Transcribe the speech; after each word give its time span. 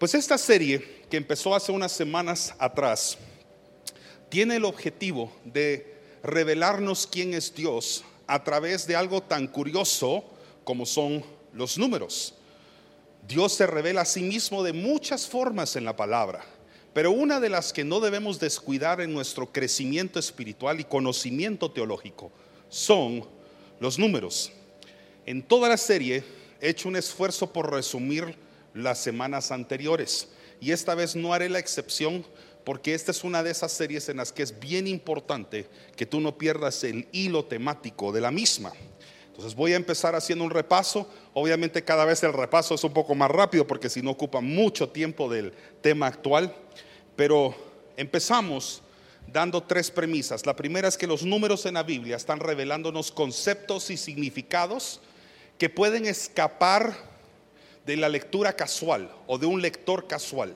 Pues 0.00 0.14
esta 0.14 0.38
serie 0.38 0.82
que 1.10 1.18
empezó 1.18 1.54
hace 1.54 1.70
unas 1.70 1.92
semanas 1.92 2.54
atrás 2.58 3.18
tiene 4.30 4.56
el 4.56 4.64
objetivo 4.64 5.30
de 5.44 5.94
revelarnos 6.22 7.06
quién 7.06 7.34
es 7.34 7.54
Dios 7.54 8.02
a 8.26 8.42
través 8.42 8.86
de 8.86 8.96
algo 8.96 9.22
tan 9.22 9.46
curioso 9.46 10.24
como 10.64 10.86
son 10.86 11.22
los 11.52 11.76
números. 11.76 12.32
Dios 13.28 13.52
se 13.52 13.66
revela 13.66 14.00
a 14.00 14.06
sí 14.06 14.22
mismo 14.22 14.62
de 14.62 14.72
muchas 14.72 15.28
formas 15.28 15.76
en 15.76 15.84
la 15.84 15.96
palabra, 15.96 16.46
pero 16.94 17.10
una 17.10 17.38
de 17.38 17.50
las 17.50 17.70
que 17.70 17.84
no 17.84 18.00
debemos 18.00 18.40
descuidar 18.40 19.02
en 19.02 19.12
nuestro 19.12 19.52
crecimiento 19.52 20.18
espiritual 20.18 20.80
y 20.80 20.84
conocimiento 20.84 21.70
teológico 21.72 22.32
son 22.70 23.28
los 23.80 23.98
números. 23.98 24.50
En 25.26 25.42
toda 25.42 25.68
la 25.68 25.76
serie 25.76 26.24
he 26.58 26.70
hecho 26.70 26.88
un 26.88 26.96
esfuerzo 26.96 27.52
por 27.52 27.70
resumir 27.70 28.34
las 28.74 28.98
semanas 28.98 29.50
anteriores 29.50 30.28
y 30.60 30.72
esta 30.72 30.94
vez 30.94 31.16
no 31.16 31.32
haré 31.32 31.48
la 31.48 31.58
excepción 31.58 32.24
porque 32.64 32.94
esta 32.94 33.10
es 33.10 33.24
una 33.24 33.42
de 33.42 33.50
esas 33.50 33.72
series 33.72 34.08
en 34.08 34.18
las 34.18 34.32
que 34.32 34.42
es 34.42 34.60
bien 34.60 34.86
importante 34.86 35.66
que 35.96 36.06
tú 36.06 36.20
no 36.20 36.36
pierdas 36.36 36.84
el 36.84 37.08
hilo 37.12 37.46
temático 37.46 38.12
de 38.12 38.20
la 38.20 38.30
misma. 38.30 38.72
Entonces 39.28 39.54
voy 39.54 39.72
a 39.72 39.76
empezar 39.76 40.14
haciendo 40.14 40.44
un 40.44 40.50
repaso. 40.50 41.08
Obviamente 41.32 41.82
cada 41.82 42.04
vez 42.04 42.22
el 42.22 42.34
repaso 42.34 42.74
es 42.74 42.84
un 42.84 42.92
poco 42.92 43.14
más 43.14 43.30
rápido 43.30 43.66
porque 43.66 43.88
si 43.88 44.02
no 44.02 44.10
ocupa 44.10 44.42
mucho 44.42 44.90
tiempo 44.90 45.30
del 45.30 45.54
tema 45.80 46.06
actual. 46.06 46.54
Pero 47.16 47.54
empezamos 47.96 48.82
dando 49.26 49.62
tres 49.62 49.90
premisas. 49.90 50.44
La 50.44 50.54
primera 50.54 50.88
es 50.88 50.98
que 50.98 51.06
los 51.06 51.22
números 51.22 51.64
en 51.64 51.74
la 51.74 51.82
Biblia 51.82 52.16
están 52.16 52.40
revelándonos 52.40 53.10
conceptos 53.10 53.88
y 53.88 53.96
significados 53.96 55.00
que 55.56 55.70
pueden 55.70 56.04
escapar 56.04 57.09
de 57.86 57.96
la 57.96 58.08
lectura 58.08 58.54
casual 58.54 59.10
o 59.26 59.38
de 59.38 59.46
un 59.46 59.60
lector 59.62 60.06
casual. 60.06 60.54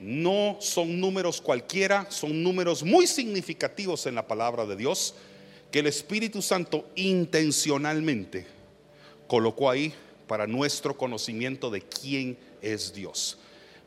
No 0.00 0.56
son 0.60 1.00
números 1.00 1.40
cualquiera, 1.40 2.06
son 2.10 2.42
números 2.42 2.82
muy 2.82 3.06
significativos 3.06 4.06
en 4.06 4.14
la 4.14 4.26
palabra 4.26 4.66
de 4.66 4.76
Dios 4.76 5.14
que 5.70 5.78
el 5.78 5.86
Espíritu 5.86 6.42
Santo 6.42 6.86
intencionalmente 6.96 8.46
colocó 9.26 9.70
ahí 9.70 9.94
para 10.26 10.46
nuestro 10.46 10.96
conocimiento 10.96 11.70
de 11.70 11.82
quién 11.82 12.36
es 12.60 12.92
Dios. 12.92 13.38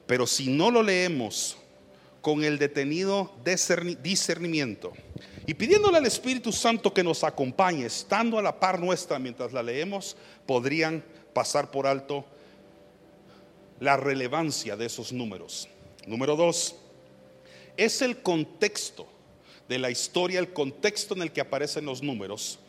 Pero 0.08 0.26
si 0.26 0.48
no 0.48 0.72
lo 0.72 0.82
leemos 0.82 1.58
con 2.22 2.44
el 2.44 2.58
detenido 2.58 3.32
discernimiento 4.02 4.94
y 5.46 5.54
pidiéndole 5.54 5.98
al 5.98 6.06
Espíritu 6.08 6.52
Santo 6.52 6.92
que 6.94 7.04
nos 7.04 7.24
acompañe, 7.24 7.86
estando 7.86 8.40
a 8.40 8.42
la 8.42 8.60
par 8.60 8.80
nuestra 8.80 9.20
mientras 9.20 9.54
la 9.54 9.62
leemos, 9.62 10.18
podrían 10.48 11.04
pasar 11.34 11.70
por 11.70 11.86
alto 11.86 12.26
la 13.80 13.98
relevancia 13.98 14.76
de 14.76 14.86
esos 14.86 15.12
números. 15.12 15.68
Número 16.08 16.36
dos, 16.36 16.76
es 17.78 18.02
el 18.02 18.22
contexto 18.22 19.08
de 19.68 19.80
la 19.80 19.90
historia, 19.90 20.40
el 20.40 20.54
contexto 20.54 21.16
en 21.16 21.24
el 21.24 21.32
que 21.32 21.42
aparecen 21.42 21.86
los 21.86 22.04
números, 22.04 22.60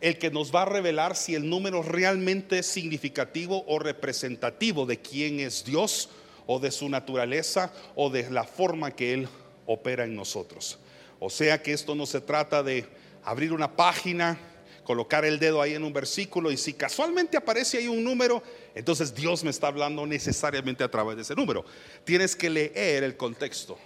el 0.00 0.18
que 0.18 0.30
nos 0.30 0.54
va 0.54 0.62
a 0.62 0.66
revelar 0.66 1.16
si 1.16 1.34
el 1.34 1.48
número 1.48 1.82
realmente 1.82 2.58
es 2.58 2.66
significativo 2.66 3.64
o 3.66 3.78
representativo 3.78 4.86
de 4.86 5.00
quién 5.00 5.40
es 5.40 5.64
Dios 5.64 6.08
o 6.46 6.58
de 6.58 6.70
su 6.70 6.88
naturaleza 6.88 7.72
o 7.94 8.10
de 8.10 8.28
la 8.30 8.44
forma 8.44 8.90
que 8.90 9.12
Él 9.12 9.28
opera 9.66 10.04
en 10.04 10.16
nosotros. 10.16 10.78
O 11.18 11.30
sea 11.30 11.62
que 11.62 11.72
esto 11.72 11.94
no 11.94 12.06
se 12.06 12.20
trata 12.20 12.62
de 12.62 12.86
abrir 13.22 13.52
una 13.52 13.76
página, 13.76 14.38
colocar 14.84 15.24
el 15.24 15.38
dedo 15.38 15.60
ahí 15.60 15.74
en 15.74 15.84
un 15.84 15.92
versículo 15.92 16.50
y 16.50 16.56
si 16.56 16.72
casualmente 16.72 17.36
aparece 17.36 17.78
ahí 17.78 17.86
un 17.86 18.02
número, 18.02 18.42
entonces 18.74 19.14
Dios 19.14 19.42
me 19.42 19.50
está 19.50 19.68
hablando 19.68 20.06
necesariamente 20.06 20.84
a 20.84 20.90
través 20.90 21.16
de 21.16 21.22
ese 21.22 21.34
número. 21.34 21.64
Tienes 22.04 22.36
que 22.36 22.50
leer 22.50 23.02
el 23.02 23.16
contexto. 23.16 23.78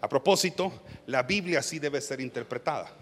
A 0.00 0.08
propósito, 0.08 0.72
la 1.06 1.22
Biblia 1.22 1.60
así 1.60 1.78
debe 1.78 2.00
ser 2.00 2.20
interpretada, 2.20 2.92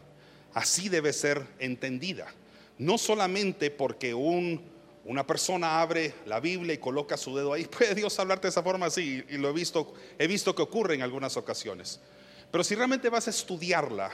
así 0.53 0.89
debe 0.89 1.13
ser 1.13 1.45
entendida. 1.59 2.33
No 2.79 2.99
solamente 2.99 3.71
porque 3.71 4.15
una 4.15 5.27
persona 5.27 5.81
abre 5.81 6.15
la 6.27 6.41
Biblia 6.41 6.75
y 6.75 6.79
coloca 6.79 7.17
su 7.17 7.37
dedo 7.37 7.53
ahí, 7.53 7.65
puede 7.79 7.95
Dios 7.95 8.19
hablarte 8.19 8.47
de 8.47 8.51
esa 8.51 8.63
forma 8.63 8.87
así, 8.87 9.25
y 9.29 9.37
lo 9.37 9.51
he 9.51 9.53
visto, 9.53 9.95
he 10.19 10.27
visto 10.27 10.55
que 10.55 10.63
ocurre 10.63 10.95
en 10.95 11.03
algunas 11.03 11.37
ocasiones. 11.37 12.01
Pero 12.51 12.63
si 12.63 12.77
realmente 12.77 13.09
vas 13.09 13.27
a 13.27 13.31
estudiarla, 13.31 14.13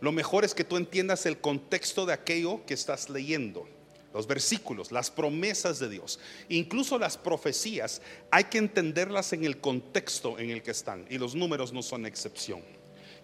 lo 0.00 0.12
mejor 0.12 0.44
es 0.44 0.54
que 0.54 0.64
tú 0.64 0.76
entiendas 0.76 1.26
el 1.26 1.38
contexto 1.38 2.06
de 2.06 2.12
aquello 2.12 2.64
que 2.64 2.74
estás 2.74 3.10
leyendo 3.10 3.68
los 4.12 4.26
versículos, 4.26 4.90
las 4.90 5.10
promesas 5.10 5.78
de 5.78 5.88
Dios, 5.88 6.18
incluso 6.48 6.98
las 6.98 7.16
profecías, 7.16 8.02
hay 8.30 8.44
que 8.44 8.58
entenderlas 8.58 9.32
en 9.32 9.44
el 9.44 9.60
contexto 9.60 10.38
en 10.38 10.50
el 10.50 10.62
que 10.62 10.72
están 10.72 11.06
y 11.08 11.18
los 11.18 11.34
números 11.34 11.72
no 11.72 11.82
son 11.82 12.06
excepción. 12.06 12.62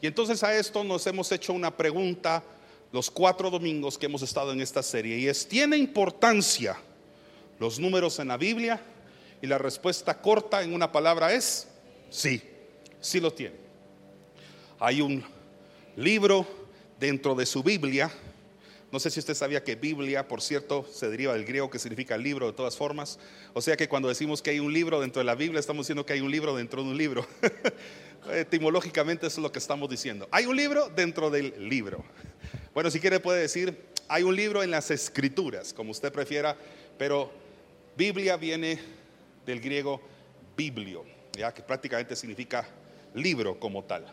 Y 0.00 0.06
entonces 0.06 0.42
a 0.42 0.56
esto 0.56 0.84
nos 0.84 1.06
hemos 1.06 1.32
hecho 1.32 1.52
una 1.52 1.76
pregunta 1.76 2.42
los 2.92 3.10
cuatro 3.10 3.50
domingos 3.50 3.98
que 3.98 4.06
hemos 4.06 4.22
estado 4.22 4.52
en 4.52 4.60
esta 4.60 4.82
serie 4.82 5.19
y 5.19 5.28
es, 5.28 5.47
¿tiene 5.48 5.76
importancia 5.76 6.76
los 7.58 7.78
números 7.78 8.18
en 8.18 8.28
la 8.28 8.36
Biblia? 8.36 8.80
Y 9.42 9.47
la 9.47 9.58
respuesta 9.58 10.20
corta 10.20 10.62
en 10.62 10.72
una 10.72 10.91
palabra 10.92 11.32
es, 11.32 11.68
sí, 12.10 12.42
sí 13.00 13.20
lo 13.20 13.32
tiene. 13.32 13.56
Hay 14.78 15.00
un 15.00 15.24
libro 15.97 16.47
dentro 16.98 17.34
de 17.34 17.44
su 17.44 17.62
Biblia 17.62 18.10
no 18.97 19.01
sé 19.01 19.11
si 19.11 19.21
usted 19.21 19.34
sabía 19.34 19.62
que 19.62 19.75
Biblia, 19.75 20.27
por 20.27 20.41
cierto, 20.41 20.89
se 20.91 21.11
deriva 21.11 21.34
del 21.34 21.45
griego 21.45 21.69
que 21.69 21.79
significa 21.79 22.17
libro 22.17 22.47
de 22.47 22.55
todas 22.55 22.79
formas. 22.79 23.19
O 23.53 23.61
sea 23.61 23.77
que 23.77 23.91
cuando 23.91 24.09
decimos 24.09 24.41
que 24.41 24.49
hay 24.49 24.59
un 24.59 24.73
libro 24.73 25.03
dentro 25.03 25.21
de 25.21 25.27
la 25.27 25.34
Biblia, 25.34 25.61
estamos 25.61 25.84
diciendo 25.84 26.07
que 26.07 26.15
hay 26.15 26.23
un 26.23 26.31
libro 26.31 26.57
dentro 26.57 26.83
de 26.83 26.89
un 26.89 26.97
libro. 26.97 27.27
Etimológicamente 28.33 29.27
eso 29.27 29.41
es 29.41 29.43
lo 29.43 29.53
que 29.53 29.59
estamos 29.59 29.91
diciendo. 29.91 30.27
Hay 30.31 30.47
un 30.47 30.57
libro 30.57 30.89
dentro 30.89 31.29
del 31.29 31.69
libro. 31.69 32.07
Bueno, 32.73 32.91
si 32.91 32.99
quiere 32.99 33.21
puede 33.21 33.43
decir, 33.43 33.84
hay 34.09 34.23
un 34.23 34.34
libro 34.34 34.62
en 34.62 34.71
las 34.71 34.91
escrituras, 34.91 35.75
como 35.75 35.91
usted 35.91 36.11
prefiera, 36.11 36.57
pero 36.97 37.31
Biblia 37.99 38.39
viene 38.39 38.78
del 39.45 39.61
griego 39.61 40.01
biblio, 40.57 41.05
ya 41.37 41.53
que 41.53 41.61
prácticamente 41.61 42.17
significa 42.17 42.67
libro 43.13 43.61
como 43.61 43.84
tal. 43.84 44.07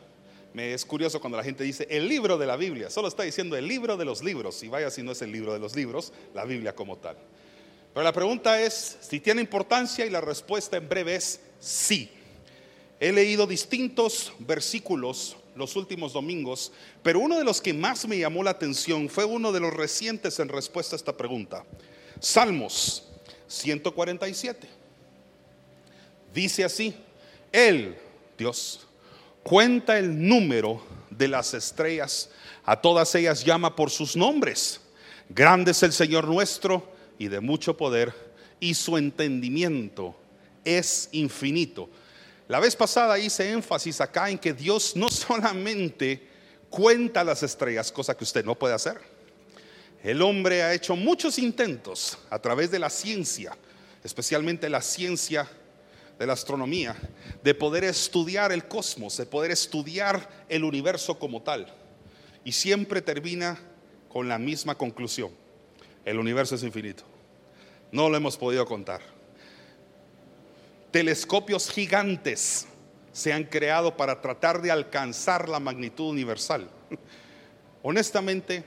Me 0.54 0.74
es 0.74 0.86
curioso 0.86 1.20
cuando 1.20 1.38
la 1.38 1.44
gente 1.44 1.64
dice 1.64 1.88
el 1.90 2.08
libro 2.08 2.38
de 2.38 2.46
la 2.46 2.56
Biblia, 2.56 2.90
solo 2.90 3.08
está 3.08 3.24
diciendo 3.24 3.58
el 3.58 3.68
libro 3.68 3.98
de 3.98 4.06
los 4.06 4.24
libros, 4.24 4.62
y 4.62 4.68
vaya 4.68 4.92
si 4.92 5.02
no 5.02 5.12
es 5.12 5.22
el 5.24 5.32
libro 5.32 5.52
de 5.52 5.60
los 5.60 5.76
libros, 5.76 6.14
la 6.34 6.46
Biblia 6.46 6.76
como 6.76 6.98
tal. 6.98 7.18
Pero 7.94 8.04
la 8.04 8.14
pregunta 8.14 8.62
es 8.62 8.98
si 9.02 9.20
tiene 9.20 9.42
importancia 9.42 10.06
y 10.06 10.10
la 10.10 10.22
respuesta 10.22 10.78
en 10.78 10.88
breve 10.88 11.16
es 11.16 11.40
sí. 11.60 12.10
He 13.00 13.12
leído 13.12 13.48
distintos 13.48 14.32
versículos 14.40 15.36
los 15.56 15.76
últimos 15.76 16.14
domingos, 16.14 16.72
pero 17.02 17.20
uno 17.20 17.38
de 17.38 17.44
los 17.44 17.62
que 17.62 17.74
más 17.74 18.08
me 18.08 18.18
llamó 18.18 18.44
la 18.44 18.52
atención 18.52 19.10
fue 19.10 19.26
uno 19.26 19.52
de 19.52 19.60
los 19.60 19.74
recientes 19.74 20.40
en 20.40 20.50
respuesta 20.50 20.96
a 20.96 20.98
esta 20.98 21.18
pregunta. 21.18 21.66
Salmos 22.20 23.08
147. 23.48 24.68
Dice 26.34 26.64
así, 26.64 26.96
Él, 27.52 27.96
Dios, 28.38 28.88
cuenta 29.44 30.00
el 30.00 30.28
número 30.28 30.82
de 31.10 31.28
las 31.28 31.54
estrellas, 31.54 32.30
a 32.66 32.80
todas 32.82 33.14
ellas 33.16 33.44
llama 33.44 33.76
por 33.76 33.92
sus 33.92 34.16
nombres. 34.16 34.80
Grande 35.30 35.72
es 35.72 35.84
el 35.84 35.94
Señor 35.94 36.28
nuestro 36.28 36.92
y 37.20 37.28
de 37.28 37.40
mucho 37.40 37.78
poder, 37.78 38.14
y 38.60 38.74
su 38.74 38.98
entendimiento 38.98 40.16
es 40.64 41.10
infinito. 41.12 41.90
La 42.48 42.60
vez 42.60 42.76
pasada 42.76 43.20
hice 43.20 43.52
énfasis 43.52 44.02
acá 44.02 44.30
en 44.30 44.38
que 44.38 44.54
Dios 44.54 44.96
no 44.96 45.10
solamente 45.10 46.28
cuenta 46.70 47.24
las 47.24 47.44
estrellas, 47.44 47.92
cosa 47.92 48.16
que 48.16 48.24
usted 48.24 48.44
no 48.44 48.56
puede 48.56 48.74
hacer. 48.74 49.00
El 50.04 50.22
hombre 50.22 50.64
ha 50.64 50.74
hecho 50.74 50.96
muchos 50.96 51.40
intentos 51.40 52.18
a 52.30 52.40
través 52.40 52.72
de 52.72 52.80
la 52.80 52.90
ciencia, 52.90 53.56
especialmente 54.04 54.70
la 54.70 54.82
ciencia 54.82 55.50
de 56.18 56.28
la 56.28 56.34
astronomía, 56.34 56.96
de 57.44 57.54
poder 57.54 57.84
estudiar 57.84 58.52
el 58.52 58.68
cosmos, 58.68 59.18
de 59.18 59.26
poder 59.26 59.52
estudiar 59.52 60.46
el 60.50 60.64
universo 60.64 61.18
como 61.18 61.42
tal. 61.42 61.68
Y 62.44 62.52
siempre 62.52 63.02
termina 63.02 63.60
con 64.10 64.28
la 64.30 64.38
misma 64.38 64.76
conclusión. 64.76 65.32
El 66.06 66.20
universo 66.20 66.56
es 66.56 66.64
infinito. 66.64 67.04
No 67.92 68.10
lo 68.10 68.18
hemos 68.18 68.38
podido 68.38 68.66
contar. 68.66 69.02
Telescopios 70.92 71.72
gigantes 71.72 72.68
se 73.12 73.34
han 73.34 73.44
creado 73.46 73.96
para 73.96 74.22
tratar 74.22 74.62
de 74.62 74.72
alcanzar 74.72 75.48
la 75.50 75.60
magnitud 75.60 76.10
universal. 76.10 76.70
Honestamente, 77.84 78.64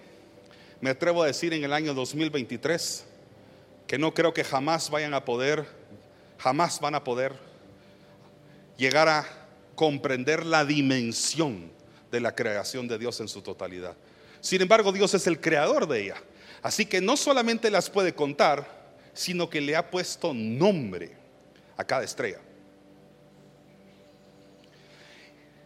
me 0.81 0.91
atrevo 0.91 1.23
a 1.23 1.27
decir 1.27 1.53
en 1.53 1.65
el 1.65 1.73
año 1.73 1.95
2023 1.95 3.05
que 3.87 3.99
no 3.99 4.13
creo 4.15 4.35
que 4.35 4.45
jamás 4.45 4.91
vayan 4.91 5.15
a 5.15 5.25
poder 5.25 5.67
jamás 6.39 6.81
van 6.81 6.95
a 6.95 7.05
poder 7.05 7.35
llegar 8.77 9.09
a 9.09 9.27
comprender 9.75 10.45
la 10.45 10.65
dimensión 10.65 11.71
de 12.11 12.21
la 12.21 12.35
creación 12.35 12.89
de 12.89 12.99
Dios 12.99 13.21
en 13.21 13.29
su 13.29 13.43
totalidad. 13.43 13.95
Sin 14.41 14.63
embargo, 14.63 14.93
Dios 14.93 15.13
es 15.15 15.27
el 15.27 15.41
creador 15.41 15.87
de 15.89 16.05
ella. 16.05 16.17
Así 16.63 16.87
que 16.87 17.01
no 17.01 17.17
solamente 17.17 17.71
las 17.71 17.91
puede 17.91 18.15
contar, 18.15 18.67
sino 19.13 19.49
que 19.49 19.61
le 19.61 19.77
ha 19.77 19.91
puesto 19.91 20.33
nombre 20.35 21.17
a 21.77 21.85
cada 21.85 22.05
estrella. 22.05 22.41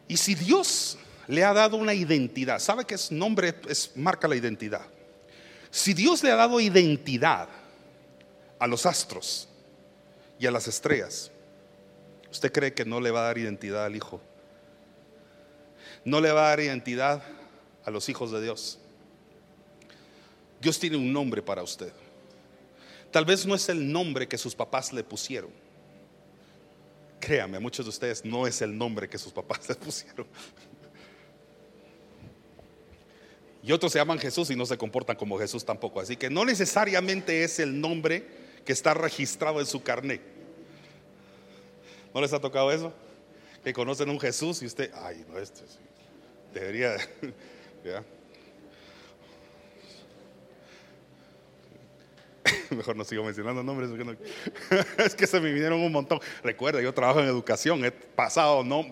Y 0.08 0.16
si 0.16 0.34
Dios 0.34 0.98
le 1.28 1.44
ha 1.44 1.52
dado 1.52 1.76
una 1.76 1.94
identidad, 1.94 2.58
sabe 2.58 2.84
que 2.84 2.94
es 2.94 3.12
nombre, 3.12 3.54
es, 3.68 3.92
marca 3.94 4.26
la 4.26 4.34
identidad. 4.34 4.82
Si 5.70 5.94
Dios 5.94 6.22
le 6.24 6.32
ha 6.32 6.36
dado 6.36 6.58
identidad 6.60 7.48
a 8.58 8.66
los 8.66 8.86
astros, 8.86 9.48
y 10.40 10.46
a 10.46 10.50
las 10.50 10.66
estrellas, 10.66 11.30
¿usted 12.30 12.50
cree 12.50 12.72
que 12.72 12.86
no 12.86 12.98
le 12.98 13.10
va 13.10 13.20
a 13.20 13.24
dar 13.24 13.36
identidad 13.36 13.84
al 13.84 13.94
Hijo? 13.94 14.22
No 16.02 16.18
le 16.18 16.32
va 16.32 16.46
a 16.46 16.48
dar 16.48 16.60
identidad 16.60 17.22
a 17.84 17.90
los 17.90 18.08
hijos 18.08 18.32
de 18.32 18.40
Dios. 18.40 18.78
Dios 20.58 20.78
tiene 20.78 20.96
un 20.96 21.12
nombre 21.12 21.42
para 21.42 21.62
usted. 21.62 21.92
Tal 23.10 23.26
vez 23.26 23.44
no 23.44 23.54
es 23.54 23.68
el 23.68 23.92
nombre 23.92 24.26
que 24.26 24.38
sus 24.38 24.54
papás 24.54 24.94
le 24.94 25.04
pusieron. 25.04 25.50
Créame, 27.20 27.58
a 27.58 27.60
muchos 27.60 27.84
de 27.84 27.90
ustedes 27.90 28.24
no 28.24 28.46
es 28.46 28.62
el 28.62 28.76
nombre 28.76 29.10
que 29.10 29.18
sus 29.18 29.34
papás 29.34 29.68
le 29.68 29.74
pusieron. 29.74 30.26
Y 33.62 33.72
otros 33.72 33.92
se 33.92 33.98
llaman 33.98 34.18
Jesús 34.18 34.48
y 34.48 34.56
no 34.56 34.64
se 34.64 34.78
comportan 34.78 35.16
como 35.16 35.38
Jesús 35.38 35.66
tampoco. 35.66 36.00
Así 36.00 36.16
que 36.16 36.30
no 36.30 36.46
necesariamente 36.46 37.44
es 37.44 37.58
el 37.58 37.78
nombre 37.78 38.49
está 38.70 38.94
registrado 38.94 39.60
en 39.60 39.66
su 39.66 39.82
carnet. 39.82 40.20
¿No 42.14 42.20
les 42.20 42.32
ha 42.32 42.40
tocado 42.40 42.72
eso? 42.72 42.92
Que 43.62 43.72
conocen 43.72 44.10
un 44.10 44.18
Jesús 44.18 44.62
y 44.62 44.66
usted, 44.66 44.90
ay, 44.94 45.24
no, 45.28 45.38
este 45.38 45.62
debería, 46.52 46.96
Mejor 52.70 52.96
no 52.96 53.04
sigo 53.04 53.24
mencionando 53.24 53.62
nombres. 53.62 53.90
es 54.98 55.14
que 55.14 55.26
se 55.26 55.40
me 55.40 55.52
vinieron 55.52 55.80
un 55.80 55.92
montón. 55.92 56.20
Recuerda, 56.42 56.80
yo 56.80 56.92
trabajo 56.94 57.20
en 57.20 57.26
educación, 57.26 57.84
he 57.84 57.90
pasado, 57.90 58.64
no, 58.64 58.84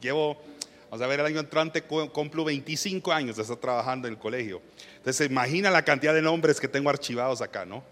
llevo 0.00 0.40
Vamos 0.92 1.06
a 1.06 1.08
ver, 1.08 1.20
el 1.20 1.26
año 1.26 1.40
entrante 1.40 1.80
cumplo 1.84 2.44
25 2.44 3.12
años 3.12 3.36
de 3.36 3.42
estar 3.42 3.56
trabajando 3.56 4.08
en 4.08 4.12
el 4.12 4.20
colegio. 4.20 4.60
Entonces, 4.98 5.26
imagina 5.26 5.70
la 5.70 5.86
cantidad 5.86 6.12
de 6.12 6.20
nombres 6.20 6.60
que 6.60 6.68
tengo 6.68 6.90
archivados 6.90 7.40
acá, 7.40 7.64
¿no? 7.64 7.82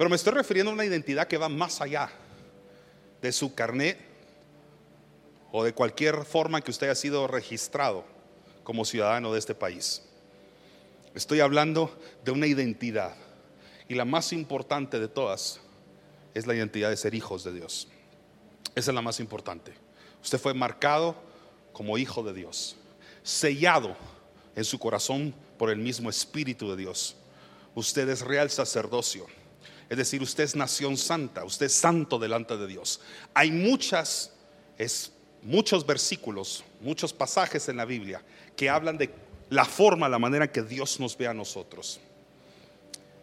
Pero 0.00 0.08
me 0.08 0.16
estoy 0.16 0.32
refiriendo 0.32 0.70
a 0.70 0.72
una 0.72 0.86
identidad 0.86 1.28
que 1.28 1.36
va 1.36 1.50
más 1.50 1.82
allá 1.82 2.10
de 3.20 3.30
su 3.32 3.54
carnet 3.54 3.98
o 5.52 5.62
de 5.62 5.74
cualquier 5.74 6.24
forma 6.24 6.62
que 6.62 6.70
usted 6.70 6.86
haya 6.86 6.94
sido 6.94 7.26
registrado 7.26 8.06
como 8.64 8.86
ciudadano 8.86 9.30
de 9.30 9.38
este 9.38 9.54
país. 9.54 10.00
Estoy 11.14 11.40
hablando 11.40 11.94
de 12.24 12.30
una 12.30 12.46
identidad. 12.46 13.14
Y 13.88 13.94
la 13.94 14.06
más 14.06 14.32
importante 14.32 14.98
de 14.98 15.08
todas 15.08 15.60
es 16.32 16.46
la 16.46 16.54
identidad 16.54 16.88
de 16.88 16.96
ser 16.96 17.14
hijos 17.14 17.44
de 17.44 17.52
Dios. 17.52 17.86
Esa 18.74 18.92
es 18.92 18.94
la 18.94 19.02
más 19.02 19.20
importante. 19.20 19.74
Usted 20.22 20.38
fue 20.38 20.54
marcado 20.54 21.14
como 21.74 21.98
hijo 21.98 22.22
de 22.22 22.32
Dios, 22.32 22.74
sellado 23.22 23.94
en 24.56 24.64
su 24.64 24.78
corazón 24.78 25.34
por 25.58 25.68
el 25.68 25.76
mismo 25.76 26.08
Espíritu 26.08 26.70
de 26.70 26.78
Dios. 26.78 27.16
Usted 27.74 28.08
es 28.08 28.22
real 28.22 28.48
sacerdocio, 28.48 29.26
es 29.90 29.98
decir, 29.98 30.22
usted 30.22 30.44
es 30.44 30.56
nación 30.56 30.96
santa, 30.96 31.44
usted 31.44 31.66
es 31.66 31.74
santo 31.74 32.18
delante 32.18 32.56
de 32.56 32.66
Dios. 32.66 33.00
Hay 33.34 33.50
muchas, 33.50 34.32
es, 34.78 35.12
muchos 35.42 35.84
versículos, 35.84 36.64
muchos 36.80 37.12
pasajes 37.12 37.68
en 37.68 37.76
la 37.76 37.84
Biblia 37.84 38.22
que 38.56 38.70
hablan 38.70 38.96
de 38.96 39.10
la 39.50 39.66
forma, 39.66 40.08
la 40.08 40.18
manera 40.18 40.50
que 40.50 40.62
Dios 40.62 40.98
nos 40.98 41.18
ve 41.18 41.26
a 41.26 41.34
nosotros. 41.34 42.00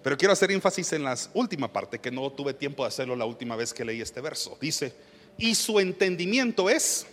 Pero 0.04 0.16
quiero 0.18 0.34
hacer 0.34 0.52
énfasis 0.52 0.94
en 0.94 1.04
la 1.04 1.18
última 1.34 1.74
parte, 1.74 2.00
que 2.00 2.12
no 2.12 2.30
tuve 2.31 2.54
tiempo 2.54 2.84
de 2.84 2.90
hacerlo 2.90 3.16
la 3.16 3.25
última 3.25 3.56
vez 3.56 3.74
que 3.74 3.84
leí 3.84 4.02
este 4.02 4.22
verso. 4.22 4.58
Dice, 4.62 4.94
y 5.38 5.56
su 5.56 5.80
entendimiento 5.80 6.69
es 6.69 7.08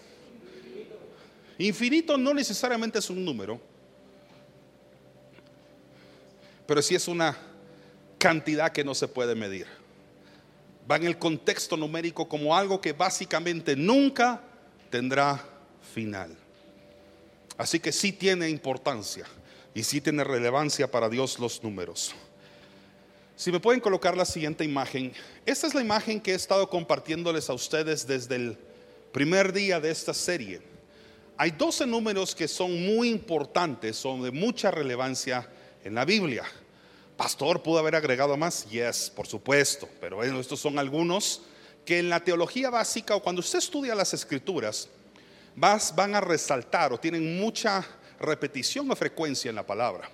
Infinito 1.59 2.19
no 2.19 2.35
necesariamente 2.35 2.99
es 2.99 3.09
un 3.11 3.25
número, 3.25 3.61
pero 6.67 6.83
sí 6.83 6.95
es 6.95 7.07
una 7.07 7.37
cantidad 8.25 8.73
que 8.73 8.85
no 8.85 8.95
se 8.95 9.07
puede 9.07 9.35
medir. 9.35 9.67
Va 10.91 10.97
en 10.97 11.05
el 11.05 11.19
contexto 11.19 11.77
numérico 11.77 12.27
como 12.27 12.57
algo 12.57 12.81
que 12.81 12.95
básicamente 12.95 13.77
nunca 13.77 14.41
tendrá 14.89 15.45
final. 15.93 16.35
Así 17.59 17.79
que 17.81 17.93
sí 17.93 18.13
tiene 18.13 18.49
importancia 18.49 19.27
y 19.75 19.83
sí 19.83 20.01
tiene 20.01 20.25
relevancia 20.25 20.91
para 20.91 21.11
Dios 21.11 21.39
los 21.39 21.63
números. 21.63 22.15
Si 23.37 23.53
me 23.53 23.61
pueden 23.61 23.83
colocar 23.83 24.17
la 24.17 24.25
siguiente 24.25 24.65
imagen, 24.65 25.13
esta 25.45 25.67
es 25.67 25.75
la 25.75 25.83
imagen 25.83 26.19
que 26.19 26.33
he 26.33 26.35
estado 26.35 26.71
compartiéndoles 26.71 27.51
a 27.51 27.53
ustedes 27.53 28.07
desde 28.07 28.37
el 28.37 28.59
primer 29.13 29.53
día 29.53 29.81
de 29.81 29.91
esta 29.91 30.15
serie 30.15 30.63
hay 31.37 31.51
12 31.51 31.87
números 31.87 32.35
que 32.35 32.47
son 32.47 32.87
muy 32.87 33.11
importantes, 33.11 33.97
son 33.97 34.23
de 34.23 34.31
mucha 34.31 34.71
relevancia 34.71 35.47
en 35.85 35.95
la 35.95 36.05
Biblia. 36.05 36.45
Pastor, 37.17 37.63
¿pudo 37.63 37.79
haber 37.79 37.95
agregado 37.95 38.37
más? 38.37 38.69
Yes, 38.69 39.09
por 39.15 39.29
supuesto, 39.29 39.89
pero 40.01 40.23
estos 40.25 40.59
son 40.59 40.81
algunos 40.81 41.43
que 41.85 42.01
en 42.01 42.09
la 42.09 42.19
teología 42.19 42.71
básica 42.71 43.15
o 43.15 43.23
cuando 43.23 43.41
usted 43.41 43.59
estudia 43.59 43.95
las 43.95 44.13
escrituras, 44.15 44.89
van 45.55 46.15
a 46.15 46.21
resaltar 46.21 46.93
o 46.93 46.99
tienen 46.99 47.39
mucha 47.39 47.87
repetición 48.19 48.91
o 48.91 48.97
frecuencia 48.97 49.49
en 49.49 49.55
la 49.55 49.65
palabra. 49.65 50.11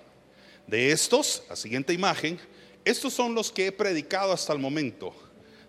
De 0.67 0.91
estos, 0.91 1.43
la 1.49 1.55
siguiente 1.55 1.91
imagen, 1.91 2.39
estos 2.85 3.13
son 3.13 3.33
los 3.33 3.51
que 3.51 3.67
he 3.67 3.71
predicado 3.71 4.31
hasta 4.31 4.53
el 4.53 4.59
momento. 4.59 5.13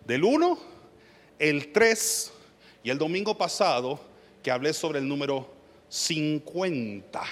Del 0.05 0.25
1, 0.25 0.59
el 1.39 1.73
3 1.73 2.33
y 2.85 2.91
el 2.91 2.99
domingo 2.99 3.39
pasado 3.39 3.99
que 4.43 4.51
hablé 4.51 4.75
sobre 4.75 4.99
el 4.99 5.09
número 5.09 5.51
50. 5.89 7.23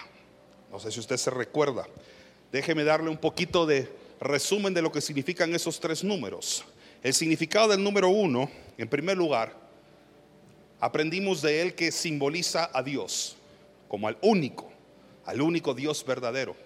No 0.70 0.81
sé 0.81 0.91
si 0.91 1.00
usted 1.00 1.19
se 1.19 1.31
recuerda. 1.31 1.87
Déjeme 2.52 2.85
darle 2.85 3.11
un 3.11 3.17
poquito 3.17 3.64
de 3.67 3.88
resumen 4.20 4.75
de 4.75 4.82
lo 4.82 4.91
que 4.91 5.00
significan 5.00 5.55
esos 5.55 5.79
tres 5.79 6.02
números. 6.02 6.64
El 7.02 7.14
significado 7.14 7.69
del 7.69 7.82
número 7.82 8.08
uno, 8.08 8.50
en 8.76 8.88
primer 8.88 9.17
lugar, 9.17 9.55
aprendimos 10.81 11.43
de 11.43 11.62
él 11.62 11.75
que 11.75 11.93
simboliza 11.93 12.70
a 12.73 12.82
Dios 12.82 13.37
como 13.88 14.08
al 14.08 14.19
único, 14.20 14.70
al 15.25 15.41
único 15.41 15.75
Dios 15.75 16.05
verdadero. 16.05 16.56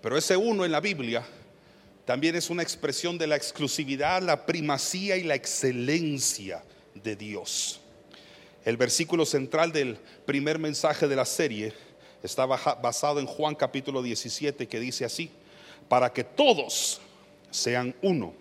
Pero 0.00 0.16
ese 0.16 0.36
uno 0.36 0.64
en 0.64 0.72
la 0.72 0.80
Biblia 0.80 1.24
también 2.04 2.36
es 2.36 2.50
una 2.50 2.62
expresión 2.62 3.18
de 3.18 3.26
la 3.26 3.36
exclusividad, 3.36 4.22
la 4.22 4.46
primacía 4.46 5.16
y 5.16 5.24
la 5.24 5.34
excelencia 5.34 6.62
de 6.94 7.16
Dios. 7.16 7.80
El 8.64 8.76
versículo 8.76 9.24
central 9.26 9.72
del 9.72 9.98
primer 10.24 10.58
mensaje 10.58 11.08
de 11.08 11.16
la 11.16 11.24
serie 11.24 11.72
está 12.22 12.46
basado 12.46 13.20
en 13.20 13.26
Juan 13.26 13.54
capítulo 13.54 14.02
17 14.02 14.66
que 14.66 14.80
dice 14.80 15.04
así, 15.04 15.30
para 15.88 16.12
que 16.12 16.24
todos 16.24 17.00
sean 17.50 17.94
uno, 18.02 18.34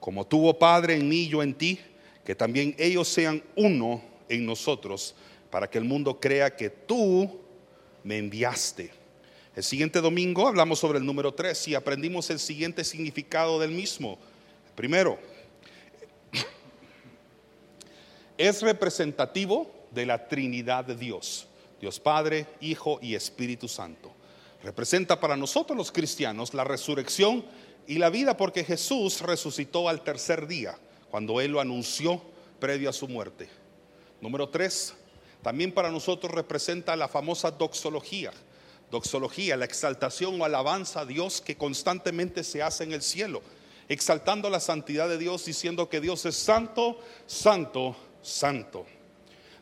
como 0.00 0.26
tuvo 0.26 0.58
Padre 0.58 0.94
en 0.94 1.08
mí, 1.08 1.28
yo 1.28 1.42
en 1.42 1.54
ti, 1.54 1.80
que 2.24 2.34
también 2.34 2.74
ellos 2.78 3.08
sean 3.08 3.42
uno 3.56 4.02
en 4.28 4.44
nosotros, 4.46 5.14
para 5.50 5.68
que 5.68 5.78
el 5.78 5.84
mundo 5.84 6.20
crea 6.20 6.54
que 6.54 6.70
tú 6.70 7.40
me 8.04 8.18
enviaste. 8.18 8.90
El 9.56 9.64
siguiente 9.64 10.00
domingo 10.00 10.46
hablamos 10.46 10.78
sobre 10.78 10.98
el 10.98 11.04
número 11.04 11.34
3 11.34 11.68
y 11.68 11.74
aprendimos 11.74 12.30
el 12.30 12.38
siguiente 12.38 12.84
significado 12.84 13.58
del 13.58 13.72
mismo. 13.72 14.18
Primero, 14.76 15.18
es 18.36 18.62
representativo 18.62 19.68
de 19.90 20.06
la 20.06 20.28
Trinidad 20.28 20.84
de 20.84 20.94
Dios, 20.94 21.47
Dios 21.80 22.00
Padre, 22.00 22.46
Hijo 22.60 22.98
y 23.00 23.14
Espíritu 23.14 23.68
Santo. 23.68 24.12
Representa 24.62 25.20
para 25.20 25.36
nosotros 25.36 25.76
los 25.76 25.92
cristianos 25.92 26.52
la 26.54 26.64
resurrección 26.64 27.44
y 27.86 27.98
la 27.98 28.10
vida 28.10 28.36
porque 28.36 28.64
Jesús 28.64 29.20
resucitó 29.20 29.88
al 29.88 30.02
tercer 30.02 30.46
día, 30.46 30.76
cuando 31.10 31.40
Él 31.40 31.52
lo 31.52 31.60
anunció 31.60 32.20
previo 32.58 32.90
a 32.90 32.92
su 32.92 33.08
muerte. 33.08 33.48
Número 34.20 34.48
tres, 34.48 34.94
también 35.42 35.72
para 35.72 35.90
nosotros 35.90 36.32
representa 36.32 36.96
la 36.96 37.08
famosa 37.08 37.50
doxología. 37.52 38.32
Doxología, 38.90 39.56
la 39.56 39.66
exaltación 39.66 40.40
o 40.40 40.44
alabanza 40.44 41.00
a 41.00 41.06
Dios 41.06 41.40
que 41.40 41.56
constantemente 41.56 42.42
se 42.42 42.62
hace 42.62 42.84
en 42.84 42.92
el 42.92 43.02
cielo, 43.02 43.42
exaltando 43.88 44.50
la 44.50 44.60
santidad 44.60 45.08
de 45.08 45.18
Dios, 45.18 45.44
diciendo 45.44 45.88
que 45.88 46.00
Dios 46.00 46.24
es 46.26 46.36
santo, 46.36 46.98
santo, 47.26 47.94
santo. 48.22 48.86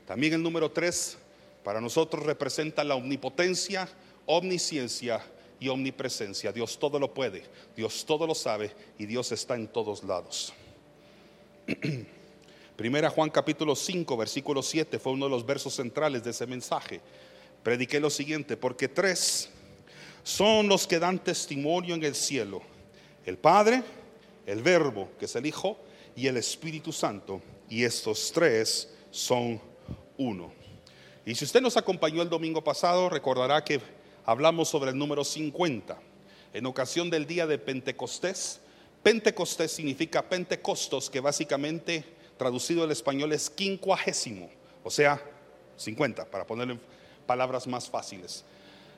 También 0.06 0.32
el 0.32 0.42
número 0.42 0.70
tres 0.70 1.18
para 1.66 1.80
nosotros 1.80 2.22
representa 2.22 2.84
la 2.84 2.94
omnipotencia, 2.94 3.88
omnisciencia 4.26 5.20
y 5.58 5.66
omnipresencia. 5.66 6.52
Dios 6.52 6.78
todo 6.78 7.00
lo 7.00 7.12
puede, 7.12 7.42
Dios 7.74 8.06
todo 8.06 8.24
lo 8.24 8.36
sabe 8.36 8.70
y 8.96 9.04
Dios 9.04 9.32
está 9.32 9.56
en 9.56 9.66
todos 9.66 10.04
lados. 10.04 10.54
Primera 12.76 13.10
Juan 13.10 13.30
capítulo 13.30 13.74
5, 13.74 14.16
versículo 14.16 14.62
7 14.62 15.00
fue 15.00 15.14
uno 15.14 15.24
de 15.24 15.32
los 15.32 15.44
versos 15.44 15.74
centrales 15.74 16.22
de 16.22 16.30
ese 16.30 16.46
mensaje. 16.46 17.00
Prediqué 17.64 17.98
lo 17.98 18.10
siguiente, 18.10 18.56
porque 18.56 18.86
tres 18.86 19.48
son 20.22 20.68
los 20.68 20.86
que 20.86 21.00
dan 21.00 21.18
testimonio 21.18 21.96
en 21.96 22.04
el 22.04 22.14
cielo. 22.14 22.62
El 23.24 23.38
Padre, 23.38 23.82
el 24.46 24.62
Verbo, 24.62 25.08
que 25.18 25.24
es 25.24 25.34
el 25.34 25.46
Hijo, 25.46 25.76
y 26.14 26.28
el 26.28 26.36
Espíritu 26.36 26.92
Santo 26.92 27.42
y 27.68 27.82
estos 27.82 28.30
tres 28.32 28.88
son 29.10 29.60
uno. 30.16 30.55
Y 31.26 31.34
si 31.34 31.44
usted 31.44 31.60
nos 31.60 31.76
acompañó 31.76 32.22
el 32.22 32.28
domingo 32.28 32.62
pasado, 32.62 33.08
recordará 33.08 33.64
que 33.64 33.80
hablamos 34.24 34.68
sobre 34.68 34.92
el 34.92 34.96
número 34.96 35.24
50. 35.24 35.98
En 36.52 36.66
ocasión 36.66 37.10
del 37.10 37.26
día 37.26 37.48
de 37.48 37.58
Pentecostés, 37.58 38.60
Pentecostés 39.02 39.72
significa 39.72 40.22
Pentecostos, 40.22 41.10
que 41.10 41.18
básicamente 41.18 42.04
traducido 42.38 42.84
al 42.84 42.92
español 42.92 43.32
es 43.32 43.50
quincuagésimo, 43.50 44.48
o 44.84 44.90
sea, 44.90 45.20
50, 45.76 46.26
para 46.26 46.46
ponerle 46.46 46.78
palabras 47.26 47.66
más 47.66 47.90
fáciles. 47.90 48.44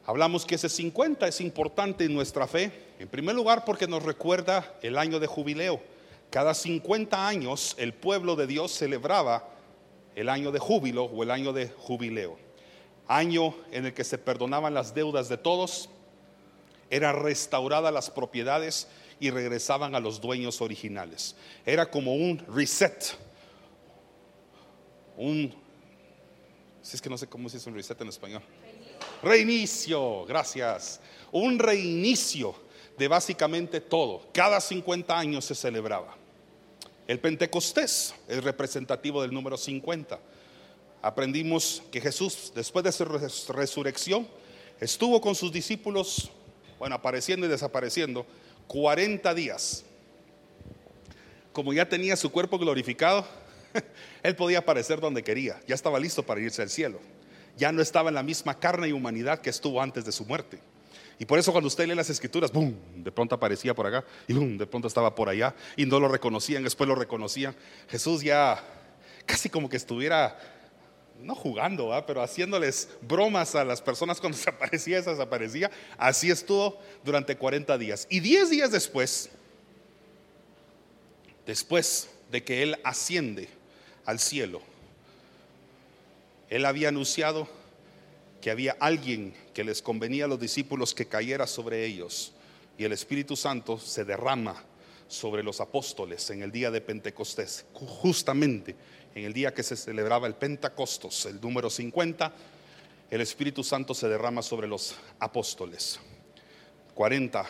Hablamos 0.04 0.44
que 0.44 0.56
ese 0.56 0.68
50 0.68 1.26
es 1.28 1.40
importante 1.40 2.04
en 2.04 2.12
nuestra 2.12 2.46
fe, 2.46 2.70
en 2.98 3.08
primer 3.08 3.36
lugar 3.36 3.64
porque 3.64 3.88
nos 3.88 4.02
recuerda 4.02 4.76
el 4.82 4.98
año 4.98 5.18
de 5.18 5.26
jubileo. 5.26 5.80
Cada 6.28 6.52
50 6.52 7.26
años 7.26 7.74
el 7.78 7.94
pueblo 7.94 8.36
de 8.36 8.46
Dios 8.46 8.72
celebraba 8.72 9.48
el 10.18 10.28
año 10.28 10.50
de 10.50 10.58
júbilo 10.58 11.04
o 11.04 11.22
el 11.22 11.30
año 11.30 11.52
de 11.52 11.68
jubileo. 11.68 12.36
Año 13.06 13.54
en 13.70 13.86
el 13.86 13.94
que 13.94 14.02
se 14.02 14.18
perdonaban 14.18 14.74
las 14.74 14.92
deudas 14.92 15.28
de 15.28 15.38
todos, 15.38 15.88
eran 16.90 17.22
restauradas 17.22 17.94
las 17.94 18.10
propiedades 18.10 18.88
y 19.20 19.30
regresaban 19.30 19.94
a 19.94 20.00
los 20.00 20.20
dueños 20.20 20.60
originales. 20.60 21.36
Era 21.64 21.88
como 21.88 22.14
un 22.14 22.44
reset, 22.52 23.16
un, 25.16 25.54
si 26.82 26.96
es 26.96 27.00
que 27.00 27.08
no 27.08 27.16
sé 27.16 27.28
cómo 27.28 27.48
se 27.48 27.58
dice 27.58 27.70
un 27.70 27.76
reset 27.76 28.00
en 28.00 28.08
español. 28.08 28.42
Reinicio, 29.22 30.24
gracias. 30.24 31.00
Un 31.30 31.60
reinicio 31.60 32.56
de 32.98 33.06
básicamente 33.06 33.80
todo. 33.80 34.26
Cada 34.32 34.60
50 34.60 35.16
años 35.16 35.44
se 35.44 35.54
celebraba. 35.54 36.17
El 37.08 37.18
Pentecostés 37.18 38.14
es 38.28 38.44
representativo 38.44 39.22
del 39.22 39.34
número 39.34 39.56
50. 39.56 40.20
Aprendimos 41.02 41.82
que 41.90 42.00
Jesús, 42.00 42.52
después 42.54 42.84
de 42.84 42.92
su 42.92 43.04
resurrección, 43.52 44.28
estuvo 44.78 45.20
con 45.20 45.34
sus 45.34 45.50
discípulos, 45.50 46.30
bueno, 46.78 46.94
apareciendo 46.94 47.46
y 47.46 47.48
desapareciendo, 47.48 48.24
40 48.68 49.34
días. 49.34 49.84
Como 51.52 51.72
ya 51.72 51.88
tenía 51.88 52.14
su 52.14 52.30
cuerpo 52.30 52.56
glorificado, 52.58 53.26
él 54.22 54.36
podía 54.36 54.58
aparecer 54.60 55.00
donde 55.00 55.24
quería. 55.24 55.60
Ya 55.66 55.74
estaba 55.74 55.98
listo 55.98 56.22
para 56.22 56.40
irse 56.40 56.62
al 56.62 56.70
cielo 56.70 57.00
ya 57.58 57.72
no 57.72 57.82
estaba 57.82 58.08
en 58.08 58.14
la 58.14 58.22
misma 58.22 58.58
carne 58.58 58.88
y 58.88 58.92
humanidad 58.92 59.40
que 59.40 59.50
estuvo 59.50 59.82
antes 59.82 60.04
de 60.04 60.12
su 60.12 60.24
muerte. 60.24 60.60
Y 61.18 61.24
por 61.24 61.38
eso 61.38 61.50
cuando 61.52 61.66
usted 61.66 61.86
lee 61.86 61.94
las 61.94 62.10
escrituras, 62.10 62.52
¡boom! 62.52 62.76
De 62.96 63.10
pronto 63.10 63.34
aparecía 63.34 63.74
por 63.74 63.86
acá 63.86 64.04
y 64.26 64.32
¡boom! 64.32 64.56
De 64.56 64.66
pronto 64.66 64.86
estaba 64.86 65.14
por 65.14 65.28
allá 65.28 65.54
y 65.76 65.84
no 65.84 65.98
lo 65.98 66.08
reconocían, 66.08 66.62
después 66.62 66.86
lo 66.88 66.94
reconocían. 66.94 67.54
Jesús 67.88 68.22
ya 68.22 68.62
casi 69.26 69.48
como 69.48 69.68
que 69.68 69.76
estuviera, 69.76 70.38
no 71.20 71.34
jugando, 71.34 71.92
pero 72.06 72.22
haciéndoles 72.22 72.88
bromas 73.02 73.54
a 73.54 73.64
las 73.64 73.82
personas 73.82 74.20
cuando 74.20 74.38
se 74.38 74.50
aparecía, 74.50 75.02
se 75.02 75.10
desaparecía. 75.10 75.70
Así 75.96 76.30
estuvo 76.30 76.78
durante 77.04 77.36
40 77.36 77.76
días. 77.78 78.06
Y 78.08 78.20
10 78.20 78.50
días 78.50 78.70
después, 78.70 79.30
después 81.46 82.10
de 82.30 82.44
que 82.44 82.62
Él 82.62 82.78
asciende 82.84 83.48
al 84.06 84.20
cielo, 84.20 84.62
él 86.50 86.64
había 86.64 86.88
anunciado 86.88 87.48
que 88.40 88.50
había 88.50 88.76
alguien 88.80 89.34
que 89.52 89.64
les 89.64 89.82
convenía 89.82 90.26
a 90.26 90.28
los 90.28 90.40
discípulos 90.40 90.94
que 90.94 91.06
cayera 91.06 91.46
sobre 91.46 91.84
ellos 91.84 92.32
y 92.78 92.84
el 92.84 92.92
Espíritu 92.92 93.36
Santo 93.36 93.78
se 93.78 94.04
derrama 94.04 94.54
sobre 95.08 95.42
los 95.42 95.60
apóstoles 95.60 96.30
en 96.30 96.42
el 96.42 96.52
día 96.52 96.70
de 96.70 96.80
Pentecostés, 96.80 97.66
justamente 97.72 98.76
en 99.14 99.24
el 99.24 99.32
día 99.32 99.52
que 99.52 99.64
se 99.64 99.76
celebraba 99.76 100.28
el 100.28 100.34
Pentecostos, 100.34 101.26
el 101.26 101.40
número 101.40 101.70
50, 101.70 102.32
el 103.10 103.20
Espíritu 103.20 103.64
Santo 103.64 103.94
se 103.94 104.08
derrama 104.08 104.42
sobre 104.42 104.68
los 104.68 104.94
apóstoles. 105.18 105.98
40 106.94 107.44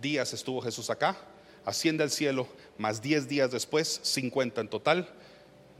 días 0.00 0.32
estuvo 0.32 0.62
Jesús 0.62 0.88
acá, 0.88 1.18
asciende 1.64 2.04
al 2.04 2.10
cielo, 2.10 2.48
más 2.78 3.02
10 3.02 3.28
días 3.28 3.50
después, 3.50 4.00
50 4.02 4.62
en 4.62 4.68
total, 4.68 5.08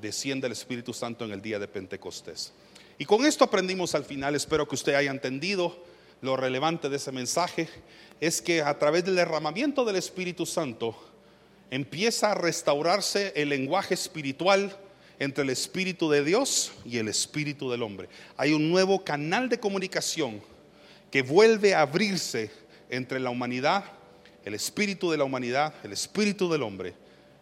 desciende 0.01 0.49
el 0.49 0.53
Espíritu 0.53 0.93
Santo 0.93 1.25
en 1.25 1.33
el 1.33 1.41
día 1.41 1.59
de 1.59 1.69
Pentecostés. 1.69 2.53
Y 2.99 3.05
con 3.05 3.25
esto 3.25 3.45
aprendimos 3.45 3.95
al 3.95 4.05
final, 4.05 4.35
espero 4.35 4.69
que 4.69 4.75
usted 4.75 4.95
haya 4.95 5.11
entendido 5.11 5.85
lo 6.21 6.37
relevante 6.37 6.89
de 6.89 6.97
ese 6.97 7.13
mensaje, 7.13 7.69
es 8.21 8.41
que 8.41 8.63
a 8.63 8.79
través 8.79 9.05
del 9.05 9.17
derramamiento 9.17 9.85
del 9.85 9.97
Espíritu 9.97 10.47
Santo 10.47 10.97
empieza 11.71 12.31
a 12.31 12.35
restaurarse 12.35 13.33
el 13.35 13.49
lenguaje 13.49 13.95
espiritual 13.95 14.77
entre 15.19 15.45
el 15.45 15.51
Espíritu 15.51 16.11
de 16.11 16.23
Dios 16.23 16.73
y 16.85 16.99
el 16.99 17.09
Espíritu 17.09 17.71
del 17.71 17.83
hombre. 17.83 18.09
Hay 18.37 18.53
un 18.53 18.71
nuevo 18.71 19.05
canal 19.05 19.49
de 19.49 19.59
comunicación 19.59 20.43
que 21.11 21.23
vuelve 21.23 21.75
a 21.75 21.83
abrirse 21.83 22.51
entre 22.91 23.21
la 23.21 23.31
humanidad, 23.31 23.85
el 24.45 24.55
Espíritu 24.55 25.11
de 25.11 25.19
la 25.19 25.25
humanidad, 25.25 25.75
el 25.83 25.93
Espíritu 25.93 26.51
del 26.51 26.63
hombre 26.63 26.95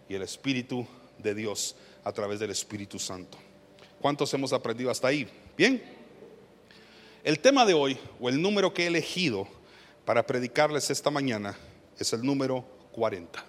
y 0.09 0.15
el 0.15 0.23
Espíritu 0.23 0.87
de 1.19 1.35
Dios 1.35 1.77
a 2.05 2.13
través 2.13 2.41
del 2.41 2.51
Espíritu 2.51 2.99
Santo. 2.99 3.37
¿Cuántos 4.01 4.33
hemos 4.33 4.53
aprendido 4.53 4.91
hasta 4.91 5.09
ahí? 5.09 5.29
Bien. 5.57 5.83
El 7.23 7.39
tema 7.39 7.67
de 7.67 7.75
hoy, 7.75 7.99
o 8.19 8.31
el 8.31 8.41
número 8.41 8.73
que 8.73 8.85
he 8.85 8.87
elegido 8.87 9.47
para 10.07 10.27
predicarles 10.27 10.89
esta 10.89 11.11
mañana, 11.11 11.55
es 11.99 12.13
el 12.15 12.23
número 12.23 12.65
40. 12.93 13.45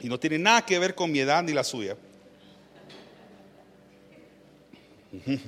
Y 0.00 0.08
no 0.08 0.18
tiene 0.18 0.38
nada 0.38 0.64
que 0.64 0.78
ver 0.78 0.94
con 0.94 1.12
mi 1.12 1.18
edad 1.18 1.42
ni 1.42 1.52
la 1.52 1.62
suya. 1.62 1.94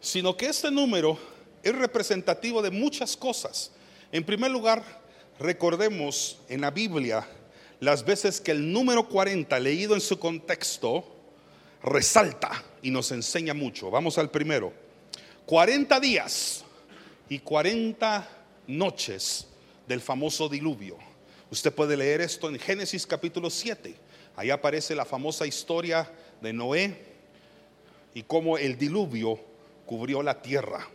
Sino 0.00 0.36
que 0.36 0.46
este 0.46 0.70
número 0.70 1.18
es 1.62 1.74
representativo 1.74 2.60
de 2.60 2.70
muchas 2.70 3.16
cosas. 3.16 3.70
En 4.12 4.22
primer 4.22 4.50
lugar, 4.50 4.84
recordemos 5.38 6.38
en 6.48 6.60
la 6.60 6.70
Biblia 6.70 7.26
las 7.80 8.04
veces 8.04 8.40
que 8.40 8.52
el 8.52 8.72
número 8.72 9.08
40 9.08 9.58
leído 9.60 9.94
en 9.94 10.00
su 10.00 10.18
contexto 10.18 11.04
resalta 11.82 12.62
y 12.82 12.90
nos 12.90 13.12
enseña 13.12 13.54
mucho. 13.54 13.90
Vamos 13.90 14.18
al 14.18 14.30
primero. 14.30 14.72
40 15.46 16.00
días 16.00 16.64
y 17.28 17.38
40 17.38 18.28
noches 18.66 19.46
del 19.86 20.00
famoso 20.00 20.48
diluvio. 20.48 20.96
Usted 21.50 21.72
puede 21.72 21.96
leer 21.96 22.20
esto 22.20 22.48
en 22.48 22.58
Génesis 22.58 23.06
capítulo 23.06 23.50
7. 23.50 23.94
Ahí 24.36 24.50
aparece 24.50 24.94
la 24.94 25.04
famosa 25.04 25.46
historia 25.46 26.10
de 26.40 26.52
Noé 26.52 26.96
y 28.14 28.22
cómo 28.22 28.58
el 28.58 28.78
diluvio 28.78 29.38
cubrió 29.86 30.22
la 30.22 30.40
tierra. 30.40 30.88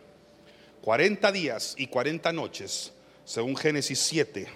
40 0.81 1.31
días 1.31 1.75
y 1.77 1.87
40 1.87 2.33
noches 2.33 2.93
según 3.25 3.55
Génesis 3.55 3.99
7, 3.99 4.47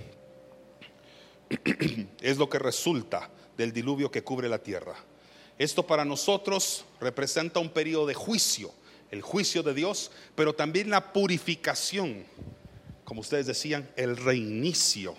es 2.21 2.37
lo 2.37 2.49
que 2.49 2.59
resulta 2.59 3.29
del 3.57 3.71
diluvio 3.71 4.11
que 4.11 4.23
cubre 4.23 4.49
la 4.49 4.59
tierra. 4.59 4.95
Esto 5.57 5.85
para 5.85 6.03
nosotros 6.03 6.85
representa 6.99 7.59
un 7.59 7.69
periodo 7.69 8.07
de 8.07 8.13
juicio, 8.13 8.71
el 9.11 9.21
juicio 9.21 9.61
de 9.63 9.73
Dios, 9.73 10.11
pero 10.35 10.53
también 10.53 10.89
la 10.89 11.13
purificación, 11.13 12.25
como 13.03 13.21
ustedes 13.21 13.45
decían, 13.45 13.89
el 13.95 14.17
reinicio 14.17 15.15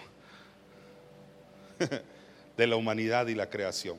de 2.57 2.67
la 2.67 2.77
humanidad 2.77 3.29
y 3.29 3.35
la 3.35 3.49
creación. 3.49 3.99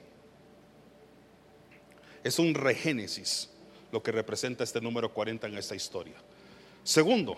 Es 2.23 2.39
un 2.39 2.53
regénesis 2.53 3.49
lo 3.91 4.03
que 4.03 4.11
representa 4.11 4.63
este 4.63 4.81
número 4.81 5.13
40 5.13 5.47
en 5.47 5.57
esta 5.57 5.75
historia. 5.75 6.15
Segundo, 6.83 7.37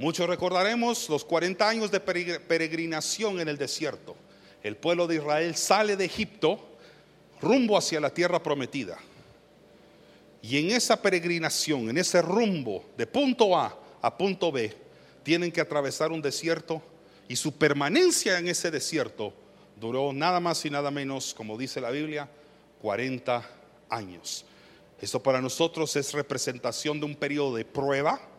Muchos 0.00 0.26
recordaremos 0.26 1.10
los 1.10 1.26
40 1.26 1.68
años 1.68 1.90
de 1.90 2.00
peregrinación 2.00 3.38
en 3.38 3.48
el 3.50 3.58
desierto. 3.58 4.16
El 4.62 4.74
pueblo 4.74 5.06
de 5.06 5.16
Israel 5.16 5.54
sale 5.56 5.94
de 5.94 6.06
Egipto 6.06 6.58
rumbo 7.42 7.76
hacia 7.76 8.00
la 8.00 8.08
tierra 8.08 8.42
prometida. 8.42 8.96
Y 10.40 10.56
en 10.56 10.70
esa 10.70 11.02
peregrinación, 11.02 11.90
en 11.90 11.98
ese 11.98 12.22
rumbo 12.22 12.86
de 12.96 13.06
punto 13.06 13.54
A 13.54 13.78
a 14.00 14.16
punto 14.16 14.50
B, 14.50 14.74
tienen 15.22 15.52
que 15.52 15.60
atravesar 15.60 16.12
un 16.12 16.22
desierto 16.22 16.80
y 17.28 17.36
su 17.36 17.58
permanencia 17.58 18.38
en 18.38 18.48
ese 18.48 18.70
desierto 18.70 19.34
duró 19.78 20.14
nada 20.14 20.40
más 20.40 20.64
y 20.64 20.70
nada 20.70 20.90
menos, 20.90 21.34
como 21.34 21.58
dice 21.58 21.78
la 21.78 21.90
Biblia, 21.90 22.26
40 22.80 23.46
años. 23.90 24.46
Esto 24.98 25.22
para 25.22 25.42
nosotros 25.42 25.94
es 25.96 26.14
representación 26.14 26.98
de 27.00 27.04
un 27.04 27.16
periodo 27.16 27.56
de 27.56 27.66
prueba, 27.66 28.29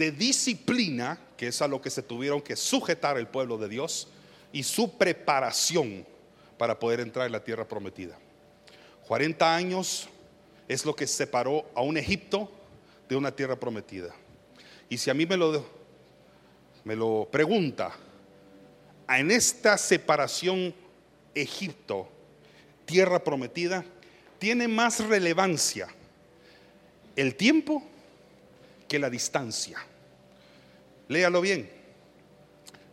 de 0.00 0.10
disciplina, 0.10 1.20
que 1.36 1.48
es 1.48 1.60
a 1.60 1.68
lo 1.68 1.80
que 1.80 1.90
se 1.90 2.02
tuvieron 2.02 2.40
que 2.40 2.56
sujetar 2.56 3.18
el 3.18 3.28
pueblo 3.28 3.58
de 3.58 3.68
Dios, 3.68 4.08
y 4.50 4.62
su 4.62 4.96
preparación 4.96 6.06
para 6.56 6.78
poder 6.78 7.00
entrar 7.00 7.26
en 7.26 7.32
la 7.32 7.44
tierra 7.44 7.68
prometida. 7.68 8.18
40 9.06 9.54
años 9.54 10.08
es 10.66 10.86
lo 10.86 10.96
que 10.96 11.06
separó 11.06 11.70
a 11.74 11.82
un 11.82 11.98
Egipto 11.98 12.50
de 13.08 13.16
una 13.16 13.30
tierra 13.30 13.56
prometida. 13.60 14.14
Y 14.88 14.96
si 14.96 15.10
a 15.10 15.14
mí 15.14 15.26
me 15.26 15.36
lo, 15.36 15.66
me 16.84 16.96
lo 16.96 17.28
pregunta, 17.30 17.94
en 19.06 19.30
esta 19.30 19.76
separación 19.76 20.74
Egipto, 21.34 22.08
tierra 22.86 23.22
prometida, 23.22 23.84
tiene 24.38 24.66
más 24.66 25.06
relevancia 25.06 25.88
el 27.16 27.34
tiempo 27.34 27.82
que 28.88 28.98
la 28.98 29.10
distancia. 29.10 29.78
Léalo 31.10 31.40
bien. 31.40 31.68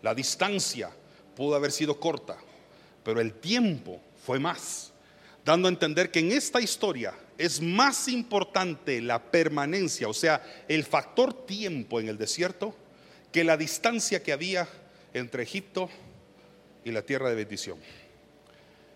La 0.02 0.16
distancia 0.16 0.90
pudo 1.36 1.56
haber 1.56 1.72
sido 1.72 2.00
corta, 2.00 2.36
pero 3.04 3.22
el 3.22 3.34
tiempo 3.34 4.02
fue 4.26 4.40
más, 4.40 4.92
dando 5.46 5.68
a 5.68 5.72
entender 5.72 6.10
que 6.10 6.18
en 6.18 6.32
esta 6.32 6.60
historia 6.60 7.14
es 7.38 7.62
más 7.62 8.08
importante 8.08 9.02
la 9.02 9.22
permanencia, 9.22 10.08
o 10.08 10.16
sea, 10.16 10.42
el 10.68 10.84
factor 10.84 11.46
tiempo 11.46 12.00
en 12.00 12.10
el 12.10 12.18
desierto, 12.18 12.76
que 13.32 13.44
la 13.44 13.56
distancia 13.56 14.24
que 14.24 14.34
había 14.34 14.68
entre 15.14 15.44
Egipto 15.44 15.88
y 16.84 16.92
la 16.92 17.04
tierra 17.04 17.30
de 17.30 17.36
bendición. 17.36 17.78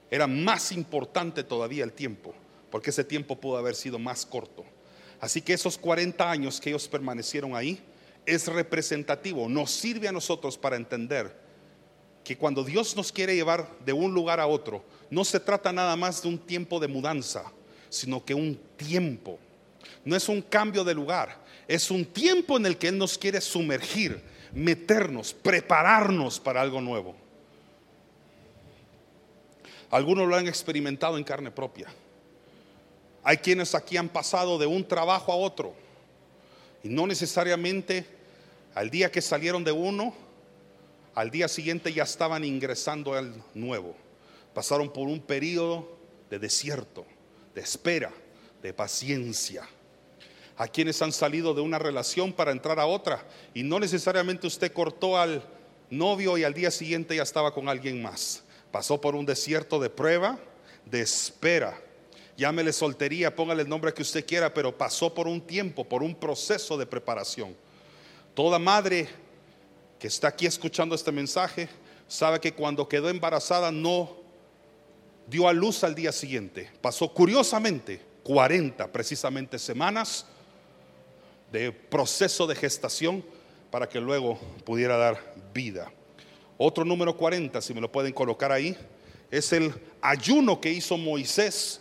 Era 0.09 0.25
más 0.25 0.71
importante 0.71 1.43
todavía 1.43 1.83
el 1.83 1.93
tiempo, 1.93 2.33
porque 2.71 2.89
ese 2.89 3.03
tiempo 3.03 3.39
pudo 3.39 3.57
haber 3.57 3.75
sido 3.75 3.99
más 3.99 4.25
corto. 4.25 4.65
Así 5.19 5.43
que 5.43 5.53
esos 5.53 5.77
40 5.77 6.31
años 6.31 6.59
que 6.59 6.71
ellos 6.71 6.87
permanecieron 6.87 7.55
ahí 7.55 7.79
es 8.25 8.47
representativo, 8.47 9.49
nos 9.49 9.71
sirve 9.71 10.07
a 10.07 10.11
nosotros 10.11 10.57
para 10.57 10.75
entender 10.75 11.35
que 12.23 12.37
cuando 12.37 12.63
Dios 12.63 12.95
nos 12.95 13.11
quiere 13.11 13.35
llevar 13.35 13.67
de 13.83 13.93
un 13.93 14.13
lugar 14.13 14.39
a 14.39 14.47
otro, 14.47 14.83
no 15.09 15.25
se 15.25 15.39
trata 15.39 15.71
nada 15.71 15.95
más 15.95 16.21
de 16.21 16.29
un 16.29 16.37
tiempo 16.37 16.79
de 16.79 16.87
mudanza, 16.87 17.51
sino 17.89 18.23
que 18.23 18.33
un 18.33 18.59
tiempo. 18.77 19.39
No 20.05 20.15
es 20.15 20.29
un 20.29 20.41
cambio 20.41 20.83
de 20.83 20.93
lugar, 20.93 21.37
es 21.67 21.89
un 21.89 22.05
tiempo 22.05 22.57
en 22.57 22.65
el 22.65 22.77
que 22.77 22.89
Él 22.89 22.97
nos 22.97 23.17
quiere 23.17 23.41
sumergir, 23.41 24.21
meternos, 24.53 25.33
prepararnos 25.33 26.39
para 26.39 26.61
algo 26.61 26.79
nuevo. 26.79 27.15
Algunos 29.89 30.27
lo 30.27 30.35
han 30.35 30.47
experimentado 30.47 31.17
en 31.17 31.23
carne 31.23 31.51
propia. 31.51 31.87
Hay 33.23 33.37
quienes 33.37 33.75
aquí 33.75 33.97
han 33.97 34.09
pasado 34.09 34.57
de 34.57 34.65
un 34.65 34.87
trabajo 34.87 35.31
a 35.31 35.35
otro 35.35 35.75
y 36.83 36.89
no 36.89 37.07
necesariamente 37.07 38.05
al 38.73 38.89
día 38.89 39.11
que 39.11 39.21
salieron 39.21 39.63
de 39.63 39.71
uno, 39.71 40.13
al 41.13 41.29
día 41.29 41.47
siguiente 41.47 41.93
ya 41.93 42.03
estaban 42.03 42.43
ingresando 42.43 43.13
al 43.13 43.33
nuevo. 43.53 43.95
Pasaron 44.53 44.91
por 44.91 45.07
un 45.07 45.19
periodo 45.19 45.97
de 46.29 46.39
desierto, 46.39 47.05
de 47.53 47.61
espera, 47.61 48.11
de 48.61 48.73
paciencia. 48.73 49.67
A 50.57 50.67
quienes 50.67 51.01
han 51.01 51.11
salido 51.11 51.53
de 51.53 51.61
una 51.61 51.79
relación 51.79 52.31
para 52.31 52.51
entrar 52.51 52.79
a 52.79 52.85
otra 52.85 53.25
y 53.53 53.63
no 53.63 53.79
necesariamente 53.79 54.47
usted 54.47 54.71
cortó 54.71 55.17
al 55.17 55.43
novio 55.89 56.37
y 56.37 56.43
al 56.43 56.53
día 56.53 56.71
siguiente 56.71 57.15
ya 57.15 57.23
estaba 57.23 57.53
con 57.53 57.67
alguien 57.67 58.01
más. 58.01 58.43
Pasó 58.71 59.01
por 59.01 59.15
un 59.15 59.25
desierto 59.25 59.79
de 59.79 59.89
prueba, 59.89 60.39
de 60.85 61.01
espera. 61.01 61.77
Llámele 62.37 62.73
soltería, 62.73 63.35
póngale 63.35 63.63
el 63.63 63.69
nombre 63.69 63.93
que 63.93 64.01
usted 64.01 64.25
quiera, 64.25 64.53
pero 64.53 64.77
pasó 64.77 65.13
por 65.13 65.27
un 65.27 65.41
tiempo, 65.41 65.83
por 65.83 66.01
un 66.01 66.15
proceso 66.15 66.77
de 66.77 66.85
preparación. 66.85 67.55
Toda 68.33 68.57
madre 68.57 69.09
que 69.99 70.07
está 70.07 70.29
aquí 70.29 70.45
escuchando 70.45 70.95
este 70.95 71.11
mensaje 71.11 71.69
sabe 72.07 72.39
que 72.39 72.53
cuando 72.53 72.87
quedó 72.87 73.09
embarazada 73.09 73.71
no 73.71 74.17
dio 75.27 75.47
a 75.47 75.53
luz 75.53 75.83
al 75.83 75.95
día 75.95 76.11
siguiente. 76.11 76.69
Pasó 76.81 77.13
curiosamente 77.13 78.01
40 78.23 78.91
precisamente 78.91 79.59
semanas 79.59 80.25
de 81.51 81.71
proceso 81.71 82.47
de 82.47 82.55
gestación 82.55 83.23
para 83.69 83.87
que 83.87 83.99
luego 83.99 84.39
pudiera 84.65 84.97
dar 84.97 85.35
vida. 85.53 85.91
Otro 86.57 86.85
número 86.85 87.17
40, 87.17 87.61
si 87.61 87.73
me 87.73 87.81
lo 87.81 87.91
pueden 87.91 88.13
colocar 88.13 88.51
ahí, 88.51 88.77
es 89.29 89.51
el 89.53 89.73
ayuno 90.01 90.61
que 90.61 90.71
hizo 90.71 90.97
Moisés 90.97 91.80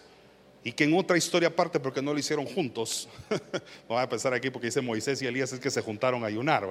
y 0.62 0.72
que 0.72 0.84
en 0.84 0.94
otra 0.94 1.16
historia 1.16 1.48
aparte, 1.48 1.80
porque 1.80 2.02
no 2.02 2.12
lo 2.12 2.18
hicieron 2.18 2.44
juntos, 2.46 3.08
no 3.30 3.94
voy 3.94 4.02
a 4.02 4.08
pensar 4.08 4.34
aquí 4.34 4.50
porque 4.50 4.66
dice 4.66 4.80
Moisés 4.80 5.22
y 5.22 5.26
Elías 5.26 5.52
es 5.52 5.60
que 5.60 5.70
se 5.70 5.80
juntaron 5.80 6.22
a 6.22 6.26
ayunar, 6.26 6.68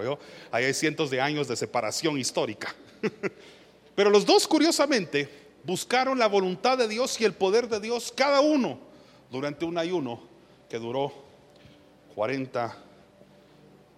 ahí 0.52 0.66
hay 0.66 0.74
cientos 0.74 1.10
de 1.10 1.20
años 1.20 1.48
de 1.48 1.56
separación 1.56 2.18
histórica. 2.18 2.76
Pero 3.96 4.10
los 4.10 4.26
dos, 4.26 4.48
curiosamente, 4.48 5.28
buscaron 5.64 6.20
la 6.20 6.28
voluntad 6.28 6.78
de 6.78 6.88
Dios 6.88 7.20
y 7.20 7.26
el 7.26 7.34
poder 7.34 7.68
de 7.68 7.80
Dios, 7.80 8.14
cada 8.16 8.42
uno, 8.42 8.80
durante 9.32 9.66
un 9.66 9.78
ayuno 9.78 10.22
que 10.70 10.78
duró 10.78 11.12
40 12.16 12.78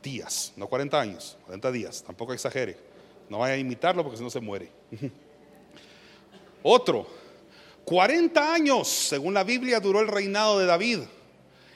días, 0.01 0.53
no 0.55 0.67
40 0.67 0.99
años, 0.99 1.37
40 1.45 1.71
días, 1.71 2.03
tampoco 2.03 2.33
exagere. 2.33 2.77
No 3.29 3.39
vaya 3.39 3.53
a 3.53 3.57
imitarlo 3.57 4.03
porque 4.03 4.17
si 4.17 4.23
no 4.23 4.29
se 4.29 4.39
muere. 4.39 4.69
Otro, 6.63 7.07
40 7.85 8.53
años, 8.53 8.87
según 8.87 9.33
la 9.33 9.43
Biblia, 9.43 9.79
duró 9.79 9.99
el 9.99 10.07
reinado 10.07 10.59
de 10.59 10.65
David. 10.65 10.99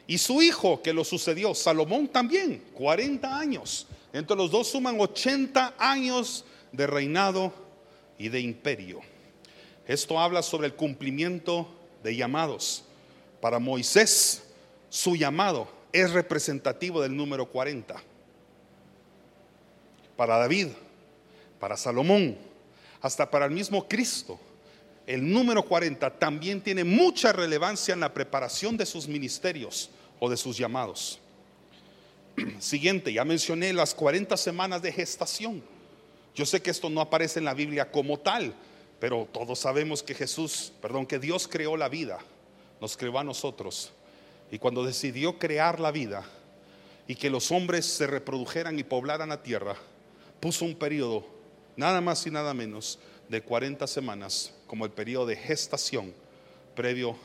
Y 0.08 0.18
su 0.18 0.42
hijo 0.42 0.82
que 0.82 0.94
lo 0.94 1.04
sucedió, 1.04 1.56
Salomón 1.56 2.08
también, 2.08 2.64
40 2.74 3.38
años. 3.38 3.88
Entre 4.14 4.36
los 4.36 4.52
dos 4.52 4.68
suman 4.68 5.00
80 5.00 5.76
años 5.78 6.46
de 6.72 6.88
reinado 6.88 7.52
y 8.18 8.30
de 8.30 8.40
imperio. 8.40 9.02
Esto 9.88 10.20
habla 10.20 10.42
sobre 10.42 10.68
el 10.68 10.76
cumplimiento 10.76 11.68
de 12.04 12.16
llamados. 12.16 12.84
Para 13.42 13.60
Moisés, 13.60 14.44
su 14.90 15.16
llamado 15.16 15.68
es 15.92 16.12
representativo 16.12 17.02
del 17.02 17.16
número 17.16 17.48
40. 17.48 17.96
Para 20.16 20.38
David, 20.38 20.68
para 21.60 21.78
Salomón, 21.78 22.38
hasta 23.02 23.30
para 23.30 23.46
el 23.46 23.52
mismo 23.52 23.88
Cristo. 23.88 24.40
El 25.08 25.32
número 25.32 25.64
40 25.64 26.18
también 26.18 26.62
tiene 26.62 26.84
mucha 26.84 27.32
relevancia 27.32 27.94
en 27.94 28.00
la 28.00 28.14
preparación 28.14 28.76
de 28.76 28.88
sus 28.88 29.08
ministerios 29.08 29.92
o 30.20 30.30
de 30.30 30.38
sus 30.38 30.58
llamados. 30.58 31.20
Siguiente, 32.60 33.14
ya 33.14 33.24
mencioné 33.24 33.72
las 33.72 33.94
40 33.94 34.36
semanas 34.36 34.82
de 34.82 34.92
gestación. 34.92 35.64
Yo 36.34 36.46
sé 36.46 36.62
que 36.62 36.72
esto 36.72 36.90
no 36.90 37.02
aparece 37.02 37.38
en 37.38 37.46
la 37.46 37.54
Biblia 37.54 37.92
como 37.92 38.20
tal, 38.20 38.56
pero 39.00 39.28
todos 39.32 39.60
sabemos 39.60 40.02
que 40.02 40.16
Jesús, 40.16 40.74
perdón, 40.82 41.06
que 41.06 41.20
Dios 41.20 41.48
creó 41.48 41.78
la 41.78 41.88
vida, 41.88 42.18
nos 42.82 42.98
creó 42.98 43.20
a 43.20 43.24
nosotros. 43.24 43.92
Y 44.50 44.58
cuando 44.58 44.84
decidió 44.84 45.38
crear 45.38 45.80
la 45.80 45.92
vida 45.92 46.24
y 47.08 47.16
que 47.16 47.30
los 47.30 47.52
hombres 47.52 47.86
se 47.86 48.08
reprodujeran 48.08 48.80
y 48.80 48.84
poblaran 48.84 49.30
la 49.30 49.44
tierra, 49.44 49.76
puso 50.40 50.66
un 50.66 50.76
periodo 50.76 51.28
nada 51.78 52.02
más 52.02 52.26
y 52.26 52.32
nada 52.32 52.56
menos 52.56 52.98
de 53.30 53.44
40 53.44 53.86
semanas 53.86 54.55
como 54.68 54.86
el 54.86 54.92
periodo 54.92 55.28
de 55.28 55.36
gestación 55.36 56.14
previo 56.76 57.16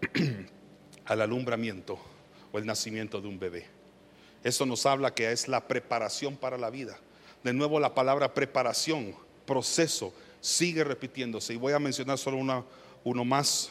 al 1.04 1.20
alumbramiento 1.20 1.98
o 2.52 2.58
el 2.58 2.66
nacimiento 2.66 3.20
de 3.20 3.28
un 3.28 3.38
bebé. 3.38 3.66
Eso 4.42 4.66
nos 4.66 4.86
habla 4.86 5.14
que 5.14 5.32
es 5.32 5.48
la 5.48 5.66
preparación 5.66 6.36
para 6.36 6.58
la 6.58 6.70
vida. 6.70 6.98
De 7.42 7.52
nuevo 7.52 7.80
la 7.80 7.94
palabra 7.94 8.34
preparación, 8.34 9.14
proceso, 9.46 10.12
sigue 10.40 10.84
repitiéndose. 10.84 11.54
Y 11.54 11.56
voy 11.56 11.72
a 11.72 11.78
mencionar 11.78 12.18
solo 12.18 12.64
uno 13.04 13.24
más, 13.24 13.70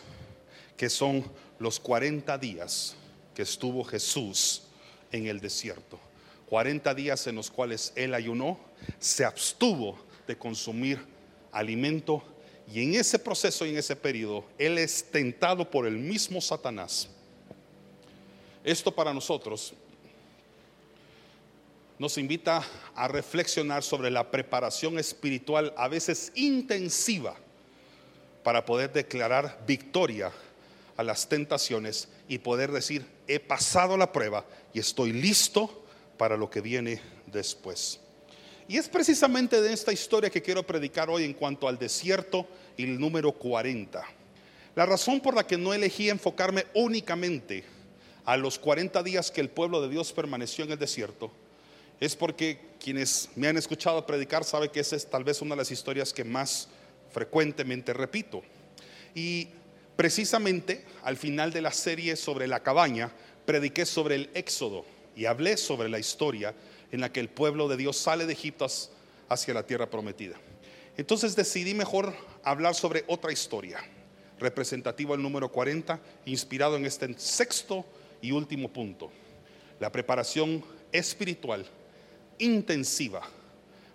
que 0.75 0.89
son 0.89 1.23
los 1.59 1.79
40 1.79 2.37
días 2.39 2.95
que 3.35 3.43
estuvo 3.43 3.83
Jesús 3.83 4.63
en 5.11 5.27
el 5.27 5.39
desierto. 5.39 5.99
40 6.49 6.93
días 6.93 7.25
en 7.27 7.35
los 7.35 7.49
cuales 7.49 7.93
él 7.95 8.13
ayunó, 8.13 8.59
se 8.99 9.25
abstuvo 9.25 9.97
de 10.27 10.37
consumir 10.37 10.99
alimento 11.51 12.23
y 12.73 12.81
en 12.81 12.95
ese 12.95 13.19
proceso 13.19 13.67
y 13.67 13.69
en 13.69 13.77
ese 13.77 13.95
periodo 13.95 14.43
él 14.57 14.79
es 14.79 15.03
tentado 15.11 15.69
por 15.69 15.85
el 15.85 15.95
mismo 15.95 16.41
Satanás. 16.41 17.07
Esto 18.63 18.91
para 18.91 19.13
nosotros 19.13 19.75
nos 21.99 22.17
invita 22.17 22.65
a 22.95 23.07
reflexionar 23.07 23.83
sobre 23.83 24.09
la 24.09 24.31
preparación 24.31 24.97
espiritual 24.97 25.71
a 25.77 25.87
veces 25.87 26.31
intensiva 26.33 27.35
para 28.43 28.65
poder 28.65 28.91
declarar 28.91 29.63
victoria 29.67 30.31
a 30.97 31.03
las 31.03 31.29
tentaciones 31.29 32.07
y 32.27 32.39
poder 32.39 32.71
decir, 32.71 33.05
he 33.27 33.39
pasado 33.39 33.97
la 33.97 34.11
prueba 34.11 34.47
y 34.73 34.79
estoy 34.79 35.13
listo 35.13 35.85
para 36.17 36.37
lo 36.37 36.49
que 36.49 36.61
viene 36.61 36.99
después. 37.27 37.99
Y 38.67 38.77
es 38.77 38.87
precisamente 38.87 39.61
de 39.61 39.73
esta 39.73 39.91
historia 39.91 40.29
que 40.29 40.41
quiero 40.41 40.63
predicar 40.63 41.09
hoy 41.09 41.23
en 41.23 41.33
cuanto 41.33 41.67
al 41.67 41.77
desierto 41.77 42.47
y 42.77 42.83
el 42.83 42.99
número 42.99 43.31
40. 43.33 44.03
La 44.75 44.85
razón 44.85 45.19
por 45.19 45.35
la 45.35 45.45
que 45.45 45.57
no 45.57 45.73
elegí 45.73 46.09
enfocarme 46.09 46.65
únicamente 46.73 47.63
a 48.25 48.37
los 48.37 48.57
40 48.57 49.03
días 49.03 49.31
que 49.31 49.41
el 49.41 49.49
pueblo 49.49 49.81
de 49.81 49.89
Dios 49.89 50.13
permaneció 50.13 50.63
en 50.63 50.71
el 50.71 50.79
desierto 50.79 51.31
es 51.99 52.15
porque 52.15 52.59
quienes 52.79 53.29
me 53.35 53.47
han 53.47 53.57
escuchado 53.57 54.05
predicar 54.05 54.43
saben 54.43 54.69
que 54.69 54.79
esa 54.79 54.95
es 54.95 55.09
tal 55.09 55.23
vez 55.23 55.41
una 55.41 55.55
de 55.55 55.61
las 55.61 55.71
historias 55.71 56.11
que 56.11 56.23
más 56.23 56.69
frecuentemente 57.11 57.93
repito. 57.93 58.43
Y 59.13 59.47
precisamente 59.95 60.83
al 61.03 61.17
final 61.17 61.51
de 61.51 61.61
la 61.61 61.71
serie 61.71 62.15
sobre 62.15 62.47
la 62.47 62.61
cabaña, 62.61 63.11
prediqué 63.45 63.85
sobre 63.85 64.15
el 64.15 64.29
éxodo 64.33 64.85
y 65.15 65.25
hablé 65.25 65.57
sobre 65.57 65.89
la 65.89 65.99
historia 65.99 66.53
en 66.93 67.01
la 67.01 67.11
que 67.11 67.19
el 67.19 67.27
pueblo 67.27 67.67
de 67.67 67.75
Dios 67.75 67.97
sale 67.97 68.27
de 68.27 68.33
Egipto 68.33 68.67
hacia 69.27 69.53
la 69.55 69.65
tierra 69.65 69.89
prometida. 69.89 70.35
Entonces 70.95 71.35
decidí 71.35 71.73
mejor 71.73 72.13
hablar 72.43 72.75
sobre 72.75 73.03
otra 73.07 73.31
historia, 73.31 73.79
representativo 74.39 75.15
al 75.15 75.21
número 75.21 75.51
40, 75.51 75.99
inspirado 76.25 76.77
en 76.77 76.85
este 76.85 77.11
sexto 77.17 77.83
y 78.21 78.31
último 78.31 78.71
punto. 78.71 79.11
La 79.79 79.91
preparación 79.91 80.63
espiritual 80.91 81.65
intensiva 82.37 83.23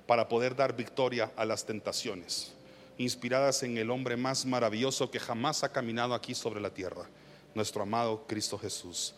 para 0.09 0.29
poder 0.29 0.57
dar 0.57 0.75
victoria 0.75 1.31
a 1.37 1.45
las 1.45 1.65
tentaciones, 1.65 2.53
inspiradas 2.99 3.63
en 3.63 3.79
el 3.79 3.93
hombre 3.93 4.17
más 4.17 4.45
maravilloso 4.45 5.09
que 5.09 5.21
jamás 5.21 5.63
ha 5.63 5.71
caminado 5.71 6.15
aquí 6.15 6.35
sobre 6.35 6.61
la 6.61 6.75
tierra, 6.75 7.09
nuestro 7.55 7.83
amado 7.83 8.25
Cristo 8.27 8.59
Jesús. 8.59 9.15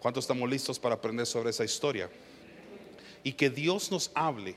¿Cuántos 0.00 0.24
estamos 0.24 0.50
listos 0.50 0.80
para 0.80 0.96
aprender 0.96 1.26
sobre 1.26 1.50
esa 1.50 1.64
historia? 1.64 2.10
Y 3.22 3.32
que 3.32 3.50
Dios 3.50 3.90
nos 3.90 4.10
hable. 4.14 4.54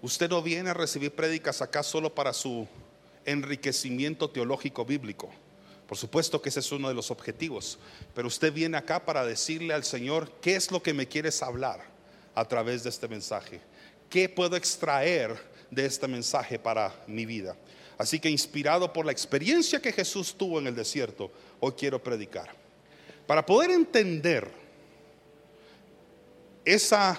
Usted 0.00 0.30
no 0.30 0.42
viene 0.42 0.70
a 0.70 0.74
recibir 0.74 1.12
prédicas 1.12 1.60
acá 1.60 1.82
solo 1.82 2.14
para 2.14 2.32
su 2.32 2.66
enriquecimiento 3.24 4.30
teológico 4.30 4.84
bíblico. 4.84 5.28
Por 5.86 5.96
supuesto 5.96 6.40
que 6.40 6.50
ese 6.50 6.60
es 6.60 6.70
uno 6.70 6.88
de 6.88 6.94
los 6.94 7.10
objetivos, 7.10 7.78
pero 8.14 8.28
usted 8.28 8.52
viene 8.52 8.76
acá 8.76 9.04
para 9.04 9.24
decirle 9.24 9.72
al 9.72 9.84
Señor 9.84 10.30
qué 10.40 10.54
es 10.54 10.70
lo 10.70 10.82
que 10.82 10.92
me 10.92 11.08
quieres 11.08 11.42
hablar 11.42 11.82
a 12.34 12.44
través 12.44 12.84
de 12.84 12.90
este 12.90 13.08
mensaje. 13.08 13.60
¿Qué 14.10 14.28
puedo 14.28 14.54
extraer 14.54 15.36
de 15.70 15.86
este 15.86 16.06
mensaje 16.06 16.58
para 16.58 16.94
mi 17.06 17.26
vida? 17.26 17.56
Así 17.96 18.20
que 18.20 18.30
inspirado 18.30 18.92
por 18.92 19.04
la 19.04 19.12
experiencia 19.12 19.80
que 19.80 19.92
Jesús 19.92 20.34
tuvo 20.36 20.58
en 20.58 20.68
el 20.68 20.74
desierto, 20.74 21.32
hoy 21.58 21.72
quiero 21.72 22.02
predicar. 22.02 22.54
Para 23.26 23.44
poder 23.44 23.70
entender 23.70 24.50
esa 26.64 27.18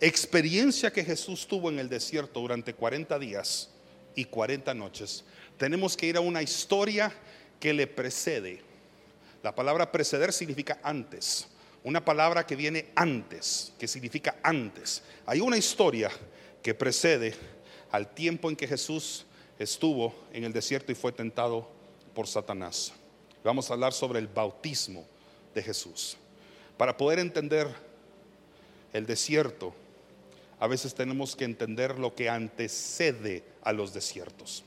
experiencia 0.00 0.92
que 0.92 1.04
Jesús 1.04 1.46
tuvo 1.46 1.70
en 1.70 1.78
el 1.78 1.88
desierto 1.88 2.40
durante 2.40 2.74
40 2.74 3.18
días 3.18 3.70
y 4.14 4.24
40 4.24 4.74
noches, 4.74 5.24
tenemos 5.56 5.96
que 5.96 6.06
ir 6.06 6.16
a 6.16 6.20
una 6.20 6.42
historia 6.42 7.12
que 7.60 7.72
le 7.72 7.86
precede. 7.86 8.60
La 9.42 9.54
palabra 9.54 9.90
preceder 9.90 10.32
significa 10.32 10.78
antes. 10.82 11.46
Una 11.84 12.04
palabra 12.04 12.46
que 12.46 12.56
viene 12.56 12.88
antes, 12.94 13.72
que 13.78 13.86
significa 13.86 14.36
antes. 14.42 15.02
Hay 15.24 15.40
una 15.40 15.56
historia 15.56 16.10
que 16.62 16.74
precede 16.74 17.34
al 17.92 18.12
tiempo 18.12 18.50
en 18.50 18.56
que 18.56 18.66
Jesús 18.66 19.24
estuvo 19.58 20.14
en 20.32 20.44
el 20.44 20.52
desierto 20.52 20.92
y 20.92 20.96
fue 20.96 21.12
tentado 21.12 21.70
por 22.14 22.26
Satanás. 22.26 22.92
Vamos 23.44 23.70
a 23.70 23.74
hablar 23.74 23.92
sobre 23.92 24.18
el 24.18 24.26
bautismo 24.26 25.06
de 25.54 25.62
Jesús. 25.62 26.16
Para 26.76 26.96
poder 26.96 27.20
entender 27.20 27.68
el 28.92 29.06
desierto, 29.06 29.74
a 30.58 30.66
veces 30.66 30.94
tenemos 30.94 31.36
que 31.36 31.44
entender 31.44 31.98
lo 31.98 32.14
que 32.14 32.28
antecede 32.28 33.44
a 33.62 33.72
los 33.72 33.92
desiertos. 33.92 34.64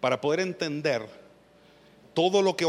Para 0.00 0.20
poder 0.20 0.40
entender 0.40 1.06
todo 2.14 2.42
lo 2.42 2.56
que 2.56 2.66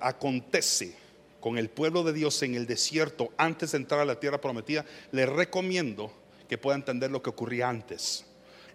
acontece 0.00 0.94
con 1.40 1.58
el 1.58 1.70
pueblo 1.70 2.02
de 2.04 2.12
Dios 2.12 2.42
en 2.42 2.54
el 2.54 2.66
desierto 2.66 3.32
antes 3.36 3.72
de 3.72 3.78
entrar 3.78 4.00
a 4.00 4.04
la 4.04 4.20
tierra 4.20 4.40
prometida, 4.40 4.84
le 5.10 5.26
recomiendo 5.26 6.12
que 6.48 6.58
pueda 6.58 6.76
entender 6.76 7.10
lo 7.10 7.22
que 7.22 7.30
ocurría 7.30 7.68
antes, 7.68 8.24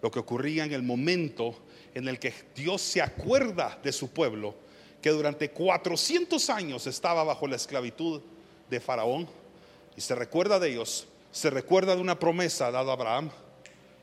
lo 0.02 0.10
que 0.10 0.18
ocurría 0.18 0.64
en 0.64 0.72
el 0.72 0.82
momento 0.82 1.56
en 1.94 2.08
el 2.08 2.18
que 2.18 2.32
Dios 2.54 2.82
se 2.82 3.02
acuerda 3.02 3.78
de 3.82 3.92
su 3.92 4.10
pueblo, 4.10 4.54
que 5.00 5.10
durante 5.10 5.50
400 5.50 6.50
años 6.50 6.86
estaba 6.86 7.24
bajo 7.24 7.46
la 7.46 7.56
esclavitud 7.56 8.20
de 8.68 8.80
Faraón, 8.80 9.28
y 9.96 10.00
se 10.00 10.14
recuerda 10.14 10.60
de 10.60 10.70
ellos, 10.70 11.07
se 11.30 11.50
recuerda 11.50 11.94
de 11.94 12.00
una 12.00 12.18
promesa 12.18 12.70
dada 12.70 12.90
a 12.90 12.94
Abraham, 12.94 13.30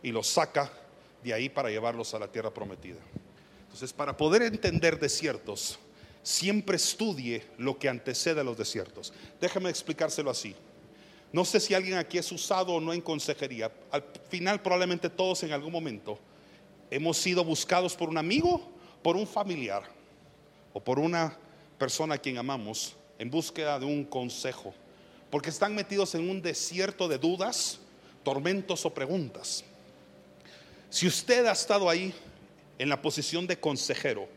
y 0.06 0.12
los 0.12 0.28
saca 0.28 0.72
de 1.24 1.34
ahí 1.34 1.50
para 1.50 1.72
llevarlos 1.72 2.14
a 2.14 2.20
la 2.20 2.28
tierra 2.28 2.54
prometida. 2.54 3.00
Entonces, 3.64 3.92
para 3.92 4.16
poder 4.16 4.44
entender 4.44 5.00
desiertos, 5.00 5.80
siempre 6.22 6.76
estudie 6.76 7.44
lo 7.58 7.80
que 7.80 7.90
antecede 7.90 8.42
a 8.42 8.44
los 8.44 8.56
desiertos. 8.56 9.12
Déjame 9.42 9.72
explicárselo 9.72 10.30
así. 10.30 10.56
No 11.34 11.44
sé 11.44 11.60
si 11.60 11.74
alguien 11.74 11.98
aquí 11.98 12.20
es 12.20 12.32
usado 12.32 12.76
o 12.76 12.80
no 12.80 12.94
en 12.94 13.02
consejería. 13.02 13.72
Al 13.90 14.04
final, 14.30 14.62
probablemente 14.62 15.10
todos 15.10 15.42
en 15.42 15.54
algún 15.54 15.72
momento 15.72 16.20
hemos 16.92 17.18
sido 17.18 17.44
buscados 17.44 17.96
por 17.96 18.08
un 18.08 18.20
amigo, 18.20 18.62
por 19.02 19.16
un 19.16 19.26
familiar 19.26 19.84
o 20.72 20.80
por 20.80 21.00
una 21.00 21.36
persona 21.80 22.14
a 22.14 22.18
quien 22.20 22.38
amamos 22.38 22.96
en 23.18 23.32
búsqueda 23.32 23.80
de 23.80 23.86
un 23.86 24.06
consejo. 24.06 24.72
Porque 25.30 25.50
están 25.50 25.76
metidos 25.76 26.16
en 26.16 26.30
un 26.30 26.42
desierto 26.42 27.08
de 27.08 27.18
dudas, 27.18 27.80
tormentos 28.24 28.86
o 28.86 28.94
preguntas. 28.94 29.64
Si 30.90 31.08
usted 31.08 31.46
ha 31.46 31.52
estado 31.52 31.90
ahí, 31.90 32.14
en 32.78 32.90
la 32.90 33.02
posición 33.02 33.48
de 33.48 33.60
consejero, 33.60 34.28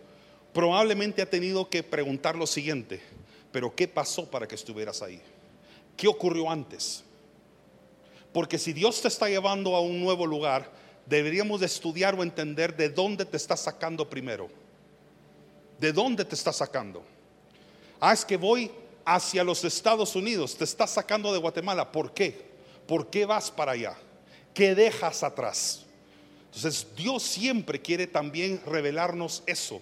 probablemente 0.52 1.22
ha 1.22 1.30
tenido 1.30 1.68
que 1.68 1.82
preguntar 1.82 2.36
lo 2.36 2.46
siguiente, 2.46 3.00
pero 3.52 3.74
¿qué 3.74 3.88
pasó 3.88 4.30
para 4.30 4.46
que 4.46 4.54
estuvieras 4.54 5.02
ahí? 5.02 5.20
¿Qué 5.96 6.06
ocurrió 6.06 6.50
antes? 6.50 7.02
Porque 8.32 8.58
si 8.58 8.72
Dios 8.72 9.00
te 9.02 9.08
está 9.08 9.28
llevando 9.28 9.74
a 9.74 9.80
un 9.80 10.00
nuevo 10.00 10.26
lugar, 10.26 10.70
deberíamos 11.06 11.60
de 11.60 11.66
estudiar 11.66 12.14
o 12.14 12.22
entender 12.22 12.76
de 12.76 12.88
dónde 12.88 13.24
te 13.24 13.36
está 13.36 13.56
sacando 13.56 14.08
primero. 14.08 14.48
¿De 15.80 15.92
dónde 15.92 16.24
te 16.24 16.34
está 16.34 16.52
sacando? 16.52 17.02
Ah, 18.00 18.12
es 18.12 18.24
que 18.24 18.36
voy 18.36 18.70
hacia 19.08 19.42
los 19.42 19.64
Estados 19.64 20.14
Unidos, 20.14 20.54
te 20.54 20.64
está 20.64 20.86
sacando 20.86 21.32
de 21.32 21.38
Guatemala. 21.38 21.90
¿Por 21.90 22.12
qué? 22.12 22.46
¿Por 22.86 23.08
qué 23.08 23.24
vas 23.24 23.50
para 23.50 23.72
allá? 23.72 23.96
¿Qué 24.52 24.74
dejas 24.74 25.22
atrás? 25.22 25.86
Entonces 26.44 26.86
Dios 26.94 27.22
siempre 27.22 27.80
quiere 27.80 28.06
también 28.06 28.60
revelarnos 28.66 29.42
eso. 29.46 29.80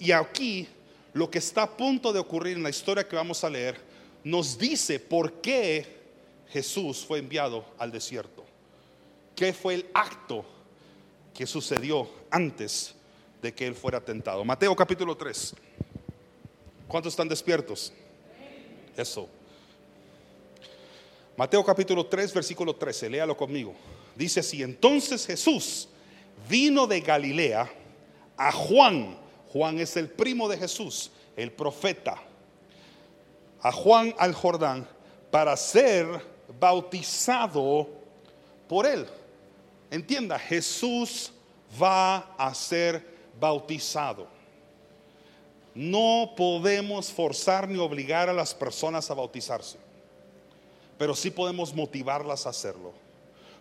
Y 0.00 0.10
aquí 0.10 0.66
lo 1.12 1.30
que 1.30 1.38
está 1.38 1.62
a 1.62 1.76
punto 1.76 2.12
de 2.12 2.18
ocurrir 2.18 2.56
en 2.56 2.64
la 2.64 2.70
historia 2.70 3.06
que 3.06 3.14
vamos 3.14 3.44
a 3.44 3.50
leer 3.50 3.80
nos 4.24 4.58
dice 4.58 4.98
por 4.98 5.34
qué 5.34 5.86
Jesús 6.48 7.04
fue 7.06 7.20
enviado 7.20 7.64
al 7.78 7.92
desierto. 7.92 8.44
¿Qué 9.36 9.52
fue 9.52 9.74
el 9.74 9.86
acto 9.94 10.44
que 11.32 11.46
sucedió 11.46 12.10
antes 12.32 12.96
de 13.40 13.54
que 13.54 13.64
él 13.64 13.76
fuera 13.76 14.00
tentado? 14.00 14.44
Mateo 14.44 14.74
capítulo 14.74 15.16
3. 15.16 15.54
¿Cuántos 16.88 17.12
están 17.12 17.28
despiertos? 17.28 17.92
Eso. 18.96 19.28
Mateo 21.36 21.62
capítulo 21.64 22.06
3, 22.06 22.32
versículo 22.32 22.74
13. 22.74 23.10
Léalo 23.10 23.36
conmigo. 23.36 23.74
Dice 24.14 24.40
así, 24.40 24.62
entonces 24.62 25.26
Jesús 25.26 25.88
vino 26.48 26.86
de 26.86 27.00
Galilea 27.00 27.70
a 28.36 28.52
Juan. 28.52 29.18
Juan 29.52 29.78
es 29.78 29.96
el 29.96 30.08
primo 30.08 30.48
de 30.48 30.56
Jesús, 30.56 31.10
el 31.36 31.52
profeta. 31.52 32.16
A 33.60 33.70
Juan 33.70 34.14
al 34.18 34.34
Jordán 34.34 34.88
para 35.30 35.56
ser 35.56 36.06
bautizado 36.58 37.88
por 38.68 38.86
él. 38.86 39.06
Entienda, 39.90 40.38
Jesús 40.38 41.32
va 41.80 42.34
a 42.38 42.54
ser 42.54 43.04
bautizado. 43.38 44.35
No 45.76 46.32
podemos 46.34 47.12
forzar 47.12 47.68
ni 47.68 47.78
obligar 47.78 48.30
a 48.30 48.32
las 48.32 48.54
personas 48.54 49.10
a 49.10 49.14
bautizarse, 49.14 49.76
pero 50.96 51.14
sí 51.14 51.30
podemos 51.30 51.74
motivarlas 51.74 52.46
a 52.46 52.48
hacerlo. 52.48 52.94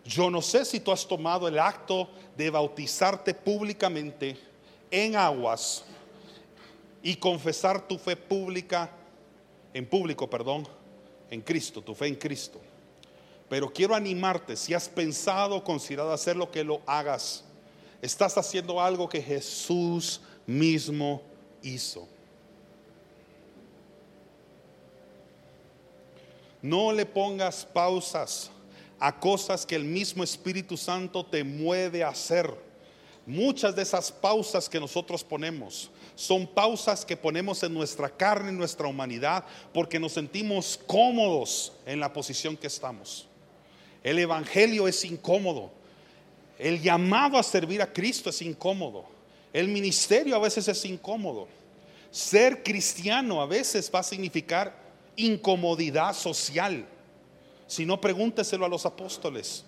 Yo 0.06 0.30
no 0.30 0.42
sé 0.42 0.64
si 0.64 0.80
tú 0.80 0.94
has 0.94 1.06
tomado 1.06 1.46
el 1.46 1.60
acto 1.60 2.08
de 2.38 2.50
bautizarte 2.50 3.34
públicamente 3.34 4.38
en 4.90 5.18
aguas 5.18 5.84
y 7.04 7.18
confesar 7.18 7.86
tu 7.86 7.98
fe 7.98 8.16
pública, 8.16 8.90
en 9.74 9.86
público, 9.86 10.30
perdón, 10.30 10.66
en 11.30 11.42
Cristo, 11.42 11.82
tu 11.82 11.94
fe 11.94 12.08
en 12.08 12.16
Cristo. 12.16 12.62
Pero 13.50 13.74
quiero 13.74 13.94
animarte, 13.94 14.56
si 14.56 14.74
has 14.74 14.88
pensado, 14.88 15.62
considerado 15.66 16.14
hacerlo, 16.14 16.50
que 16.50 16.64
lo 16.64 16.80
hagas. 16.86 17.44
Estás 18.02 18.38
haciendo 18.38 18.82
algo 18.82 19.10
que 19.10 19.22
Jesús 19.22 20.22
mismo 20.48 21.22
hizo. 21.66 22.08
No 26.62 26.92
le 26.92 27.06
pongas 27.06 27.66
pausas 27.66 28.50
a 29.00 29.20
cosas 29.20 29.66
que 29.66 29.76
el 29.76 29.84
mismo 29.84 30.24
Espíritu 30.24 30.78
Santo 30.78 31.26
te 31.26 31.44
mueve 31.44 32.04
a 32.04 32.10
hacer. 32.10 32.54
Muchas 33.26 33.76
de 33.76 33.82
esas 33.82 34.12
pausas 34.12 34.70
que 34.70 34.80
nosotros 34.80 35.24
ponemos 35.24 35.90
son 36.16 36.48
pausas 36.48 37.04
que 37.04 37.18
ponemos 37.18 37.62
en 37.64 37.74
nuestra 37.74 38.10
carne, 38.10 38.50
en 38.50 38.58
nuestra 38.58 38.88
humanidad, 38.88 39.44
porque 39.74 40.00
nos 40.00 40.14
sentimos 40.14 40.80
cómodos 40.88 41.74
en 41.86 42.00
la 42.00 42.14
posición 42.14 42.56
que 42.56 42.68
estamos. 42.68 43.28
El 44.02 44.20
Evangelio 44.20 44.88
es 44.88 45.04
incómodo. 45.04 45.72
El 46.58 46.82
llamado 46.82 47.38
a 47.38 47.44
servir 47.44 47.82
a 47.82 47.92
Cristo 47.92 48.30
es 48.30 48.42
incómodo. 48.42 49.15
El 49.56 49.70
ministerio 49.70 50.36
a 50.36 50.40
veces 50.40 50.68
es 50.68 50.84
incómodo. 50.84 51.48
Ser 52.12 52.62
cristiano 52.62 53.42
a 53.42 53.46
veces 53.46 53.90
va 53.90 54.00
a 54.00 54.04
significar 54.04 54.76
incomodidad 55.16 56.14
social. 56.14 56.86
Si 57.66 57.86
no, 57.86 58.02
pregúnteselo 58.02 58.66
a 58.66 58.68
los 58.68 58.86
apóstoles. 58.86 59.64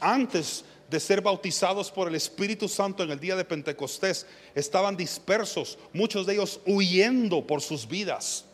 Antes 0.00 0.66
de 0.90 1.00
ser 1.00 1.22
bautizados 1.22 1.90
por 1.90 2.08
el 2.08 2.14
Espíritu 2.14 2.68
Santo 2.68 3.02
en 3.02 3.10
el 3.10 3.18
día 3.18 3.34
de 3.36 3.46
Pentecostés 3.46 4.26
estaban 4.54 4.98
dispersos, 4.98 5.78
muchos 5.94 6.26
de 6.26 6.34
ellos 6.34 6.60
huyendo 6.66 7.46
por 7.46 7.62
sus 7.62 7.88
vidas. 7.88 8.44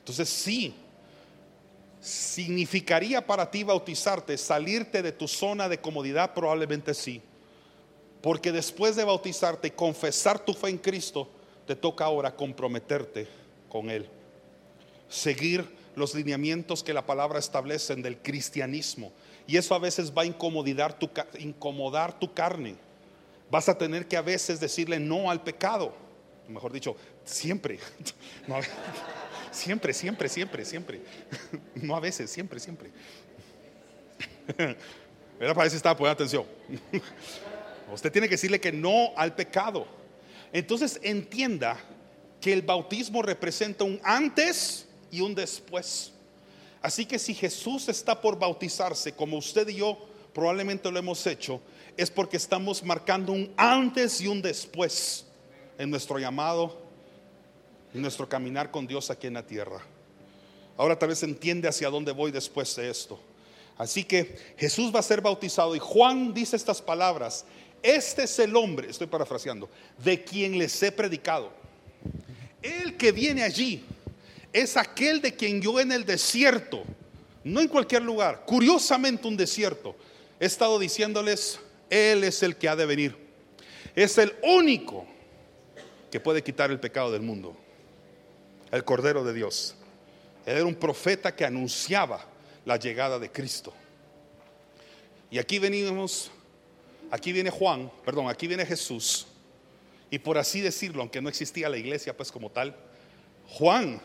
Entonces 0.00 0.28
sí, 0.28 0.74
¿significaría 2.00 3.24
para 3.24 3.48
ti 3.48 3.62
bautizarte 3.62 4.36
salirte 4.36 5.00
de 5.00 5.12
tu 5.12 5.28
zona 5.28 5.68
de 5.68 5.80
comodidad? 5.80 6.34
Probablemente 6.34 6.92
sí. 6.92 7.22
Porque 8.22 8.52
después 8.52 8.94
de 8.94 9.04
bautizarte 9.04 9.68
y 9.68 9.72
confesar 9.72 10.38
tu 10.38 10.54
fe 10.54 10.68
en 10.68 10.78
Cristo, 10.78 11.28
te 11.66 11.74
toca 11.74 12.04
ahora 12.04 12.34
comprometerte 12.34 13.26
con 13.68 13.90
Él. 13.90 14.08
Seguir 15.08 15.68
los 15.96 16.14
lineamientos 16.14 16.82
que 16.82 16.94
la 16.94 17.04
palabra 17.04 17.38
establece 17.38 17.94
del 17.96 18.18
cristianismo. 18.18 19.12
Y 19.46 19.56
eso 19.56 19.74
a 19.74 19.78
veces 19.78 20.12
va 20.16 20.22
a 20.22 20.26
incomodar 20.26 20.98
tu, 20.98 21.10
incomodar 21.38 22.18
tu 22.18 22.32
carne. 22.32 22.76
Vas 23.50 23.68
a 23.68 23.76
tener 23.76 24.06
que 24.06 24.16
a 24.16 24.22
veces 24.22 24.60
decirle 24.60 24.98
no 24.98 25.30
al 25.30 25.42
pecado. 25.42 25.92
Mejor 26.48 26.72
dicho, 26.72 26.96
siempre. 27.24 27.78
siempre, 29.50 29.92
siempre, 29.92 30.28
siempre, 30.28 30.64
siempre. 30.64 31.00
No 31.74 31.96
a 31.96 32.00
veces, 32.00 32.30
siempre, 32.30 32.60
siempre. 32.60 32.90
Era 35.40 35.54
para 35.54 35.66
eso 35.66 35.76
estaba 35.76 35.96
poniendo 35.96 36.14
atención. 36.14 36.46
Usted 37.92 38.10
tiene 38.10 38.28
que 38.28 38.34
decirle 38.34 38.60
que 38.60 38.72
no 38.72 39.12
al 39.16 39.34
pecado. 39.34 39.86
Entonces 40.52 40.98
entienda 41.02 41.78
que 42.40 42.52
el 42.52 42.62
bautismo 42.62 43.22
representa 43.22 43.84
un 43.84 44.00
antes 44.02 44.86
y 45.10 45.20
un 45.20 45.34
después. 45.34 46.12
Así 46.80 47.06
que 47.06 47.18
si 47.18 47.34
Jesús 47.34 47.88
está 47.88 48.20
por 48.20 48.38
bautizarse, 48.38 49.12
como 49.12 49.36
usted 49.38 49.68
y 49.68 49.76
yo 49.76 49.98
probablemente 50.34 50.90
lo 50.90 50.98
hemos 50.98 51.26
hecho, 51.26 51.60
es 51.96 52.10
porque 52.10 52.36
estamos 52.36 52.82
marcando 52.82 53.32
un 53.32 53.52
antes 53.56 54.20
y 54.20 54.26
un 54.26 54.42
después 54.42 55.26
en 55.78 55.90
nuestro 55.90 56.18
llamado, 56.18 56.82
en 57.94 58.02
nuestro 58.02 58.28
caminar 58.28 58.70
con 58.70 58.86
Dios 58.86 59.10
aquí 59.10 59.26
en 59.26 59.34
la 59.34 59.46
tierra. 59.46 59.80
Ahora 60.76 60.98
tal 60.98 61.10
vez 61.10 61.22
entiende 61.22 61.68
hacia 61.68 61.90
dónde 61.90 62.12
voy 62.12 62.32
después 62.32 62.74
de 62.76 62.90
esto. 62.90 63.20
Así 63.76 64.04
que 64.04 64.36
Jesús 64.56 64.94
va 64.94 65.00
a 65.00 65.02
ser 65.02 65.20
bautizado 65.20 65.74
y 65.76 65.78
Juan 65.78 66.34
dice 66.34 66.56
estas 66.56 66.82
palabras, 66.82 67.44
este 67.82 68.24
es 68.24 68.38
el 68.38 68.54
hombre, 68.54 68.90
estoy 68.90 69.06
parafraseando, 69.06 69.68
de 70.02 70.22
quien 70.22 70.58
les 70.58 70.82
he 70.82 70.92
predicado. 70.92 71.52
El 72.62 72.96
que 72.96 73.10
viene 73.10 73.42
allí 73.42 73.84
es 74.52 74.76
aquel 74.76 75.20
de 75.20 75.34
quien 75.34 75.60
yo 75.60 75.80
en 75.80 75.90
el 75.92 76.04
desierto, 76.04 76.84
no 77.42 77.60
en 77.60 77.68
cualquier 77.68 78.02
lugar, 78.02 78.44
curiosamente 78.46 79.26
un 79.26 79.36
desierto, 79.36 79.96
he 80.38 80.46
estado 80.46 80.78
diciéndoles, 80.78 81.58
Él 81.90 82.24
es 82.24 82.42
el 82.42 82.56
que 82.56 82.68
ha 82.68 82.76
de 82.76 82.86
venir. 82.86 83.16
Es 83.94 84.16
el 84.18 84.34
único 84.42 85.06
que 86.10 86.20
puede 86.20 86.42
quitar 86.42 86.70
el 86.70 86.80
pecado 86.80 87.10
del 87.10 87.22
mundo. 87.22 87.56
El 88.70 88.84
Cordero 88.84 89.24
de 89.24 89.34
Dios. 89.34 89.74
Él 90.46 90.56
era 90.56 90.66
un 90.66 90.74
profeta 90.74 91.34
que 91.34 91.44
anunciaba 91.44 92.24
la 92.64 92.76
llegada 92.76 93.18
de 93.18 93.30
Cristo. 93.30 93.72
Y 95.30 95.38
aquí 95.38 95.58
venimos 95.58 96.30
aquí 97.12 97.30
viene 97.30 97.50
Juan, 97.50 97.92
perdón, 98.06 98.30
aquí 98.30 98.46
viene 98.46 98.64
Jesús. 98.64 99.26
Y 100.10 100.18
por 100.18 100.38
así 100.38 100.62
decirlo, 100.62 101.02
aunque 101.02 101.20
no 101.20 101.28
existía 101.28 101.68
la 101.68 101.76
iglesia 101.76 102.16
pues 102.16 102.32
como 102.32 102.50
tal, 102.50 102.74
Juan 103.48 104.00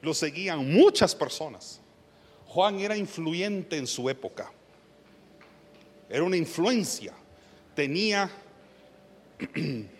lo 0.00 0.14
seguían 0.14 0.72
muchas 0.72 1.14
personas. 1.14 1.78
Juan 2.46 2.80
era 2.80 2.96
influyente 2.96 3.76
en 3.76 3.86
su 3.86 4.08
época. 4.08 4.50
Era 6.08 6.24
una 6.24 6.38
influencia. 6.38 7.12
Tenía 7.74 8.30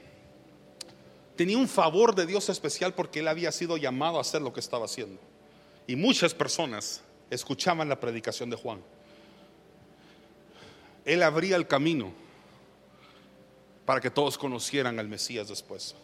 tenía 1.36 1.58
un 1.58 1.68
favor 1.68 2.14
de 2.14 2.24
Dios 2.24 2.48
especial 2.48 2.94
porque 2.94 3.20
él 3.20 3.28
había 3.28 3.52
sido 3.52 3.76
llamado 3.76 4.16
a 4.16 4.22
hacer 4.22 4.40
lo 4.40 4.54
que 4.54 4.60
estaba 4.60 4.86
haciendo. 4.86 5.20
Y 5.86 5.96
muchas 5.96 6.32
personas 6.32 7.02
escuchaban 7.28 7.90
la 7.90 8.00
predicación 8.00 8.48
de 8.48 8.56
Juan. 8.56 8.80
Él 11.04 11.22
abría 11.22 11.56
el 11.56 11.66
camino 11.66 12.21
para 13.84 14.00
que 14.00 14.10
todos 14.10 14.38
conocieran 14.38 14.98
al 14.98 15.08
Mesías 15.08 15.48
después. 15.48 15.94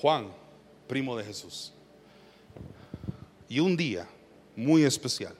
Juan, 0.00 0.30
primo 0.86 1.16
de 1.16 1.24
Jesús. 1.24 1.72
Y 3.48 3.60
un 3.60 3.76
día 3.76 4.06
muy 4.54 4.84
especial, 4.84 5.34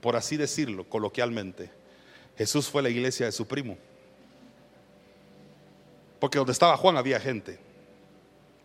por 0.00 0.16
así 0.16 0.36
decirlo 0.36 0.88
coloquialmente, 0.88 1.70
Jesús 2.36 2.68
fue 2.68 2.80
a 2.80 2.84
la 2.84 2.90
iglesia 2.90 3.26
de 3.26 3.32
su 3.32 3.46
primo. 3.46 3.76
Porque 6.20 6.38
donde 6.38 6.52
estaba 6.52 6.76
Juan 6.76 6.96
había 6.96 7.20
gente. 7.20 7.58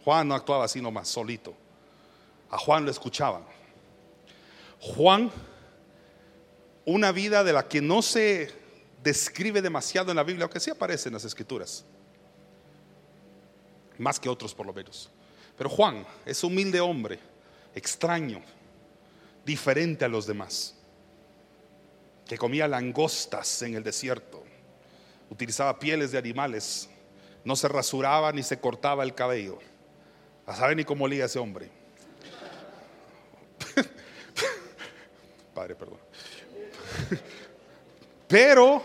Juan 0.03 0.27
no 0.27 0.35
actuaba 0.35 0.65
así 0.65 0.81
nomás, 0.81 1.07
solito. 1.07 1.53
A 2.49 2.57
Juan 2.57 2.85
lo 2.85 2.91
escuchaban. 2.91 3.43
Juan, 4.79 5.31
una 6.85 7.11
vida 7.11 7.43
de 7.43 7.53
la 7.53 7.67
que 7.67 7.81
no 7.81 8.01
se 8.01 8.62
describe 9.03 9.61
demasiado 9.61 10.11
en 10.11 10.15
la 10.15 10.23
Biblia, 10.23 10.45
aunque 10.45 10.59
sí 10.59 10.71
aparece 10.71 11.09
en 11.09 11.13
las 11.13 11.25
escrituras, 11.25 11.83
más 13.97 14.19
que 14.19 14.29
otros 14.29 14.55
por 14.55 14.65
lo 14.65 14.73
menos. 14.73 15.11
Pero 15.57 15.69
Juan 15.69 16.05
es 16.25 16.43
humilde 16.43 16.79
hombre, 16.79 17.19
extraño, 17.75 18.41
diferente 19.45 20.05
a 20.05 20.07
los 20.07 20.25
demás, 20.25 20.75
que 22.25 22.37
comía 22.37 22.67
langostas 22.67 23.61
en 23.61 23.75
el 23.75 23.83
desierto, 23.83 24.43
utilizaba 25.29 25.77
pieles 25.77 26.11
de 26.11 26.17
animales, 26.17 26.89
no 27.43 27.57
se 27.57 27.67
rasuraba 27.67 28.31
ni 28.31 28.41
se 28.41 28.59
cortaba 28.59 29.03
el 29.03 29.13
cabello. 29.13 29.59
A 30.45 30.55
saber 30.55 30.77
ni 30.77 30.83
cómo 30.83 31.05
olía 31.05 31.25
ese 31.25 31.39
hombre. 31.39 31.69
Padre, 35.53 35.75
perdón. 35.75 35.99
Pero 38.33 38.81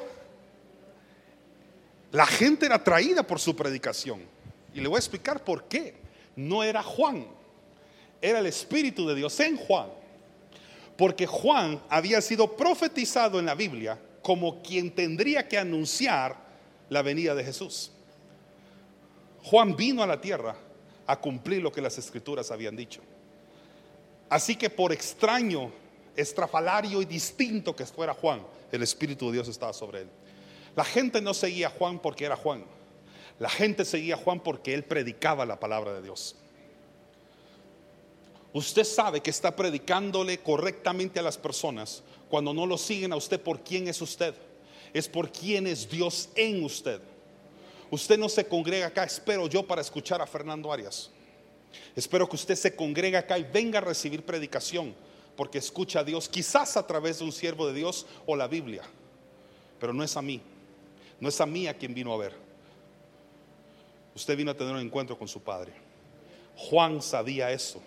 la 2.12 2.26
gente 2.26 2.66
era 2.66 2.74
atraída 2.74 3.22
por 3.22 3.40
su 3.40 3.56
predicación. 3.56 4.20
Y 4.74 4.80
le 4.82 4.88
voy 4.88 4.96
a 4.96 4.98
explicar 4.98 5.42
por 5.42 5.64
qué. 5.64 5.94
No 6.36 6.62
era 6.62 6.82
Juan, 6.82 7.26
era 8.20 8.40
el 8.40 8.46
Espíritu 8.46 9.08
de 9.08 9.14
Dios 9.14 9.40
en 9.40 9.56
Juan. 9.56 9.88
Porque 10.98 11.26
Juan 11.26 11.80
había 11.88 12.20
sido 12.20 12.58
profetizado 12.58 13.38
en 13.38 13.46
la 13.46 13.54
Biblia 13.54 13.98
como 14.20 14.60
quien 14.60 14.94
tendría 14.94 15.48
que 15.48 15.56
anunciar 15.56 16.36
la 16.90 17.00
venida 17.00 17.34
de 17.34 17.44
Jesús. 17.44 17.90
Juan 19.44 19.74
vino 19.76 20.02
a 20.02 20.06
la 20.06 20.20
tierra 20.20 20.56
a 21.06 21.18
cumplir 21.18 21.62
lo 21.62 21.72
que 21.72 21.80
las 21.80 21.96
escrituras 21.96 22.50
habían 22.50 22.76
dicho. 22.76 23.00
Así 24.28 24.56
que 24.56 24.68
por 24.68 24.92
extraño, 24.92 25.72
estrafalario 26.20 27.00
y 27.00 27.04
distinto 27.04 27.74
que 27.74 27.86
fuera 27.86 28.14
Juan, 28.14 28.42
el 28.72 28.82
Espíritu 28.82 29.26
de 29.26 29.34
Dios 29.34 29.48
estaba 29.48 29.72
sobre 29.72 30.02
él. 30.02 30.08
La 30.76 30.84
gente 30.84 31.20
no 31.20 31.34
seguía 31.34 31.68
a 31.68 31.70
Juan 31.70 31.98
porque 31.98 32.24
era 32.24 32.36
Juan. 32.36 32.64
La 33.38 33.48
gente 33.48 33.84
seguía 33.84 34.14
a 34.14 34.18
Juan 34.18 34.40
porque 34.40 34.74
él 34.74 34.84
predicaba 34.84 35.46
la 35.46 35.58
palabra 35.58 35.94
de 35.94 36.02
Dios. 36.02 36.36
Usted 38.52 38.84
sabe 38.84 39.20
que 39.20 39.30
está 39.30 39.54
predicándole 39.54 40.38
correctamente 40.38 41.20
a 41.20 41.22
las 41.22 41.38
personas 41.38 42.02
cuando 42.28 42.52
no 42.52 42.66
lo 42.66 42.78
siguen 42.78 43.12
a 43.12 43.16
usted 43.16 43.40
por 43.40 43.60
quién 43.60 43.88
es 43.88 44.00
usted. 44.02 44.34
Es 44.92 45.08
por 45.08 45.30
quién 45.30 45.66
es 45.66 45.88
Dios 45.88 46.30
en 46.34 46.64
usted. 46.64 47.00
Usted 47.90 48.18
no 48.18 48.28
se 48.28 48.46
congrega 48.46 48.86
acá, 48.86 49.04
espero 49.04 49.46
yo, 49.48 49.66
para 49.66 49.80
escuchar 49.80 50.20
a 50.20 50.26
Fernando 50.26 50.72
Arias. 50.72 51.10
Espero 51.94 52.28
que 52.28 52.36
usted 52.36 52.56
se 52.56 52.74
congregue 52.74 53.16
acá 53.16 53.38
y 53.38 53.44
venga 53.44 53.78
a 53.78 53.82
recibir 53.82 54.24
predicación, 54.24 54.94
porque 55.38 55.58
escucha 55.58 56.00
a 56.00 56.04
Dios, 56.04 56.28
quizás 56.28 56.76
a 56.76 56.84
través 56.84 57.20
de 57.20 57.24
un 57.24 57.30
siervo 57.30 57.68
de 57.68 57.72
Dios 57.72 58.06
o 58.26 58.34
la 58.34 58.48
Biblia, 58.48 58.82
pero 59.78 59.92
no 59.92 60.02
es 60.02 60.16
a 60.16 60.20
mí. 60.20 60.42
No 61.20 61.28
es 61.28 61.40
a 61.40 61.46
mí 61.46 61.68
a 61.68 61.78
quien 61.78 61.94
vino 61.94 62.12
a 62.12 62.16
ver. 62.16 62.34
Usted 64.16 64.36
vino 64.36 64.50
a 64.50 64.56
tener 64.56 64.74
un 64.74 64.80
encuentro 64.80 65.16
con 65.16 65.28
su 65.28 65.40
padre. 65.40 65.72
Juan 66.56 67.00
sabía 67.00 67.52
eso. 67.52 67.80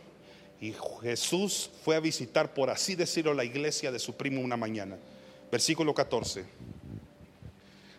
Y 0.61 0.73
Jesús 1.01 1.69
fue 1.83 1.97
a 1.97 1.99
visitar, 1.99 2.53
por 2.53 2.69
así 2.69 2.95
decirlo, 2.95 3.33
la 3.33 3.43
iglesia 3.43 3.91
de 3.91 3.99
su 3.99 4.13
primo 4.13 4.39
una 4.39 4.55
mañana. 4.55 4.97
Versículo 5.51 5.93
14. 5.93 6.45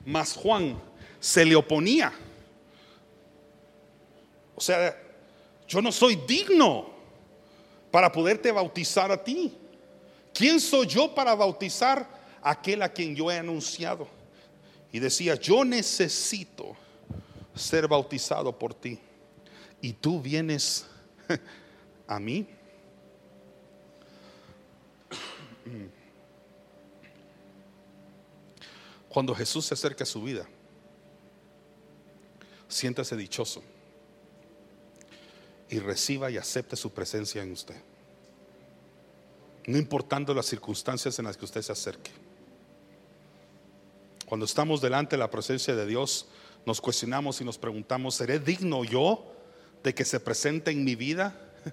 Mas 0.07 0.33
Juan 0.33 0.81
se 1.21 1.45
le 1.45 1.57
oponía. 1.57 2.11
O 4.57 4.63
sea, 4.63 4.99
yo 5.69 5.83
no 5.83 5.93
soy 5.93 6.17
digno 6.27 6.92
para 7.93 8.11
poderte 8.11 8.51
bautizar 8.51 9.13
a 9.13 9.23
ti. 9.23 9.57
¿Quién 10.35 10.59
soy 10.59 10.89
yo 10.89 11.15
para 11.15 11.37
bautizar 11.37 12.09
a 12.43 12.51
aquel 12.51 12.83
a 12.83 12.93
quien 12.93 13.15
yo 13.15 13.31
he 13.31 13.39
anunciado? 13.39 14.09
y 14.93 15.01
decía, 15.01 15.35
yo 15.37 15.65
necesito 15.65 16.77
ser 17.55 17.89
bautizado 17.89 18.57
por 18.57 18.75
ti. 18.75 18.99
Y 19.81 19.95
tú 19.95 20.21
vienes 20.21 20.87
a 22.07 22.21
mí. 22.21 22.47
Cuando 29.09 29.35
Jesús 29.35 29.65
se 29.65 29.75
acerca 29.75 30.05
a 30.05 30.07
su 30.07 30.23
vida, 30.23 30.47
siéntase 32.69 33.17
dichoso 33.17 33.63
y 35.73 35.79
reciba 35.79 36.31
y 36.31 36.37
acepte 36.37 36.77
su 36.77 36.91
presencia 36.91 37.43
en 37.43 37.51
usted. 37.51 37.75
No 39.67 39.79
importando 39.79 40.35
las 40.35 40.45
circunstancias 40.45 41.19
en 41.19 41.25
las 41.25 41.39
que 41.39 41.47
usted 41.47 41.63
se 41.63 41.73
acerque. 41.73 42.11
Cuando 44.27 44.45
estamos 44.45 44.83
delante 44.83 45.17
de 45.17 45.21
la 45.21 45.31
presencia 45.31 45.75
de 45.75 45.87
Dios, 45.87 46.27
nos 46.67 46.79
cuestionamos 46.79 47.41
y 47.41 47.45
nos 47.45 47.57
preguntamos, 47.57 48.17
¿seré 48.17 48.39
digno 48.39 48.85
yo 48.85 49.25
de 49.83 49.95
que 49.95 50.05
se 50.05 50.21
presente 50.21 50.71
en 50.71 50.85
mi 50.85 50.95
vida? 50.95 51.35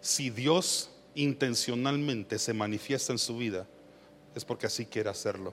Si 0.00 0.30
Dios 0.30 0.90
intencionalmente 1.16 2.38
se 2.38 2.54
manifiesta 2.54 3.10
en 3.10 3.18
su 3.18 3.36
vida, 3.36 3.66
es 4.36 4.44
porque 4.44 4.66
así 4.66 4.86
quiere 4.86 5.10
hacerlo, 5.10 5.52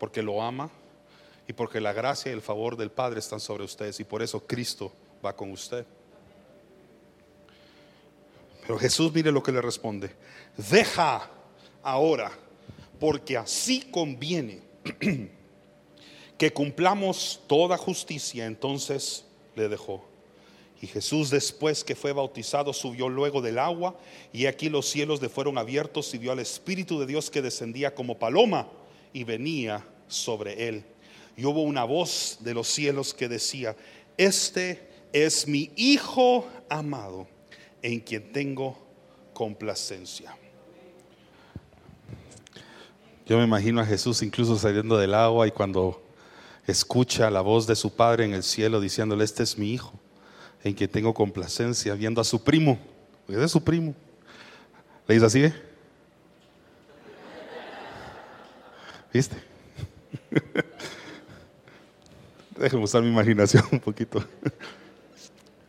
porque 0.00 0.20
lo 0.20 0.42
ama 0.42 0.68
y 1.46 1.52
porque 1.52 1.80
la 1.80 1.92
gracia 1.92 2.32
y 2.32 2.34
el 2.34 2.42
favor 2.42 2.76
del 2.76 2.90
Padre 2.90 3.20
están 3.20 3.38
sobre 3.38 3.62
ustedes 3.62 4.00
y 4.00 4.04
por 4.04 4.20
eso 4.20 4.44
Cristo 4.44 4.92
va 5.24 5.36
con 5.36 5.52
usted. 5.52 5.86
Pero 8.66 8.78
Jesús 8.80 9.12
mire 9.12 9.30
lo 9.30 9.42
que 9.42 9.52
le 9.52 9.62
responde, 9.62 10.10
deja 10.56 11.30
ahora, 11.82 12.32
porque 12.98 13.36
así 13.36 13.82
conviene 13.92 14.60
que 16.38 16.52
cumplamos 16.52 17.40
toda 17.46 17.78
justicia, 17.78 18.44
entonces 18.44 19.24
le 19.54 19.68
dejó. 19.68 20.04
Y 20.82 20.88
Jesús 20.88 21.30
después 21.30 21.84
que 21.84 21.94
fue 21.94 22.12
bautizado 22.12 22.72
subió 22.72 23.08
luego 23.08 23.40
del 23.40 23.58
agua 23.58 23.96
y 24.32 24.46
aquí 24.46 24.68
los 24.68 24.86
cielos 24.86 25.22
le 25.22 25.28
fueron 25.28 25.58
abiertos 25.58 26.12
y 26.12 26.18
vio 26.18 26.32
al 26.32 26.40
Espíritu 26.40 26.98
de 26.98 27.06
Dios 27.06 27.30
que 27.30 27.40
descendía 27.40 27.94
como 27.94 28.18
paloma 28.18 28.68
y 29.12 29.22
venía 29.24 29.86
sobre 30.08 30.68
él. 30.68 30.84
Y 31.36 31.44
hubo 31.44 31.62
una 31.62 31.84
voz 31.84 32.38
de 32.40 32.52
los 32.52 32.66
cielos 32.66 33.14
que 33.14 33.28
decía, 33.28 33.76
este 34.18 34.88
es 35.12 35.46
mi 35.46 35.70
Hijo 35.76 36.46
amado 36.68 37.35
en 37.82 38.00
quien 38.00 38.32
tengo 38.32 38.78
complacencia. 39.32 40.36
Yo 43.26 43.38
me 43.38 43.44
imagino 43.44 43.80
a 43.80 43.86
Jesús 43.86 44.22
incluso 44.22 44.56
saliendo 44.56 44.96
del 44.96 45.12
agua 45.12 45.46
y 45.46 45.50
cuando 45.50 46.02
escucha 46.66 47.30
la 47.30 47.40
voz 47.40 47.66
de 47.66 47.74
su 47.74 47.94
padre 47.94 48.24
en 48.24 48.34
el 48.34 48.42
cielo 48.42 48.80
diciéndole, 48.80 49.24
este 49.24 49.42
es 49.42 49.58
mi 49.58 49.72
hijo, 49.72 49.92
en 50.62 50.74
quien 50.74 50.90
tengo 50.90 51.12
complacencia, 51.12 51.94
viendo 51.94 52.20
a 52.20 52.24
su 52.24 52.42
primo, 52.42 52.78
es 53.28 53.36
de 53.36 53.48
su 53.48 53.62
primo. 53.62 53.94
¿Le 55.06 55.14
dice 55.14 55.26
así? 55.26 55.44
Eh? 55.44 55.54
¿Viste? 59.12 59.36
Déjeme 62.58 62.82
usar 62.84 63.02
mi 63.02 63.08
imaginación 63.08 63.64
un 63.70 63.80
poquito. 63.80 64.24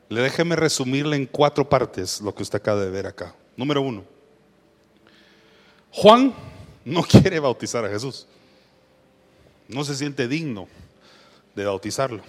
Le 0.09 0.21
déjeme 0.21 0.55
resumirle 0.55 1.15
en 1.15 1.25
cuatro 1.25 1.67
partes 1.67 2.21
lo 2.21 2.33
que 2.33 2.43
usted 2.43 2.57
acaba 2.57 2.81
de 2.81 2.89
ver 2.89 3.07
acá. 3.07 3.35
Número 3.55 3.81
uno, 3.81 4.03
Juan 5.91 6.33
no 6.85 7.03
quiere 7.09 7.39
bautizar 7.39 7.83
a 7.83 7.89
Jesús. 7.89 8.27
No 9.67 9.83
se 9.83 9.95
siente 9.95 10.27
digno 10.27 10.67
de 11.55 11.65
bautizarlo. 11.65 12.21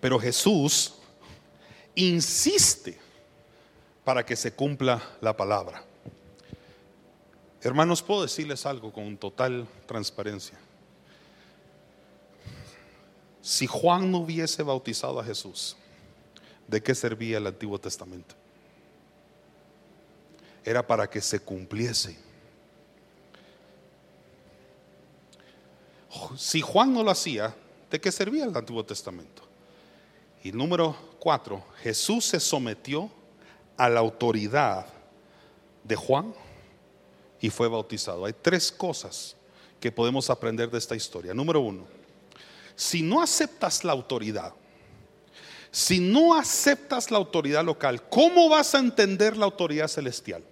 Pero 0.00 0.18
Jesús 0.18 0.94
insiste 1.94 2.98
para 4.04 4.24
que 4.24 4.36
se 4.36 4.52
cumpla 4.52 5.02
la 5.20 5.36
palabra. 5.36 5.84
Hermanos, 7.62 8.02
puedo 8.02 8.22
decirles 8.22 8.66
algo 8.66 8.92
con 8.92 9.16
total 9.16 9.66
transparencia. 9.86 10.58
Si 13.46 13.68
Juan 13.68 14.10
no 14.10 14.18
hubiese 14.18 14.64
bautizado 14.64 15.20
a 15.20 15.24
Jesús, 15.24 15.76
¿de 16.66 16.82
qué 16.82 16.96
servía 16.96 17.38
el 17.38 17.46
Antiguo 17.46 17.78
Testamento? 17.78 18.34
Era 20.64 20.84
para 20.84 21.08
que 21.08 21.20
se 21.20 21.38
cumpliese 21.38 22.18
si 26.36 26.60
Juan 26.60 26.92
no 26.92 27.04
lo 27.04 27.12
hacía, 27.12 27.54
¿de 27.88 28.00
qué 28.00 28.10
servía 28.10 28.46
el 28.46 28.56
Antiguo 28.56 28.84
Testamento? 28.84 29.42
Y 30.42 30.50
número 30.50 30.96
cuatro, 31.20 31.62
Jesús 31.84 32.24
se 32.24 32.40
sometió 32.40 33.08
a 33.76 33.88
la 33.88 34.00
autoridad 34.00 34.86
de 35.84 35.94
Juan 35.94 36.34
y 37.40 37.48
fue 37.48 37.68
bautizado. 37.68 38.24
Hay 38.24 38.32
tres 38.32 38.72
cosas 38.72 39.36
que 39.78 39.92
podemos 39.92 40.30
aprender 40.30 40.68
de 40.68 40.78
esta 40.78 40.96
historia. 40.96 41.32
Número 41.32 41.60
uno, 41.60 41.95
si 42.76 43.02
no 43.02 43.22
aceptas 43.22 43.82
la 43.82 43.92
autoridad, 43.92 44.52
si 45.70 45.98
no 45.98 46.34
aceptas 46.34 47.10
la 47.10 47.18
autoridad 47.18 47.64
local, 47.64 48.08
¿cómo 48.08 48.48
vas 48.48 48.74
a 48.74 48.78
entender 48.78 49.36
la 49.36 49.46
autoridad 49.46 49.88
celestial? 49.88 50.44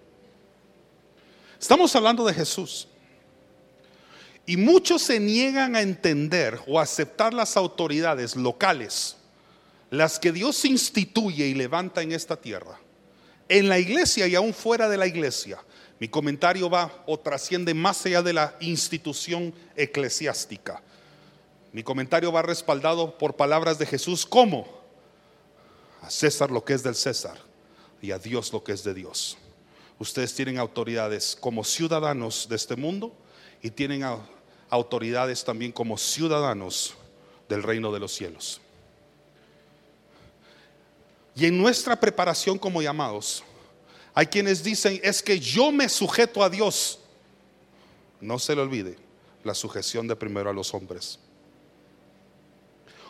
Estamos 1.60 1.94
hablando 1.94 2.26
de 2.26 2.34
Jesús. 2.34 2.88
Y 4.46 4.58
muchos 4.58 5.00
se 5.00 5.18
niegan 5.18 5.76
a 5.76 5.80
entender 5.80 6.60
o 6.66 6.78
aceptar 6.78 7.32
las 7.32 7.56
autoridades 7.56 8.36
locales, 8.36 9.16
las 9.90 10.18
que 10.18 10.32
Dios 10.32 10.64
instituye 10.66 11.46
y 11.46 11.54
levanta 11.54 12.02
en 12.02 12.12
esta 12.12 12.36
tierra, 12.36 12.78
en 13.48 13.70
la 13.70 13.78
iglesia 13.78 14.26
y 14.26 14.34
aún 14.34 14.52
fuera 14.52 14.88
de 14.88 14.98
la 14.98 15.06
iglesia. 15.06 15.58
Mi 15.98 16.08
comentario 16.08 16.68
va 16.68 17.02
o 17.06 17.18
trasciende 17.18 17.72
más 17.72 18.04
allá 18.04 18.20
de 18.20 18.34
la 18.34 18.56
institución 18.60 19.54
eclesiástica. 19.76 20.82
Mi 21.74 21.82
comentario 21.82 22.30
va 22.30 22.40
respaldado 22.40 23.18
por 23.18 23.34
palabras 23.34 23.80
de 23.80 23.86
Jesús 23.86 24.24
como 24.24 24.64
a 26.02 26.08
César 26.08 26.52
lo 26.52 26.64
que 26.64 26.72
es 26.72 26.84
del 26.84 26.94
César 26.94 27.36
y 28.00 28.12
a 28.12 28.18
Dios 28.20 28.52
lo 28.52 28.62
que 28.62 28.70
es 28.70 28.84
de 28.84 28.94
Dios. 28.94 29.36
Ustedes 29.98 30.32
tienen 30.36 30.58
autoridades 30.58 31.36
como 31.40 31.64
ciudadanos 31.64 32.48
de 32.48 32.54
este 32.54 32.76
mundo 32.76 33.12
y 33.60 33.72
tienen 33.72 34.04
autoridades 34.70 35.42
también 35.42 35.72
como 35.72 35.98
ciudadanos 35.98 36.94
del 37.48 37.64
reino 37.64 37.90
de 37.92 37.98
los 37.98 38.14
cielos. 38.14 38.60
Y 41.34 41.46
en 41.46 41.58
nuestra 41.58 41.98
preparación 41.98 42.56
como 42.56 42.82
llamados, 42.82 43.42
hay 44.14 44.26
quienes 44.26 44.62
dicen, 44.62 45.00
es 45.02 45.20
que 45.20 45.40
yo 45.40 45.72
me 45.72 45.88
sujeto 45.88 46.44
a 46.44 46.48
Dios. 46.48 47.00
No 48.20 48.38
se 48.38 48.54
le 48.54 48.62
olvide 48.62 48.96
la 49.42 49.54
sujeción 49.54 50.06
de 50.06 50.14
primero 50.14 50.50
a 50.50 50.52
los 50.52 50.72
hombres. 50.72 51.18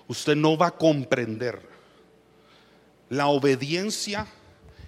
Usted 0.08 0.36
no 0.36 0.56
va 0.56 0.68
a 0.68 0.76
comprender 0.76 1.62
la 3.08 3.28
obediencia 3.28 4.26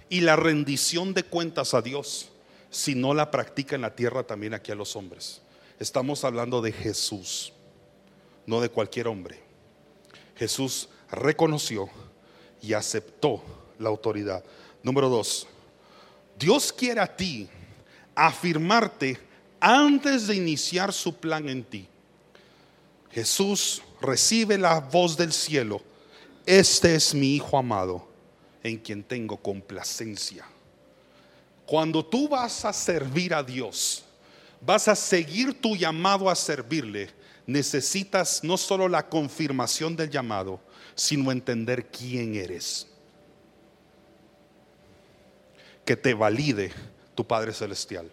y 0.09 0.21
la 0.21 0.35
rendición 0.35 1.13
de 1.13 1.23
cuentas 1.23 1.73
a 1.73 1.81
Dios 1.81 2.29
si 2.69 2.95
no 2.95 3.13
la 3.13 3.31
practica 3.31 3.75
en 3.75 3.81
la 3.81 3.95
tierra 3.95 4.23
también 4.23 4.53
aquí 4.53 4.71
a 4.71 4.75
los 4.75 4.95
hombres. 4.95 5.41
Estamos 5.79 6.23
hablando 6.23 6.61
de 6.61 6.71
Jesús, 6.71 7.53
no 8.45 8.61
de 8.61 8.69
cualquier 8.69 9.07
hombre. 9.07 9.39
Jesús 10.35 10.89
reconoció 11.11 11.89
y 12.61 12.73
aceptó 12.73 13.41
la 13.79 13.89
autoridad. 13.89 14.43
Número 14.83 15.09
dos, 15.09 15.47
Dios 16.37 16.71
quiere 16.71 17.01
a 17.01 17.15
ti 17.15 17.49
afirmarte 18.15 19.19
antes 19.59 20.27
de 20.27 20.35
iniciar 20.35 20.93
su 20.93 21.15
plan 21.15 21.49
en 21.49 21.63
ti. 21.63 21.87
Jesús 23.11 23.81
recibe 24.01 24.57
la 24.57 24.79
voz 24.79 25.17
del 25.17 25.33
cielo. 25.33 25.81
Este 26.45 26.95
es 26.95 27.13
mi 27.13 27.35
Hijo 27.35 27.57
amado, 27.57 28.07
en 28.63 28.77
quien 28.77 29.03
tengo 29.03 29.37
complacencia. 29.37 30.45
Cuando 31.65 32.05
tú 32.05 32.29
vas 32.29 32.63
a 32.63 32.71
servir 32.71 33.33
a 33.33 33.43
Dios, 33.43 34.05
vas 34.61 34.87
a 34.87 34.95
seguir 34.95 35.59
tu 35.59 35.75
llamado 35.75 36.29
a 36.29 36.35
servirle, 36.35 37.09
necesitas 37.45 38.43
no 38.43 38.57
solo 38.57 38.87
la 38.87 39.07
confirmación 39.07 39.95
del 39.95 40.09
llamado, 40.09 40.59
sino 40.95 41.31
entender 41.31 41.87
quién 41.87 42.35
eres. 42.35 42.87
Que 45.85 45.95
te 45.95 46.13
valide 46.13 46.71
tu 47.15 47.25
Padre 47.25 47.53
Celestial. 47.53 48.09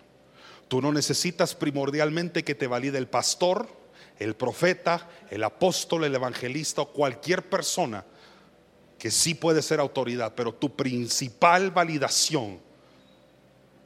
Tú 0.69 0.81
no 0.81 0.93
necesitas 0.93 1.55
primordialmente 1.55 2.43
que 2.43 2.55
te 2.55 2.67
valide 2.67 2.99
el 2.99 3.07
pastor, 3.07 3.69
el 4.19 4.35
profeta, 4.35 5.09
el 5.31 5.43
apóstol, 5.45 6.05
el 6.05 6.15
evangelista 6.15 6.83
o 6.83 6.93
cualquier 6.93 7.49
persona 7.49 8.05
que 8.99 9.11
sí 9.11 9.35
puede 9.35 9.61
ser 9.61 9.81
autoridad, 9.81 10.35
pero 10.35 10.55
tu 10.55 10.75
principal 10.75 11.71
validación 11.71 12.61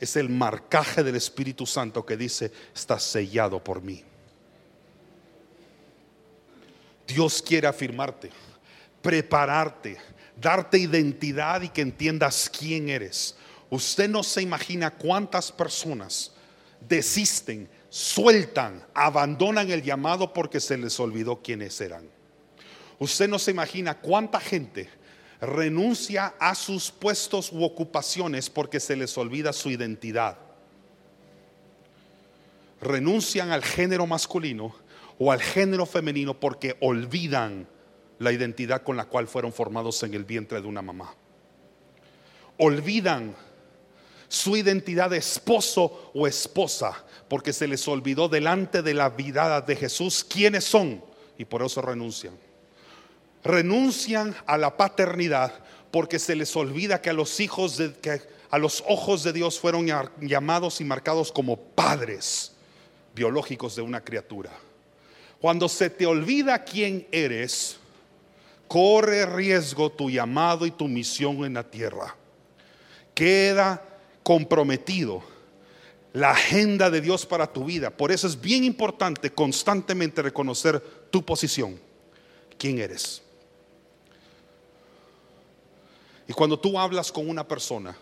es 0.01 0.17
el 0.17 0.29
marcaje 0.29 1.03
del 1.03 1.17
Espíritu 1.17 1.67
Santo 1.67 2.05
que 2.07 2.17
dice, 2.17 2.53
está 2.75 2.99
sellado 3.01 3.63
por 3.63 3.83
mí. 3.83 4.05
Dios 7.07 7.43
quiere 7.43 7.67
afirmarte, 7.67 8.31
prepararte, 9.03 9.97
darte 10.37 10.79
identidad 10.79 11.63
y 11.63 11.69
que 11.71 11.81
entiendas 11.81 12.51
quién 12.51 12.89
eres. 12.89 13.35
Usted 13.71 14.09
no 14.09 14.23
se 14.23 14.43
imagina 14.43 14.91
cuántas 14.91 15.51
personas 15.51 16.33
desisten, 16.81 17.69
sueltan, 17.89 18.85
abandonan 18.95 19.71
el 19.71 19.83
llamado 19.83 20.33
porque 20.33 20.61
se 20.61 20.77
les 20.77 20.99
olvidó 21.01 21.43
quiénes 21.43 21.81
eran. 21.81 22.09
Usted 22.99 23.29
no 23.29 23.39
se 23.39 23.53
imagina 23.53 23.99
cuánta 23.99 24.41
gente 24.41 24.89
renuncia 25.41 26.35
a 26.39 26.55
sus 26.55 26.91
puestos 26.91 27.53
u 27.53 27.63
ocupaciones 27.63 28.51
porque 28.51 28.81
se 28.81 28.97
les 28.97 29.17
olvida 29.17 29.53
su 29.53 29.71
identidad. 29.71 30.37
Renuncian 32.81 33.51
al 33.51 33.65
género 33.65 34.07
masculino 34.07 34.75
o 35.19 35.33
al 35.33 35.41
género 35.41 35.87
femenino 35.87 36.39
porque 36.39 36.77
olvidan 36.81 37.69
la 38.19 38.33
identidad 38.33 38.83
con 38.83 38.97
la 38.97 39.05
cual 39.05 39.29
fueron 39.29 39.53
formados 39.53 40.03
en 40.03 40.15
el 40.15 40.25
vientre 40.25 40.61
de 40.61 40.67
una 40.67 40.83
mamá. 40.83 41.15
Olvidan 42.57 43.37
su 44.29 44.57
identidad 44.57 45.11
de 45.11 45.19
esposo 45.19 46.11
o 46.15 46.27
esposa 46.27 47.05
porque 47.29 47.53
se 47.53 47.69
les 47.69 47.87
olvidó 47.89 48.29
delante 48.29 48.83
de 48.83 48.95
la 48.95 49.11
vida 49.11 49.61
de 49.61 49.77
Jesús 49.77 50.25
quiénes 50.25 50.65
son 50.65 51.03
y 51.37 51.45
por 51.45 51.63
eso 51.63 51.83
renuncian. 51.83 52.35
Renuncian 53.45 54.35
a 54.47 54.59
la 54.59 54.77
paternidad 54.77 55.53
porque 55.91 56.19
se 56.19 56.35
les 56.35 56.55
olvida 56.57 57.01
que 57.01 57.11
a 57.11 57.15
los 57.15 57.41
hijos 57.41 57.77
de 57.77 57.95
que 57.95 58.21
a 58.51 58.59
los 58.59 58.83
ojos 58.89 59.23
de 59.23 59.33
Dios 59.33 59.61
fueron 59.61 59.87
llamados 60.21 60.81
y 60.81 60.85
marcados 60.85 61.31
como 61.31 61.57
padres 61.57 62.53
biológicos 63.15 63.77
de 63.77 63.83
una 63.83 64.03
criatura. 64.03 64.51
Cuando 65.41 65.69
se 65.69 65.91
te 65.91 66.07
olvida 66.07 66.65
quién 66.65 67.07
eres, 67.13 67.79
corre 68.67 69.27
riesgo 69.27 69.91
tu 69.91 70.11
llamado 70.11 70.65
y 70.67 70.71
tu 70.71 70.89
misión 70.89 71.45
en 71.45 71.55
la 71.55 71.63
tierra. 71.63 72.17
Queda 73.15 73.83
comprometido 74.29 75.23
la 76.13 76.33
agenda 76.33 76.91
de 76.91 77.01
Dios 77.01 77.25
para 77.25 77.51
tu 77.51 77.65
vida. 77.65 77.89
Por 77.89 78.13
eso 78.13 78.27
es 78.27 78.39
bien 78.39 78.63
importante 78.63 79.33
constantemente 79.33 80.21
reconocer 80.21 80.81
tu 81.11 81.25
posición, 81.25 81.81
quién 82.59 82.79
eres. 82.79 83.23
Y 86.27 86.35
cuando 86.35 86.61
tú 86.61 86.79
hablas 86.79 87.11
con 87.11 87.27
una 87.27 87.49
persona 87.49 87.97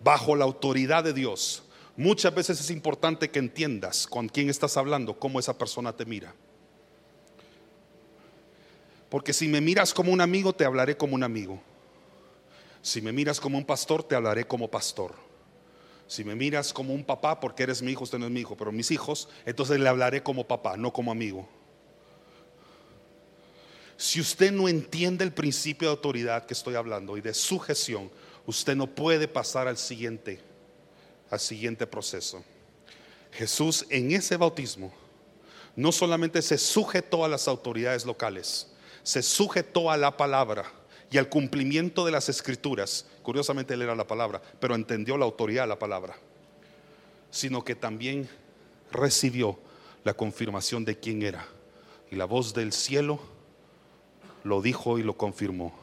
bajo 0.00 0.36
la 0.36 0.44
autoridad 0.44 1.02
de 1.02 1.12
Dios, 1.12 1.64
muchas 1.96 2.32
veces 2.32 2.60
es 2.60 2.70
importante 2.70 3.30
que 3.30 3.40
entiendas 3.40 4.06
con 4.06 4.28
quién 4.28 4.48
estás 4.48 4.76
hablando, 4.76 5.18
cómo 5.18 5.40
esa 5.40 5.58
persona 5.58 5.92
te 5.92 6.04
mira. 6.04 6.32
Porque 9.08 9.32
si 9.32 9.48
me 9.48 9.60
miras 9.60 9.92
como 9.92 10.12
un 10.12 10.20
amigo, 10.20 10.52
te 10.52 10.64
hablaré 10.64 10.96
como 10.96 11.16
un 11.16 11.24
amigo. 11.24 11.60
Si 12.82 13.00
me 13.00 13.12
miras 13.12 13.40
como 13.40 13.58
un 13.58 13.64
pastor, 13.64 14.02
te 14.02 14.14
hablaré 14.14 14.46
como 14.46 14.70
pastor. 14.70 15.14
Si 16.06 16.24
me 16.24 16.34
miras 16.34 16.72
como 16.72 16.94
un 16.94 17.04
papá, 17.04 17.38
porque 17.38 17.62
eres 17.62 17.82
mi 17.82 17.92
hijo, 17.92 18.04
usted 18.04 18.18
no 18.18 18.26
es 18.26 18.32
mi 18.32 18.40
hijo, 18.40 18.56
pero 18.56 18.72
mis 18.72 18.90
hijos, 18.90 19.28
entonces 19.44 19.78
le 19.78 19.88
hablaré 19.88 20.22
como 20.22 20.46
papá, 20.46 20.76
no 20.76 20.92
como 20.92 21.12
amigo. 21.12 21.48
Si 23.96 24.20
usted 24.20 24.50
no 24.50 24.66
entiende 24.66 25.24
el 25.24 25.32
principio 25.32 25.88
de 25.88 25.92
autoridad 25.92 26.46
que 26.46 26.54
estoy 26.54 26.74
hablando 26.74 27.16
y 27.16 27.20
de 27.20 27.34
sujeción, 27.34 28.10
usted 28.46 28.74
no 28.74 28.86
puede 28.86 29.28
pasar 29.28 29.68
al 29.68 29.76
siguiente, 29.76 30.40
al 31.30 31.38
siguiente 31.38 31.86
proceso. 31.86 32.42
Jesús 33.30 33.86
en 33.90 34.10
ese 34.12 34.36
bautismo 34.36 34.92
no 35.76 35.92
solamente 35.92 36.42
se 36.42 36.58
sujetó 36.58 37.24
a 37.24 37.28
las 37.28 37.46
autoridades 37.46 38.04
locales, 38.04 38.68
se 39.02 39.22
sujetó 39.22 39.90
a 39.90 39.96
la 39.96 40.16
palabra 40.16 40.79
y 41.10 41.18
al 41.18 41.28
cumplimiento 41.28 42.04
de 42.04 42.12
las 42.12 42.28
escrituras. 42.28 43.06
Curiosamente 43.22 43.74
él 43.74 43.82
era 43.82 43.94
la 43.94 44.06
palabra, 44.06 44.40
pero 44.60 44.74
entendió 44.74 45.18
la 45.18 45.24
autoridad 45.24 45.64
de 45.64 45.68
la 45.68 45.78
palabra, 45.78 46.16
sino 47.30 47.64
que 47.64 47.74
también 47.74 48.28
recibió 48.92 49.58
la 50.04 50.14
confirmación 50.14 50.84
de 50.84 50.98
quién 50.98 51.22
era. 51.22 51.46
Y 52.10 52.16
la 52.16 52.24
voz 52.24 52.54
del 52.54 52.72
cielo 52.72 53.20
lo 54.44 54.62
dijo 54.62 54.98
y 54.98 55.02
lo 55.02 55.16
confirmó. 55.16 55.74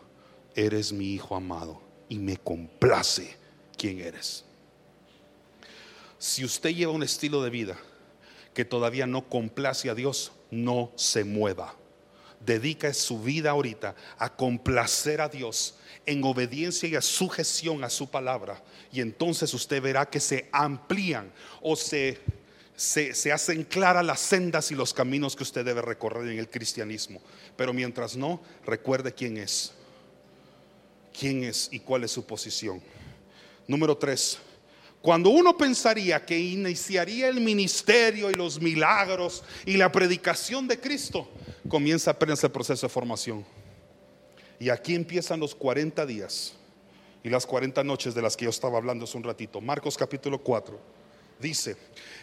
Eres 0.55 0.91
mi 0.91 1.13
hijo 1.13 1.35
amado 1.35 1.81
y 2.09 2.17
me 2.17 2.37
complace 2.37 3.37
quién 3.77 3.99
eres. 3.99 4.43
Si 6.17 6.43
usted 6.43 6.71
lleva 6.71 6.93
un 6.93 7.03
estilo 7.03 7.43
de 7.43 7.49
vida 7.49 7.77
que 8.53 8.65
todavía 8.65 9.05
no 9.05 9.29
complace 9.29 9.89
a 9.89 9.93
Dios, 9.93 10.31
no 10.49 10.91
se 10.95 11.23
mueva 11.23 11.75
dedica 12.39 12.93
su 12.93 13.21
vida 13.21 13.51
ahorita 13.51 13.95
a 14.17 14.35
complacer 14.35 15.21
a 15.21 15.29
Dios 15.29 15.75
en 16.05 16.23
obediencia 16.23 16.87
y 16.87 16.95
a 16.95 17.01
sujeción 17.01 17.83
a 17.83 17.89
su 17.89 18.09
palabra. 18.09 18.63
Y 18.91 19.01
entonces 19.01 19.53
usted 19.53 19.81
verá 19.81 20.09
que 20.09 20.19
se 20.19 20.47
amplían 20.51 21.31
o 21.61 21.75
se, 21.75 22.19
se, 22.75 23.13
se 23.13 23.31
hacen 23.31 23.63
claras 23.63 24.05
las 24.05 24.19
sendas 24.19 24.71
y 24.71 24.75
los 24.75 24.93
caminos 24.93 25.35
que 25.35 25.43
usted 25.43 25.65
debe 25.65 25.81
recorrer 25.81 26.27
en 26.31 26.39
el 26.39 26.49
cristianismo. 26.49 27.21
Pero 27.55 27.73
mientras 27.73 28.15
no, 28.15 28.41
recuerde 28.65 29.13
quién 29.13 29.37
es. 29.37 29.73
¿Quién 31.17 31.43
es 31.43 31.69
y 31.71 31.79
cuál 31.79 32.03
es 32.03 32.11
su 32.11 32.25
posición? 32.25 32.81
Número 33.67 33.97
tres, 33.97 34.39
cuando 35.07 35.29
uno 35.29 35.55
pensaría 35.55 36.25
que 36.25 36.37
iniciaría 36.37 37.29
el 37.29 37.39
ministerio 37.39 38.29
y 38.29 38.33
los 38.33 38.59
milagros 38.59 39.41
y 39.65 39.77
la 39.77 39.89
predicación 39.89 40.67
de 40.67 40.81
Cristo, 40.81 41.29
comienza 41.69 42.11
apenas 42.11 42.43
el 42.43 42.51
proceso 42.51 42.87
de 42.87 42.91
formación. 42.91 43.45
Y 44.59 44.67
aquí 44.67 44.95
empiezan 44.95 45.39
los 45.39 45.55
40 45.55 46.05
días 46.05 46.55
y 47.23 47.29
las 47.29 47.45
40 47.45 47.85
noches 47.85 48.15
de 48.15 48.21
las 48.21 48.35
que 48.35 48.43
yo 48.43 48.49
estaba 48.49 48.77
hablando 48.77 49.05
hace 49.05 49.15
un 49.15 49.23
ratito. 49.23 49.61
Marcos 49.61 49.95
capítulo 49.95 50.39
4 50.39 50.77
dice, 51.39 51.77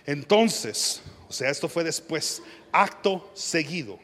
entonces, 0.05 1.01
o 1.27 1.33
sea, 1.33 1.49
esto 1.49 1.71
fue 1.71 1.85
después, 1.85 2.43
acto 2.71 3.31
seguido. 3.33 3.99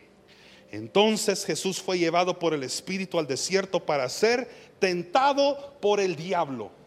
Entonces 0.71 1.45
Jesús 1.45 1.83
fue 1.83 1.99
llevado 1.99 2.39
por 2.39 2.55
el 2.55 2.63
Espíritu 2.63 3.19
al 3.19 3.27
desierto 3.27 3.85
para 3.85 4.09
ser 4.09 4.49
tentado 4.79 5.77
por 5.83 6.01
el 6.01 6.17
diablo. 6.17 6.80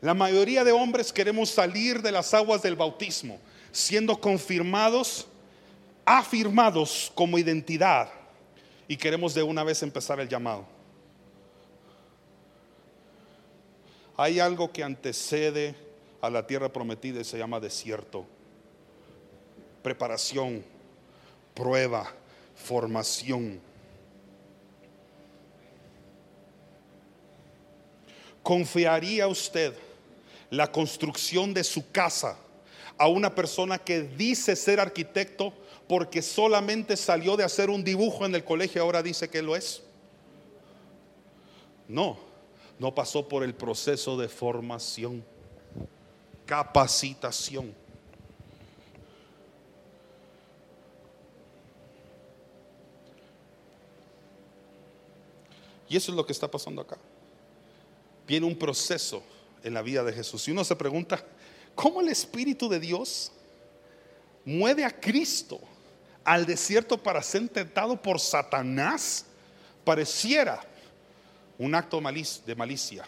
La 0.00 0.14
mayoría 0.14 0.62
de 0.62 0.70
hombres 0.70 1.12
queremos 1.12 1.50
salir 1.50 2.00
de 2.02 2.12
las 2.12 2.32
aguas 2.32 2.62
del 2.62 2.76
bautismo, 2.76 3.40
siendo 3.72 4.20
confirmados, 4.20 5.26
afirmados 6.04 7.10
como 7.14 7.36
identidad, 7.38 8.08
y 8.86 8.96
queremos 8.96 9.34
de 9.34 9.42
una 9.42 9.64
vez 9.64 9.82
empezar 9.82 10.20
el 10.20 10.28
llamado. 10.28 10.64
Hay 14.16 14.38
algo 14.38 14.72
que 14.72 14.84
antecede 14.84 15.74
a 16.20 16.30
la 16.30 16.46
tierra 16.46 16.72
prometida 16.72 17.20
y 17.20 17.24
se 17.24 17.38
llama 17.38 17.60
desierto. 17.60 18.24
Preparación, 19.82 20.64
prueba, 21.54 22.12
formación. 22.54 23.60
¿Confiaría 28.42 29.28
usted 29.28 29.74
la 30.50 30.70
construcción 30.72 31.52
de 31.54 31.64
su 31.64 31.90
casa 31.90 32.38
a 32.96 33.08
una 33.08 33.34
persona 33.34 33.78
que 33.78 34.02
dice 34.02 34.56
ser 34.56 34.80
arquitecto 34.80 35.52
porque 35.86 36.20
solamente 36.20 36.96
salió 36.96 37.36
de 37.36 37.44
hacer 37.44 37.70
un 37.70 37.84
dibujo 37.84 38.26
en 38.26 38.34
el 38.34 38.44
colegio 38.44 38.80
y 38.80 38.84
ahora 38.84 39.02
dice 39.02 39.28
que 39.28 39.40
lo 39.40 39.56
es? 39.56 39.82
No, 41.86 42.18
no 42.78 42.94
pasó 42.94 43.26
por 43.26 43.42
el 43.42 43.54
proceso 43.54 44.16
de 44.18 44.28
formación, 44.28 45.24
capacitación. 46.44 47.74
Y 55.88 55.96
eso 55.96 56.12
es 56.12 56.16
lo 56.16 56.26
que 56.26 56.32
está 56.32 56.50
pasando 56.50 56.82
acá. 56.82 56.98
Viene 58.26 58.44
un 58.44 58.54
proceso 58.56 59.22
en 59.62 59.74
la 59.74 59.82
vida 59.82 60.04
de 60.04 60.12
Jesús. 60.12 60.46
Y 60.48 60.52
uno 60.52 60.64
se 60.64 60.76
pregunta, 60.76 61.24
¿cómo 61.74 62.00
el 62.00 62.08
Espíritu 62.08 62.68
de 62.68 62.80
Dios 62.80 63.32
mueve 64.44 64.84
a 64.84 64.90
Cristo 64.90 65.60
al 66.24 66.46
desierto 66.46 67.02
para 67.02 67.22
ser 67.22 67.48
tentado 67.48 68.00
por 68.00 68.20
Satanás? 68.20 69.24
Pareciera 69.84 70.60
un 71.58 71.74
acto 71.74 72.00
de 72.00 72.54
malicia. 72.54 73.04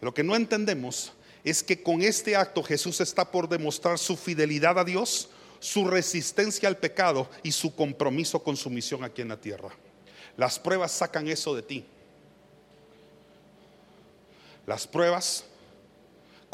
Lo 0.00 0.12
que 0.12 0.22
no 0.22 0.34
entendemos 0.34 1.12
es 1.44 1.62
que 1.62 1.82
con 1.82 2.02
este 2.02 2.34
acto 2.34 2.62
Jesús 2.62 3.00
está 3.00 3.30
por 3.30 3.48
demostrar 3.48 3.98
su 3.98 4.16
fidelidad 4.16 4.78
a 4.78 4.84
Dios, 4.84 5.28
su 5.60 5.84
resistencia 5.84 6.68
al 6.68 6.76
pecado 6.76 7.30
y 7.42 7.52
su 7.52 7.74
compromiso 7.74 8.42
con 8.42 8.56
su 8.56 8.68
misión 8.68 9.04
aquí 9.04 9.22
en 9.22 9.28
la 9.28 9.40
tierra. 9.40 9.70
Las 10.36 10.58
pruebas 10.58 10.92
sacan 10.92 11.28
eso 11.28 11.54
de 11.54 11.62
ti. 11.62 11.84
Las 14.66 14.86
pruebas 14.86 15.44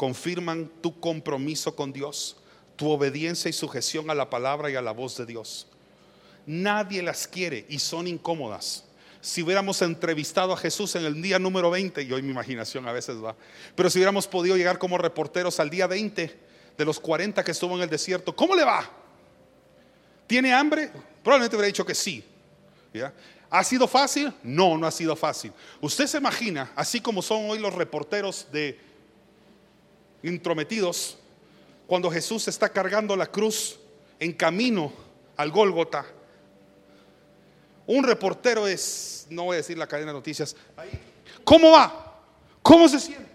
confirman 0.03 0.69
tu 0.81 0.99
compromiso 0.99 1.77
con 1.77 1.93
Dios, 1.93 2.35
tu 2.75 2.89
obediencia 2.89 3.47
y 3.47 3.53
sujeción 3.53 4.09
a 4.09 4.13
la 4.13 4.29
palabra 4.29 4.69
y 4.69 4.75
a 4.75 4.81
la 4.81 4.91
voz 4.91 5.15
de 5.15 5.25
Dios. 5.25 5.65
Nadie 6.45 7.01
las 7.01 7.25
quiere 7.25 7.65
y 7.69 7.79
son 7.79 8.07
incómodas. 8.07 8.83
si 9.21 9.41
hubiéramos 9.41 9.81
entrevistado 9.81 10.51
a 10.51 10.57
Jesús 10.57 10.97
en 10.97 11.05
el 11.05 11.21
día 11.21 11.39
número 11.39 11.71
20, 11.71 12.01
y 12.01 12.11
hoy 12.11 12.21
mi 12.21 12.31
imaginación 12.31 12.85
a 12.85 12.91
veces 12.91 13.23
va, 13.23 13.33
pero 13.77 13.89
si 13.89 13.97
hubiéramos 13.97 14.27
podido 14.27 14.57
llegar 14.57 14.77
como 14.77 14.97
reporteros 14.97 15.61
al 15.61 15.69
día 15.69 15.87
20 15.87 16.37
de 16.77 16.85
los 16.85 16.99
40 16.99 17.41
que 17.41 17.51
estuvo 17.51 17.73
en 17.77 17.83
el 17.83 17.89
desierto, 17.89 18.35
¿cómo 18.35 18.55
le 18.55 18.65
va? 18.65 18.91
¿Tiene 20.27 20.53
hambre? 20.53 20.91
Probablemente 21.23 21.55
hubiera 21.55 21.67
dicho 21.67 21.85
que 21.85 21.95
sí. 21.95 22.25
¿Ha 23.49 23.63
sido 23.63 23.87
fácil? 23.87 24.33
No, 24.43 24.77
no 24.77 24.85
ha 24.85 24.91
sido 24.91 25.15
fácil. 25.15 25.53
Usted 25.79 26.07
se 26.07 26.17
imagina, 26.17 26.73
así 26.75 26.99
como 26.99 27.21
son 27.21 27.49
hoy 27.49 27.59
los 27.59 27.73
reporteros 27.73 28.47
de 28.51 28.91
intrometidos, 30.23 31.17
cuando 31.85 32.09
Jesús 32.09 32.47
está 32.47 32.69
cargando 32.69 33.15
la 33.15 33.27
cruz 33.27 33.77
en 34.19 34.33
camino 34.33 34.91
al 35.35 35.51
Gólgota. 35.51 36.05
Un 37.85 38.03
reportero 38.03 38.67
es, 38.67 39.27
no 39.29 39.43
voy 39.45 39.55
a 39.55 39.57
decir 39.57 39.77
la 39.77 39.87
cadena 39.87 40.11
de 40.11 40.17
noticias, 40.17 40.55
¿cómo 41.43 41.71
va? 41.71 42.21
¿Cómo 42.61 42.87
se 42.87 42.99
siente? 42.99 43.33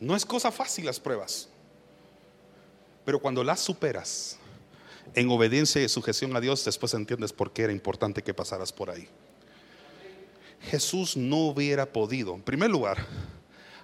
No 0.00 0.14
es 0.14 0.24
cosa 0.24 0.52
fácil 0.52 0.86
las 0.86 1.00
pruebas, 1.00 1.48
pero 3.04 3.18
cuando 3.18 3.42
las 3.42 3.58
superas 3.58 4.38
en 5.14 5.28
obediencia 5.30 5.82
y 5.82 5.88
sujeción 5.88 6.36
a 6.36 6.40
Dios, 6.40 6.64
después 6.64 6.94
entiendes 6.94 7.32
por 7.32 7.52
qué 7.52 7.62
era 7.64 7.72
importante 7.72 8.22
que 8.22 8.32
pasaras 8.32 8.72
por 8.72 8.90
ahí. 8.90 9.08
Jesús 10.62 11.16
no 11.16 11.36
hubiera 11.36 11.92
podido, 11.92 12.34
en 12.34 12.42
primer 12.42 12.70
lugar, 12.70 13.06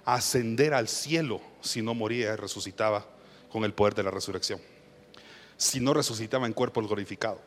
ascender 0.03 0.73
al 0.73 0.87
cielo 0.87 1.41
si 1.61 1.81
no 1.81 1.93
moría 1.93 2.33
y 2.33 2.35
resucitaba 2.35 3.05
con 3.49 3.63
el 3.63 3.73
poder 3.73 3.95
de 3.95 4.03
la 4.03 4.11
resurrección, 4.11 4.59
si 5.57 5.79
no 5.79 5.93
resucitaba 5.93 6.45
en 6.45 6.53
cuerpo 6.53 6.81
glorificado. 6.81 7.39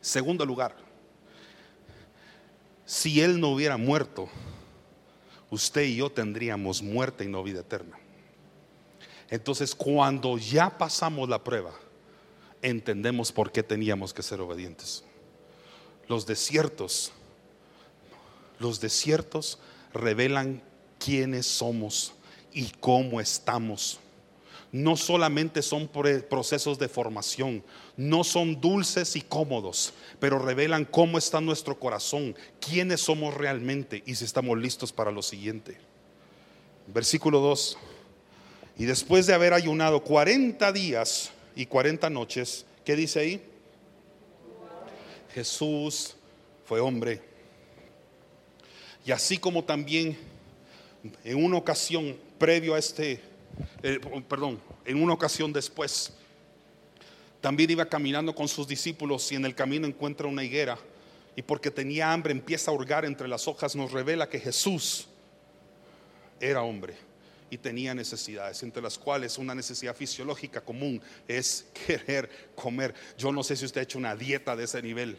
Segundo 0.00 0.44
lugar, 0.44 0.76
si 2.84 3.20
Él 3.20 3.40
no 3.40 3.48
hubiera 3.48 3.76
muerto, 3.76 4.28
usted 5.50 5.82
y 5.82 5.96
yo 5.96 6.10
tendríamos 6.10 6.82
muerte 6.82 7.24
y 7.24 7.28
no 7.28 7.42
vida 7.42 7.60
eterna. 7.60 7.98
Entonces, 9.30 9.74
cuando 9.74 10.36
ya 10.36 10.76
pasamos 10.76 11.28
la 11.28 11.42
prueba, 11.42 11.72
entendemos 12.60 13.32
por 13.32 13.50
qué 13.50 13.62
teníamos 13.62 14.12
que 14.12 14.22
ser 14.22 14.40
obedientes. 14.40 15.04
Los 16.06 16.26
desiertos 16.26 17.12
los 18.62 18.80
desiertos 18.80 19.58
revelan 19.92 20.62
quiénes 20.98 21.46
somos 21.46 22.14
y 22.52 22.70
cómo 22.80 23.20
estamos. 23.20 23.98
No 24.70 24.96
solamente 24.96 25.60
son 25.60 25.90
procesos 26.30 26.78
de 26.78 26.88
formación, 26.88 27.62
no 27.96 28.24
son 28.24 28.58
dulces 28.58 29.16
y 29.16 29.20
cómodos, 29.20 29.92
pero 30.18 30.38
revelan 30.38 30.86
cómo 30.86 31.18
está 31.18 31.42
nuestro 31.42 31.78
corazón, 31.78 32.34
quiénes 32.58 33.02
somos 33.02 33.34
realmente 33.34 34.02
y 34.06 34.14
si 34.14 34.24
estamos 34.24 34.56
listos 34.56 34.90
para 34.90 35.10
lo 35.10 35.20
siguiente. 35.20 35.76
Versículo 36.86 37.40
2. 37.40 37.76
Y 38.78 38.86
después 38.86 39.26
de 39.26 39.34
haber 39.34 39.52
ayunado 39.52 40.02
40 40.02 40.72
días 40.72 41.30
y 41.54 41.66
40 41.66 42.08
noches, 42.08 42.64
¿qué 42.82 42.96
dice 42.96 43.20
ahí? 43.20 43.42
Jesús 45.34 46.16
fue 46.64 46.80
hombre 46.80 47.31
y 49.04 49.10
así 49.10 49.38
como 49.38 49.64
también 49.64 50.16
en 51.24 51.44
una 51.44 51.56
ocasión 51.56 52.16
previo 52.38 52.74
a 52.74 52.78
este, 52.78 53.20
eh, 53.82 54.00
perdón, 54.28 54.60
en 54.84 55.02
una 55.02 55.12
ocasión 55.12 55.52
después, 55.52 56.12
también 57.40 57.70
iba 57.70 57.84
caminando 57.86 58.34
con 58.34 58.46
sus 58.46 58.68
discípulos 58.68 59.30
y 59.32 59.34
en 59.34 59.44
el 59.44 59.54
camino 59.54 59.86
encuentra 59.86 60.28
una 60.28 60.44
higuera 60.44 60.78
y 61.34 61.42
porque 61.42 61.70
tenía 61.70 62.12
hambre 62.12 62.32
empieza 62.32 62.70
a 62.70 62.74
hurgar 62.74 63.04
entre 63.04 63.26
las 63.26 63.48
hojas, 63.48 63.74
nos 63.74 63.90
revela 63.90 64.28
que 64.28 64.38
Jesús 64.38 65.08
era 66.40 66.62
hombre 66.62 66.94
y 67.50 67.58
tenía 67.58 67.94
necesidades, 67.94 68.62
entre 68.62 68.82
las 68.82 68.98
cuales 68.98 69.38
una 69.38 69.54
necesidad 69.54 69.94
fisiológica 69.94 70.60
común 70.60 71.02
es 71.26 71.66
querer 71.86 72.30
comer. 72.54 72.94
Yo 73.18 73.32
no 73.32 73.42
sé 73.42 73.56
si 73.56 73.64
usted 73.64 73.80
ha 73.80 73.84
hecho 73.84 73.98
una 73.98 74.14
dieta 74.14 74.54
de 74.56 74.64
ese 74.64 74.80
nivel 74.80 75.18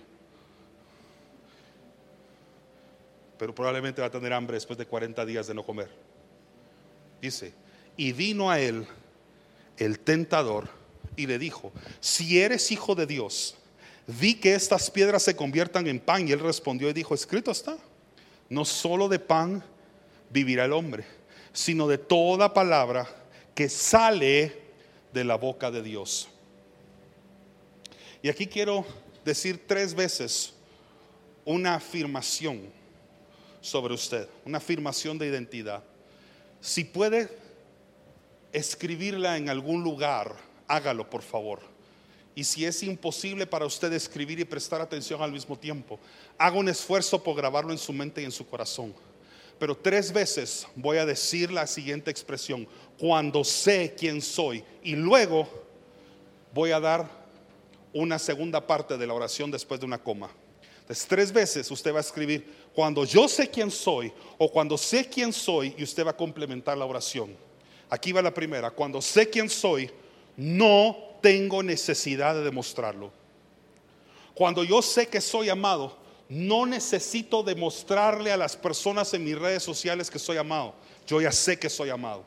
pero 3.38 3.53
probablemente 3.53 4.01
va 4.01 4.07
a 4.07 4.11
tener 4.11 4.34
hambre 4.34 4.55
después 4.55 4.77
de 4.77 4.86
40 4.86 5.25
días 5.25 5.47
de 5.47 5.53
no 5.53 5.63
comer. 5.63 5.89
Dice, 7.21 7.53
y 7.97 8.11
vino 8.11 8.49
a 8.49 8.59
él 8.59 8.86
el 9.77 9.99
tentador 9.99 10.69
y 11.15 11.27
le 11.27 11.39
dijo, 11.39 11.71
si 11.99 12.39
eres 12.39 12.71
hijo 12.71 12.95
de 12.95 13.05
Dios, 13.05 13.55
vi 14.07 14.36
que 14.36 14.55
estas 14.55 14.89
piedras 14.89 15.23
se 15.23 15.36
conviertan 15.36 15.88
en 15.88 15.99
pan. 15.99 16.27
Y 16.27 16.31
él 16.31 16.39
respondió 16.39 16.89
y 16.89 16.93
dijo, 16.93 17.13
escrito 17.13 17.51
está, 17.51 17.77
no 18.49 18.65
solo 18.65 19.07
de 19.07 19.19
pan 19.19 19.63
vivirá 20.29 20.65
el 20.65 20.73
hombre, 20.73 21.05
sino 21.51 21.88
de 21.88 21.97
toda 21.97 22.53
palabra 22.53 23.07
que 23.55 23.69
sale 23.69 24.61
de 25.13 25.23
la 25.23 25.36
boca 25.36 25.69
de 25.69 25.81
Dios. 25.81 26.27
Y 28.21 28.29
aquí 28.29 28.47
quiero 28.47 28.86
decir 29.23 29.61
tres 29.67 29.93
veces 29.93 30.53
una 31.45 31.75
afirmación 31.75 32.61
sobre 33.64 33.93
usted, 33.93 34.28
una 34.45 34.57
afirmación 34.57 35.18
de 35.18 35.28
identidad. 35.28 35.82
Si 36.59 36.84
puede 36.84 37.30
escribirla 38.51 39.38
en 39.38 39.49
algún 39.49 39.82
lugar, 39.84 40.36
hágalo 40.68 41.09
por 41.09 41.22
favor. 41.22 41.61
Y 42.36 42.43
si 42.43 42.66
es 42.66 42.84
imposible 42.84 43.47
para 43.47 43.66
usted 43.66 43.93
escribir 43.93 44.39
y 44.39 44.45
prestar 44.45 44.82
atención 44.82 45.22
al 45.22 45.32
mismo 45.32 45.57
tiempo, 45.57 45.97
haga 46.38 46.57
un 46.57 46.68
esfuerzo 46.68 47.24
por 47.24 47.38
grabarlo 47.38 47.72
en 47.72 47.78
su 47.78 47.93
mente 47.93 48.22
y 48.22 48.26
en 48.26 48.32
su 48.32 48.45
corazón. 48.45 48.93
Pero 49.57 49.78
tres 49.78 50.11
veces 50.11 50.68
voy 50.76 50.97
a 50.97 51.05
decir 51.05 51.51
la 51.51 51.66
siguiente 51.66 52.11
expresión, 52.11 52.68
cuando 52.99 53.45
sé 53.45 53.95
quién 53.97 54.22
soy. 54.22 54.64
Y 54.84 54.95
luego 54.95 55.47
voy 56.53 56.72
a 56.72 56.82
dar 56.82 57.09
una 57.93 58.20
segunda 58.20 58.66
parte 58.68 58.97
de 58.97 59.07
la 59.07 59.14
oración 59.14 59.51
después 59.51 59.80
de 59.80 59.86
una 59.86 59.99
coma. 59.99 60.30
Tres 61.07 61.31
veces 61.31 61.69
usted 61.71 61.93
va 61.93 61.97
a 61.97 62.01
escribir, 62.01 62.45
cuando 62.73 63.05
yo 63.05 63.27
sé 63.27 63.49
quién 63.49 63.71
soy 63.71 64.11
o 64.37 64.51
cuando 64.51 64.77
sé 64.77 65.07
quién 65.09 65.31
soy 65.31 65.73
y 65.77 65.83
usted 65.83 66.05
va 66.05 66.11
a 66.11 66.17
complementar 66.17 66.77
la 66.77 66.85
oración. 66.85 67.35
Aquí 67.89 68.11
va 68.11 68.21
la 68.21 68.33
primera, 68.33 68.71
cuando 68.71 69.01
sé 69.01 69.29
quién 69.29 69.49
soy, 69.49 69.89
no 70.35 70.97
tengo 71.21 71.61
necesidad 71.63 72.35
de 72.35 72.43
demostrarlo. 72.43 73.11
Cuando 74.33 74.63
yo 74.63 74.81
sé 74.81 75.07
que 75.07 75.21
soy 75.21 75.49
amado, 75.49 75.97
no 76.27 76.65
necesito 76.65 77.43
demostrarle 77.43 78.31
a 78.31 78.37
las 78.37 78.57
personas 78.57 79.13
en 79.13 79.23
mis 79.23 79.37
redes 79.37 79.61
sociales 79.61 80.09
que 80.09 80.17
soy 80.17 80.37
amado. 80.37 80.73
Yo 81.05 81.21
ya 81.21 81.31
sé 81.31 81.59
que 81.59 81.69
soy 81.69 81.89
amado. 81.89 82.23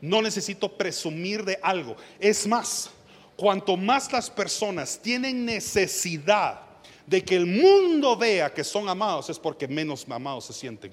No 0.00 0.20
necesito 0.20 0.68
presumir 0.68 1.44
de 1.44 1.58
algo. 1.62 1.96
Es 2.20 2.46
más, 2.46 2.90
cuanto 3.36 3.76
más 3.76 4.12
las 4.12 4.28
personas 4.28 5.00
tienen 5.02 5.44
necesidad 5.44 6.67
de 7.08 7.24
que 7.24 7.36
el 7.36 7.46
mundo 7.46 8.18
vea 8.18 8.52
que 8.52 8.62
son 8.62 8.86
amados 8.86 9.30
es 9.30 9.38
porque 9.38 9.66
menos 9.66 10.04
amados 10.10 10.44
se 10.44 10.52
sienten. 10.52 10.92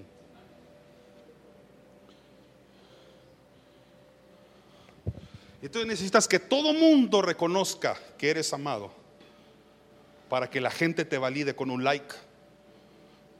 Entonces 5.61 5.88
necesitas 5.88 6.26
que 6.26 6.39
todo 6.39 6.74
mundo 6.74 7.22
reconozca 7.22 7.97
que 8.18 8.30
eres 8.30 8.53
amado 8.53 8.93
para 10.30 10.49
que 10.49 10.61
la 10.61 10.72
gente 10.72 11.03
te 11.03 11.18
valide 11.18 11.53
con 11.53 11.70
un 11.70 11.84
like, 11.84 12.16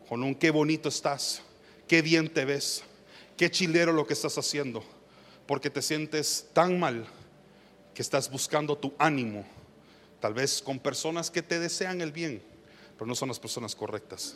con 0.09 0.21
un 0.21 0.36
qué 0.36 0.51
bonito 0.51 0.89
estás, 0.89 1.43
qué 1.88 2.01
bien 2.01 2.28
te 2.28 2.43
ves, 2.43 2.84
qué 3.38 3.49
chilero 3.49 3.93
lo 3.93 4.05
que 4.05 4.13
estás 4.13 4.38
haciendo, 4.38 4.84
porque 5.47 5.69
te 5.69 5.82
sientes 5.82 6.49
tan 6.51 6.78
mal 6.78 7.05
que 7.93 8.01
estás 8.01 8.30
buscando 8.30 8.78
tu 8.78 8.93
ánimo, 8.97 9.45
tal 10.19 10.34
vez 10.34 10.61
con 10.61 10.78
personas 10.78 11.32
que 11.32 11.41
te 11.41 11.57
desean 11.57 12.01
el 12.01 12.11
bien 12.11 12.55
pero 12.98 13.06
no 13.08 13.16
son 13.16 13.30
las 13.30 13.39
personas 13.39 13.76
correctas. 13.76 14.36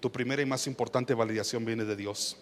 Tu 0.00 0.12
primera 0.12 0.42
y 0.42 0.46
más 0.46 0.66
importante 0.66 1.14
validación 1.14 1.64
viene 1.64 1.84
de 1.84 1.96
Dios. 1.96 2.36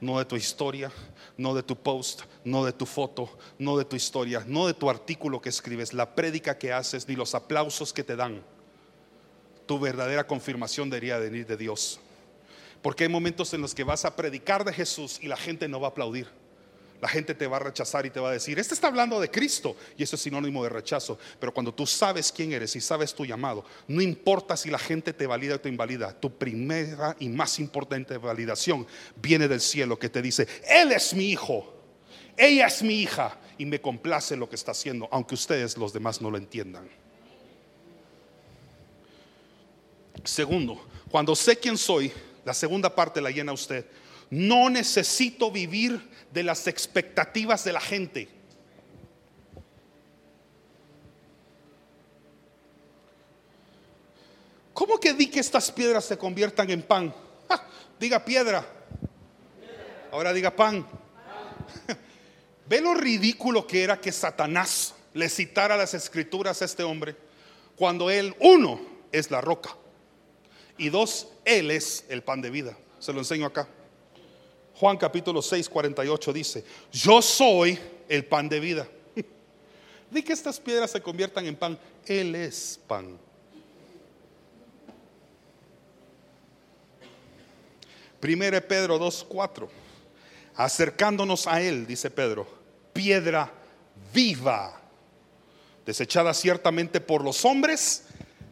No 0.00 0.18
de 0.18 0.24
tu 0.24 0.36
historia, 0.36 0.92
no 1.38 1.54
de 1.54 1.62
tu 1.62 1.76
post, 1.76 2.22
no 2.44 2.64
de 2.64 2.72
tu 2.72 2.84
foto, 2.84 3.38
no 3.58 3.78
de 3.78 3.84
tu 3.84 3.96
historia, 3.96 4.44
no 4.46 4.66
de 4.66 4.74
tu 4.74 4.90
artículo 4.90 5.40
que 5.40 5.48
escribes, 5.48 5.94
la 5.94 6.14
prédica 6.14 6.58
que 6.58 6.72
haces, 6.72 7.08
ni 7.08 7.16
los 7.16 7.34
aplausos 7.34 7.92
que 7.92 8.04
te 8.04 8.16
dan. 8.16 8.42
Tu 9.66 9.78
verdadera 9.78 10.26
confirmación 10.26 10.90
debería 10.90 11.18
venir 11.18 11.46
de 11.46 11.56
Dios. 11.56 12.00
Porque 12.82 13.04
hay 13.04 13.08
momentos 13.08 13.54
en 13.54 13.62
los 13.62 13.74
que 13.74 13.84
vas 13.84 14.04
a 14.04 14.14
predicar 14.16 14.64
de 14.64 14.72
Jesús 14.72 15.18
y 15.22 15.28
la 15.28 15.36
gente 15.36 15.66
no 15.66 15.80
va 15.80 15.88
a 15.88 15.90
aplaudir. 15.90 16.28
La 17.00 17.08
gente 17.08 17.34
te 17.34 17.46
va 17.46 17.56
a 17.56 17.60
rechazar 17.60 18.06
y 18.06 18.10
te 18.10 18.20
va 18.20 18.30
a 18.30 18.32
decir, 18.32 18.58
este 18.58 18.74
está 18.74 18.88
hablando 18.88 19.20
de 19.20 19.30
Cristo 19.30 19.76
y 19.96 20.02
eso 20.02 20.16
es 20.16 20.22
sinónimo 20.22 20.62
de 20.62 20.70
rechazo. 20.70 21.18
Pero 21.38 21.52
cuando 21.52 21.74
tú 21.74 21.86
sabes 21.86 22.32
quién 22.32 22.52
eres 22.52 22.74
y 22.76 22.80
sabes 22.80 23.14
tu 23.14 23.24
llamado, 23.24 23.64
no 23.88 24.00
importa 24.00 24.56
si 24.56 24.70
la 24.70 24.78
gente 24.78 25.12
te 25.12 25.26
valida 25.26 25.56
o 25.56 25.60
te 25.60 25.68
invalida, 25.68 26.18
tu 26.18 26.36
primera 26.36 27.16
y 27.18 27.28
más 27.28 27.58
importante 27.58 28.16
validación 28.16 28.86
viene 29.16 29.48
del 29.48 29.60
cielo 29.60 29.98
que 29.98 30.08
te 30.08 30.22
dice, 30.22 30.46
Él 30.68 30.92
es 30.92 31.14
mi 31.14 31.30
hijo, 31.30 31.74
ella 32.36 32.66
es 32.66 32.82
mi 32.82 32.94
hija 33.00 33.38
y 33.58 33.66
me 33.66 33.80
complace 33.80 34.36
lo 34.36 34.48
que 34.48 34.56
está 34.56 34.72
haciendo, 34.72 35.08
aunque 35.10 35.34
ustedes 35.34 35.76
los 35.76 35.92
demás 35.92 36.20
no 36.20 36.30
lo 36.30 36.36
entiendan. 36.36 36.88
Segundo, 40.24 40.84
cuando 41.10 41.34
sé 41.36 41.56
quién 41.56 41.78
soy, 41.78 42.12
la 42.44 42.54
segunda 42.54 42.94
parte 42.94 43.20
la 43.20 43.30
llena 43.30 43.52
usted. 43.52 43.86
No 44.28 44.68
necesito 44.68 45.50
vivir 45.50 46.00
de 46.36 46.42
las 46.42 46.66
expectativas 46.66 47.64
de 47.64 47.72
la 47.72 47.80
gente. 47.80 48.28
¿Cómo 54.74 55.00
que 55.00 55.14
di 55.14 55.30
que 55.30 55.40
estas 55.40 55.72
piedras 55.72 56.04
se 56.04 56.18
conviertan 56.18 56.68
en 56.68 56.82
pan? 56.82 57.14
diga 57.98 58.22
piedra. 58.22 58.66
Ahora 60.12 60.34
diga 60.34 60.54
pan. 60.54 60.86
¿Ve 62.68 62.82
lo 62.82 62.92
ridículo 62.92 63.66
que 63.66 63.82
era 63.82 63.98
que 63.98 64.12
Satanás 64.12 64.94
le 65.14 65.30
citara 65.30 65.74
las 65.74 65.94
escrituras 65.94 66.60
a 66.60 66.66
este 66.66 66.82
hombre? 66.82 67.16
Cuando 67.76 68.10
él, 68.10 68.36
uno, 68.40 68.78
es 69.10 69.30
la 69.30 69.40
roca. 69.40 69.74
Y 70.76 70.90
dos, 70.90 71.28
él 71.46 71.70
es 71.70 72.04
el 72.10 72.22
pan 72.22 72.42
de 72.42 72.50
vida. 72.50 72.76
Se 72.98 73.14
lo 73.14 73.20
enseño 73.20 73.46
acá. 73.46 73.66
Juan 74.78 74.98
capítulo 74.98 75.40
6, 75.40 75.68
48 75.70 76.32
dice, 76.32 76.64
yo 76.92 77.22
soy 77.22 77.78
el 78.08 78.26
pan 78.26 78.48
de 78.48 78.60
vida. 78.60 78.86
Di 80.10 80.22
que 80.22 80.34
estas 80.34 80.60
piedras 80.60 80.90
se 80.90 81.00
conviertan 81.00 81.46
en 81.46 81.56
pan. 81.56 81.78
Él 82.04 82.34
es 82.34 82.78
pan. 82.86 83.18
Primero 88.20 88.60
Pedro 88.66 88.98
2.4. 88.98 89.68
Acercándonos 90.56 91.46
a 91.46 91.60
él, 91.60 91.86
dice 91.86 92.10
Pedro, 92.10 92.46
piedra 92.92 93.52
viva, 94.12 94.80
desechada 95.84 96.32
ciertamente 96.32 97.00
por 97.00 97.22
los 97.22 97.44
hombres, 97.44 98.04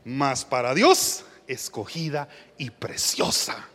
mas 0.05 0.45
para 0.45 0.75
Dios 0.75 1.25
escogida 1.47 2.29
y 2.59 2.70
preciosa. 2.70 3.68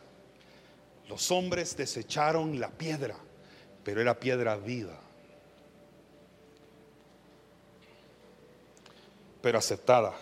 Los 1.09 1.29
hombres 1.31 1.75
desecharon 1.75 2.57
la 2.57 2.69
piedra, 2.69 3.17
pero 3.83 3.99
era 3.99 4.17
piedra 4.17 4.55
viva. 4.55 4.97
Pero 9.41 9.57
aceptada, 9.57 10.13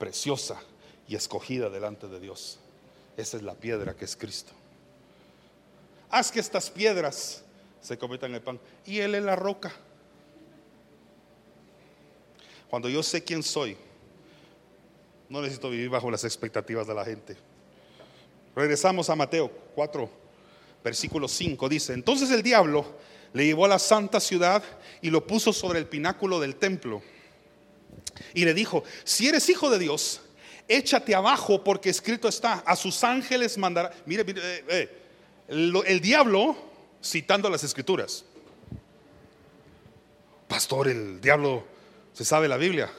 preciosa 0.00 0.60
y 1.06 1.14
escogida 1.14 1.70
delante 1.70 2.08
de 2.08 2.18
Dios. 2.18 2.58
Esa 3.16 3.36
es 3.36 3.44
la 3.44 3.54
piedra 3.54 3.94
que 3.94 4.04
es 4.04 4.16
Cristo 4.16 4.52
haz 6.10 6.30
que 6.30 6.40
estas 6.40 6.70
piedras 6.70 7.42
se 7.80 7.98
conviertan 7.98 8.34
en 8.34 8.42
pan. 8.42 8.60
Y 8.84 8.98
Él 8.98 9.14
es 9.14 9.22
la 9.22 9.36
roca. 9.36 9.72
Cuando 12.68 12.88
yo 12.88 13.02
sé 13.02 13.24
quién 13.24 13.42
soy, 13.42 13.76
no 15.28 15.40
necesito 15.40 15.70
vivir 15.70 15.88
bajo 15.88 16.10
las 16.10 16.24
expectativas 16.24 16.86
de 16.86 16.94
la 16.94 17.04
gente. 17.04 17.36
Regresamos 18.58 19.08
a 19.08 19.14
Mateo 19.14 19.48
4, 19.76 20.10
versículo 20.82 21.28
5. 21.28 21.68
Dice, 21.68 21.92
entonces 21.92 22.28
el 22.32 22.42
diablo 22.42 22.84
le 23.32 23.46
llevó 23.46 23.66
a 23.66 23.68
la 23.68 23.78
santa 23.78 24.18
ciudad 24.18 24.64
y 25.00 25.10
lo 25.10 25.24
puso 25.24 25.52
sobre 25.52 25.78
el 25.78 25.86
pináculo 25.86 26.40
del 26.40 26.56
templo. 26.56 27.00
Y 28.34 28.44
le 28.44 28.54
dijo, 28.54 28.82
si 29.04 29.28
eres 29.28 29.48
hijo 29.48 29.70
de 29.70 29.78
Dios, 29.78 30.22
échate 30.66 31.14
abajo 31.14 31.62
porque 31.62 31.88
escrito 31.88 32.26
está, 32.26 32.54
a 32.66 32.74
sus 32.74 33.04
ángeles 33.04 33.56
mandará. 33.56 33.92
Mire, 34.06 34.24
mire, 34.24 34.40
eh, 34.42 34.64
eh 34.68 34.98
el, 35.46 36.00
diablo 36.00 36.56
citando 37.00 37.48
las 37.48 37.62
escrituras. 37.62 38.24
Pastor, 40.48 40.88
el 40.88 41.20
diablo 41.20 41.64
se 42.12 42.24
sabe 42.24 42.48
la 42.48 42.56
Biblia. 42.56 42.90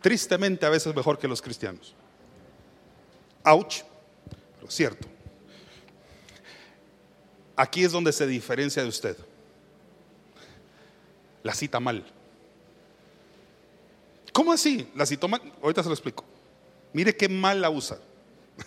Tristemente 0.00 0.64
a 0.64 0.70
veces 0.70 0.94
mejor 0.94 1.18
que 1.18 1.28
los 1.28 1.42
cristianos. 1.42 1.94
Ouch, 3.44 3.82
cierto. 4.68 5.08
Aquí 7.56 7.84
es 7.84 7.92
donde 7.92 8.12
se 8.12 8.26
diferencia 8.26 8.82
de 8.82 8.88
usted. 8.88 9.16
La 11.42 11.54
cita 11.54 11.80
mal. 11.80 12.04
¿Cómo 14.32 14.52
así? 14.52 14.88
La 14.94 15.04
citó 15.06 15.28
mal. 15.28 15.40
Ahorita 15.62 15.82
se 15.82 15.88
lo 15.88 15.94
explico. 15.94 16.24
Mire 16.92 17.16
qué 17.16 17.28
mal 17.28 17.60
la 17.60 17.70
usa. 17.70 17.98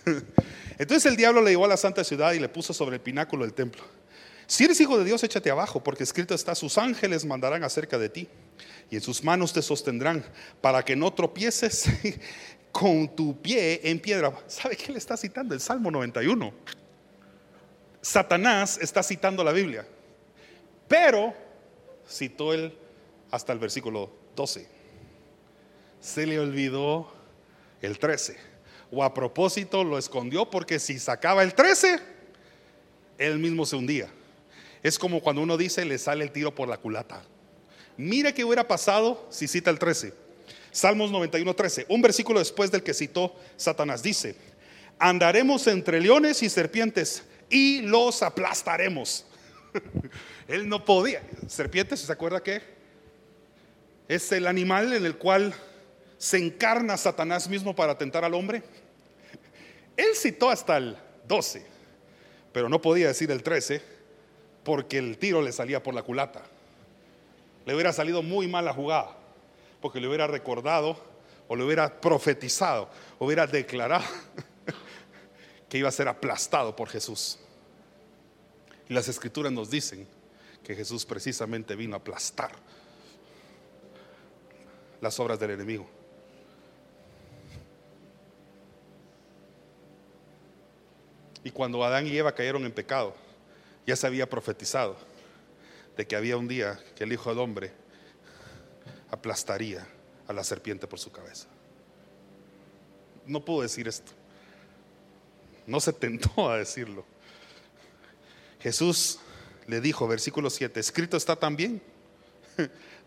Entonces 0.78 1.06
el 1.06 1.16
diablo 1.16 1.42
le 1.42 1.52
llevó 1.52 1.66
a 1.66 1.70
la 1.70 1.78
santa 1.78 2.04
ciudad 2.04 2.34
y 2.34 2.40
le 2.40 2.50
puso 2.50 2.74
sobre 2.74 2.98
el 2.98 3.02
pináculo 3.02 3.44
del 3.44 3.54
templo. 3.54 3.84
Si 4.48 4.64
eres 4.64 4.80
hijo 4.80 4.98
de 4.98 5.06
Dios, 5.06 5.24
échate 5.24 5.50
abajo, 5.50 5.84
porque 5.84 6.04
escrito 6.04 6.36
está, 6.36 6.54
sus 6.54 6.78
ángeles 6.78 7.26
mandarán 7.26 7.64
acerca 7.64 7.98
de 7.98 8.10
ti 8.10 8.28
y 8.92 8.96
en 8.96 9.02
sus 9.02 9.24
manos 9.24 9.54
te 9.54 9.62
sostendrán 9.62 10.24
para 10.62 10.84
que 10.86 10.96
no 10.96 11.12
tropieces 11.14 11.86
con 12.76 13.08
tu 13.16 13.42
pie 13.42 13.80
en 13.90 14.02
piedra. 14.02 14.34
¿Sabe 14.48 14.76
qué 14.76 14.92
le 14.92 14.98
está 14.98 15.16
citando? 15.16 15.54
El 15.54 15.62
Salmo 15.62 15.90
91. 15.90 16.54
Satanás 18.02 18.78
está 18.82 19.02
citando 19.02 19.46
la 19.46 19.54
Biblia, 19.54 19.88
pero 20.86 21.34
citó 22.06 22.54
él 22.54 22.78
hasta 23.32 23.54
el 23.54 23.60
versículo 23.60 24.12
12. 24.36 24.68
Se 26.02 26.28
le 26.28 26.38
olvidó 26.38 27.10
el 27.82 27.98
13 27.98 28.36
o 28.92 29.06
a 29.06 29.14
propósito 29.14 29.86
lo 29.86 29.98
escondió 29.98 30.50
porque 30.50 30.78
si 30.78 31.00
sacaba 31.00 31.44
el 31.44 31.54
13, 31.54 32.02
él 33.18 33.40
mismo 33.40 33.66
se 33.66 33.78
hundía. 33.78 34.10
Es 34.84 35.00
como 35.00 35.22
cuando 35.22 35.42
uno 35.42 35.56
dice 35.56 35.86
le 35.86 35.98
sale 35.98 36.26
el 36.26 36.32
tiro 36.34 36.54
por 36.54 36.68
la 36.68 36.78
culata. 36.78 37.24
Mire 37.96 38.34
qué 38.34 38.44
hubiera 38.44 38.68
pasado 38.68 39.26
si 39.30 39.48
cita 39.48 39.70
el 39.70 39.80
13. 39.80 40.25
Salmos 40.76 41.10
91, 41.10 41.56
13. 41.56 41.86
Un 41.88 42.02
versículo 42.02 42.40
después 42.40 42.70
del 42.70 42.84
que 42.84 42.94
citó 42.94 43.34
Satanás 43.56 44.04
dice, 44.04 44.36
andaremos 45.00 45.68
entre 45.68 46.02
leones 46.02 46.44
y 46.44 46.50
serpientes 46.50 47.24
y 47.50 47.80
los 47.84 48.22
aplastaremos. 48.22 49.26
Él 50.50 50.68
no 50.68 50.84
podía. 50.84 51.24
Serpientes, 51.48 52.02
¿se 52.02 52.12
acuerda 52.12 52.44
qué? 52.44 52.62
Es 54.10 54.30
el 54.34 54.48
animal 54.48 54.92
en 54.92 55.06
el 55.06 55.16
cual 55.16 55.54
se 56.18 56.40
encarna 56.40 56.98
Satanás 56.98 57.48
mismo 57.48 57.74
para 57.74 57.98
tentar 57.98 58.26
al 58.26 58.34
hombre. 58.34 58.62
Él 59.96 60.14
citó 60.14 60.50
hasta 60.50 60.76
el 60.76 60.98
12, 61.26 61.66
pero 62.52 62.68
no 62.68 62.82
podía 62.82 63.08
decir 63.08 63.32
el 63.32 63.44
13 63.44 63.82
porque 64.66 64.98
el 64.98 65.18
tiro 65.20 65.42
le 65.42 65.54
salía 65.54 65.82
por 65.82 65.94
la 65.94 66.04
culata. 66.04 66.44
Le 67.66 67.74
hubiera 67.74 67.94
salido 67.94 68.22
muy 68.22 68.50
mal 68.50 68.66
la 68.66 68.74
jugada, 68.74 69.16
porque 69.86 70.00
le 70.00 70.08
hubiera 70.08 70.26
recordado 70.26 70.98
o 71.48 71.56
le 71.56 71.64
hubiera 71.64 72.02
profetizado, 72.02 72.90
hubiera 73.20 73.46
declarado 73.46 74.04
que 75.70 75.78
iba 75.78 75.90
a 75.90 75.92
ser 75.92 76.08
aplastado 76.08 76.76
por 76.76 76.90
Jesús. 76.90 77.38
Y 78.90 78.96
las 78.96 79.08
escrituras 79.10 79.52
nos 79.52 79.70
dicen 79.70 80.08
que 80.64 80.74
Jesús 80.74 81.06
precisamente 81.06 81.76
vino 81.76 81.94
a 81.94 82.00
aplastar 82.00 82.54
las 85.02 85.20
obras 85.20 85.40
del 85.40 85.52
enemigo. 85.52 85.88
Y 91.44 91.52
cuando 91.52 91.84
Adán 91.84 92.08
y 92.08 92.18
Eva 92.18 92.34
cayeron 92.34 92.66
en 92.66 92.72
pecado, 92.72 93.14
ya 93.86 93.96
se 93.96 94.08
había 94.08 94.28
profetizado 94.28 94.96
de 95.96 96.08
que 96.08 96.16
había 96.16 96.38
un 96.38 96.48
día 96.48 96.80
que 96.96 97.04
el 97.04 97.14
Hijo 97.14 97.30
del 97.30 97.38
Hombre 97.38 97.85
aplastaría 99.16 99.88
a 100.28 100.34
la 100.34 100.44
serpiente 100.44 100.88
por 100.88 101.00
su 101.00 101.12
cabeza. 101.12 101.48
No 103.26 103.44
puedo 103.44 103.62
decir 103.62 103.88
esto. 103.88 104.12
No 105.66 105.80
se 105.80 105.94
tentó 105.94 106.50
a 106.50 106.58
decirlo. 106.58 107.06
Jesús 108.60 109.20
le 109.68 109.82
dijo, 109.82 110.08
versículo 110.08 110.50
7, 110.50 110.80
escrito 110.80 111.18
está 111.18 111.36
también, 111.36 111.82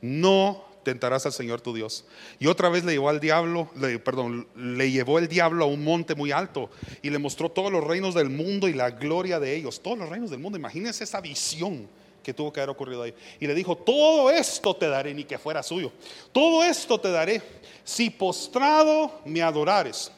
no 0.01 0.65
tentarás 0.83 1.27
al 1.27 1.33
Señor 1.33 1.61
tu 1.61 1.75
Dios. 1.75 2.05
Y 2.39 2.47
otra 2.47 2.69
vez 2.69 2.85
le 2.85 2.93
llevó 2.93 3.09
al 3.11 3.21
diablo, 3.21 3.71
perdón, 4.05 4.49
le 4.57 4.91
llevó 4.91 5.19
el 5.19 5.29
diablo 5.29 5.65
a 5.65 5.69
un 5.69 5.85
monte 5.85 6.15
muy 6.15 6.33
alto 6.33 6.71
y 7.03 7.11
le 7.11 7.19
mostró 7.19 7.51
todos 7.51 7.71
los 7.71 7.85
reinos 7.85 8.15
del 8.15 8.31
mundo 8.31 8.69
y 8.69 8.73
la 8.73 8.91
gloria 8.91 9.39
de 9.39 9.55
ellos, 9.55 9.83
todos 9.83 9.99
los 9.99 10.09
reinos 10.09 10.31
del 10.31 10.41
mundo. 10.41 10.59
Imagínense 10.59 11.05
esa 11.05 11.21
visión 11.21 11.89
que 12.29 12.35
tuvo 12.35 12.53
que 12.53 12.61
haber 12.61 12.69
ocurrido 12.69 13.05
ahí. 13.05 13.15
Y 13.41 13.47
le 13.47 13.55
dijo, 13.55 13.75
todo 13.75 14.29
esto 14.29 14.77
te 14.77 14.87
daré, 14.87 15.15
ni 15.15 15.25
que 15.25 15.39
fuera 15.39 15.63
suyo. 15.63 15.91
Todo 16.31 16.63
esto 16.63 17.01
te 17.01 17.11
daré 17.11 17.41
si 17.85 18.11
postrado 18.11 19.23
me 19.25 19.41
adorares. 19.41 20.13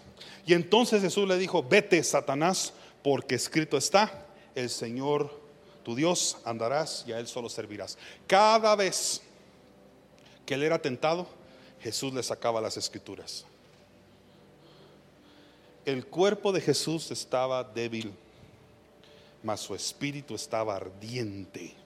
Y 0.44 0.54
entonces 0.54 1.02
Jesús 1.02 1.28
le 1.28 1.38
dijo, 1.38 1.62
vete, 1.62 2.02
Satanás, 2.02 2.72
porque 3.04 3.36
escrito 3.36 3.76
está, 3.76 4.26
el 4.56 4.70
Señor 4.70 5.30
tu 5.84 5.94
Dios 5.94 6.38
andarás 6.44 7.04
y 7.06 7.12
a 7.12 7.20
Él 7.20 7.28
solo 7.28 7.48
servirás. 7.48 7.96
Cada 8.26 8.74
vez 8.74 9.22
que 10.44 10.54
él 10.54 10.64
era 10.64 10.82
tentado, 10.82 11.28
Jesús 11.80 12.12
le 12.12 12.24
sacaba 12.24 12.60
las 12.60 12.76
escrituras. 12.76 13.44
El 15.84 16.04
cuerpo 16.06 16.50
de 16.50 16.60
Jesús 16.60 17.12
estaba 17.12 17.62
débil, 17.62 18.12
mas 19.44 19.60
su 19.60 19.76
espíritu 19.76 20.34
estaba 20.34 20.74
ardiente, 20.74 21.76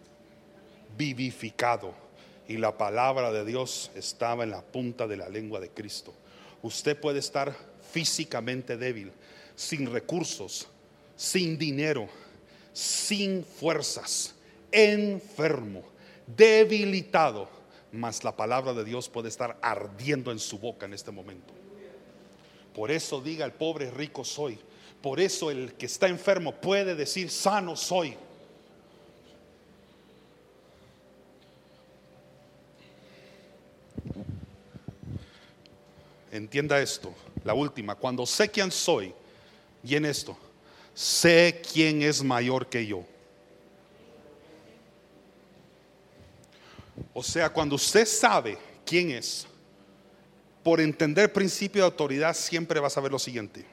vivificado 0.97 1.95
y 2.49 2.57
la 2.57 2.77
palabra 2.77 3.33
de 3.33 3.45
Dios 3.45 3.91
estaba 3.95 4.45
en 4.45 4.51
la 4.51 4.63
punta 4.63 5.07
de 5.07 5.17
la 5.17 5.29
lengua 5.29 5.61
de 5.61 5.71
Cristo. 5.71 6.15
Usted 6.63 6.99
puede 6.99 7.19
estar 7.19 7.55
físicamente 7.93 8.77
débil, 8.77 9.13
sin 9.57 9.91
recursos, 9.91 10.67
sin 11.17 11.59
dinero, 11.59 12.09
sin 12.73 13.45
fuerzas, 13.45 14.35
enfermo, 14.73 15.83
debilitado, 16.27 17.49
mas 17.93 18.25
la 18.25 18.37
palabra 18.37 18.75
de 18.75 18.85
Dios 18.85 19.09
puede 19.09 19.29
estar 19.29 19.57
ardiendo 19.63 20.33
en 20.33 20.39
su 20.39 20.59
boca 20.59 20.87
en 20.87 20.95
este 20.95 21.11
momento. 21.11 21.55
Por 22.75 22.91
eso 22.91 23.21
diga 23.21 23.45
el 23.45 23.53
pobre 23.53 23.91
rico 23.91 24.25
soy. 24.25 24.59
Por 25.01 25.21
eso 25.21 25.51
el 25.51 25.75
que 25.75 25.87
está 25.87 26.09
enfermo 26.09 26.53
puede 26.53 26.95
decir 26.95 27.31
sano 27.31 27.77
soy. 27.77 28.17
Entienda 36.35 36.81
esto, 36.81 37.15
la 37.45 37.55
última, 37.55 37.95
cuando 37.95 38.27
sé 38.27 38.51
quién 38.51 38.73
soy, 38.73 39.15
y 39.85 39.95
en 39.95 40.05
esto, 40.05 40.37
sé 40.93 41.63
quién 41.73 42.03
es 42.03 42.25
mayor 42.25 42.67
que 42.67 42.85
yo. 42.85 43.05
O 47.13 47.23
sea, 47.23 47.53
cuando 47.53 47.77
usted 47.77 48.05
sabe 48.05 48.59
quién 48.85 49.13
es, 49.13 49.47
por 50.65 50.81
entender 50.81 51.33
principio 51.33 51.83
de 51.83 51.87
autoridad, 51.87 52.35
siempre 52.35 52.81
va 52.81 52.89
a 52.89 52.91
saber 52.91 53.13
lo 53.13 53.21
siguiente, 53.21 53.65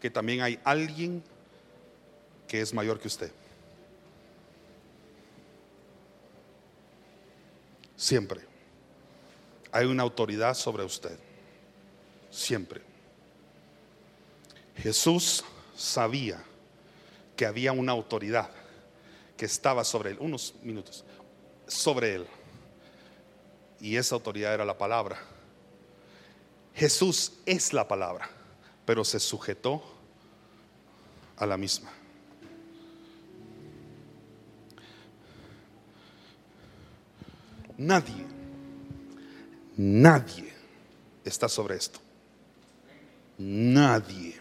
que 0.00 0.08
también 0.08 0.40
hay 0.40 0.58
alguien 0.64 1.22
que 2.48 2.62
es 2.62 2.72
mayor 2.72 2.98
que 2.98 3.08
usted. 3.08 3.30
Siempre. 7.94 8.40
Hay 9.70 9.84
una 9.84 10.02
autoridad 10.02 10.54
sobre 10.54 10.82
usted. 10.82 11.25
Siempre. 12.36 12.82
Jesús 14.76 15.42
sabía 15.74 16.44
que 17.34 17.46
había 17.46 17.72
una 17.72 17.92
autoridad 17.92 18.50
que 19.38 19.46
estaba 19.46 19.84
sobre 19.84 20.10
él, 20.10 20.18
unos 20.20 20.54
minutos, 20.62 21.02
sobre 21.66 22.14
él. 22.16 22.26
Y 23.80 23.96
esa 23.96 24.16
autoridad 24.16 24.52
era 24.52 24.66
la 24.66 24.76
palabra. 24.76 25.18
Jesús 26.74 27.32
es 27.46 27.72
la 27.72 27.88
palabra, 27.88 28.28
pero 28.84 29.02
se 29.02 29.18
sujetó 29.18 29.82
a 31.38 31.46
la 31.46 31.56
misma. 31.56 31.90
Nadie, 37.78 38.26
nadie 39.78 40.52
está 41.24 41.48
sobre 41.48 41.76
esto. 41.76 42.05
Nadie. 43.38 44.40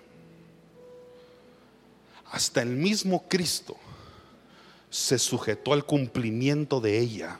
Hasta 2.31 2.61
el 2.61 2.69
mismo 2.69 3.25
Cristo 3.27 3.77
se 4.89 5.19
sujetó 5.19 5.73
al 5.73 5.85
cumplimiento 5.85 6.79
de 6.79 6.99
ella, 6.99 7.39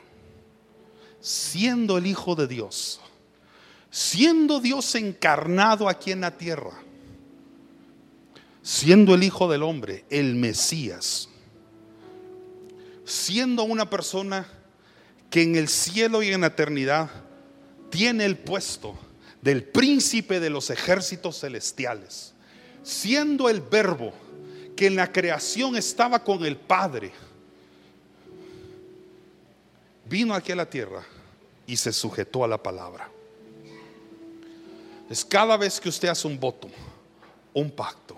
siendo 1.20 1.98
el 1.98 2.06
Hijo 2.06 2.34
de 2.34 2.46
Dios, 2.46 3.00
siendo 3.90 4.60
Dios 4.60 4.94
encarnado 4.94 5.88
aquí 5.88 6.12
en 6.12 6.20
la 6.20 6.36
tierra, 6.36 6.82
siendo 8.62 9.14
el 9.14 9.22
Hijo 9.22 9.50
del 9.50 9.62
Hombre, 9.62 10.04
el 10.10 10.34
Mesías, 10.34 11.28
siendo 13.04 13.62
una 13.64 13.88
persona 13.88 14.46
que 15.30 15.42
en 15.42 15.56
el 15.56 15.68
cielo 15.68 16.22
y 16.22 16.28
en 16.28 16.42
la 16.42 16.48
eternidad 16.48 17.10
tiene 17.90 18.24
el 18.24 18.36
puesto 18.36 18.98
del 19.46 19.62
príncipe 19.62 20.40
de 20.40 20.50
los 20.50 20.70
ejércitos 20.70 21.38
celestiales, 21.38 22.32
siendo 22.82 23.48
el 23.48 23.60
verbo 23.60 24.12
que 24.74 24.88
en 24.88 24.96
la 24.96 25.12
creación 25.12 25.76
estaba 25.76 26.24
con 26.24 26.44
el 26.44 26.56
Padre, 26.56 27.12
vino 30.04 30.34
aquí 30.34 30.50
a 30.50 30.56
la 30.56 30.68
tierra 30.68 31.06
y 31.64 31.76
se 31.76 31.92
sujetó 31.92 32.42
a 32.42 32.48
la 32.48 32.60
palabra. 32.60 33.08
Es 35.08 35.24
cada 35.24 35.56
vez 35.56 35.78
que 35.78 35.90
usted 35.90 36.08
hace 36.08 36.26
un 36.26 36.40
voto, 36.40 36.68
un 37.54 37.70
pacto, 37.70 38.16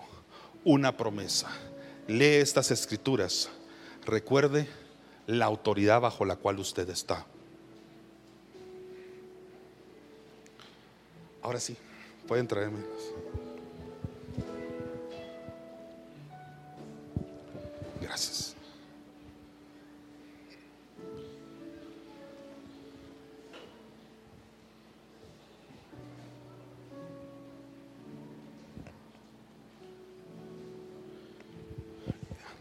una 0.65 0.97
promesa, 0.97 1.51
lee 2.07 2.37
estas 2.37 2.71
escrituras, 2.71 3.51
recuerde 4.07 4.67
la 5.27 5.45
autoridad 5.45 6.01
bajo 6.01 6.25
la 6.25 6.37
cual 6.37 6.59
usted 6.59 6.89
está. 6.89 7.27
Ahora 11.43 11.61
sí, 11.61 11.77
pueden 12.27 12.47
traerme. 12.47 12.81
Gracias. 18.01 18.55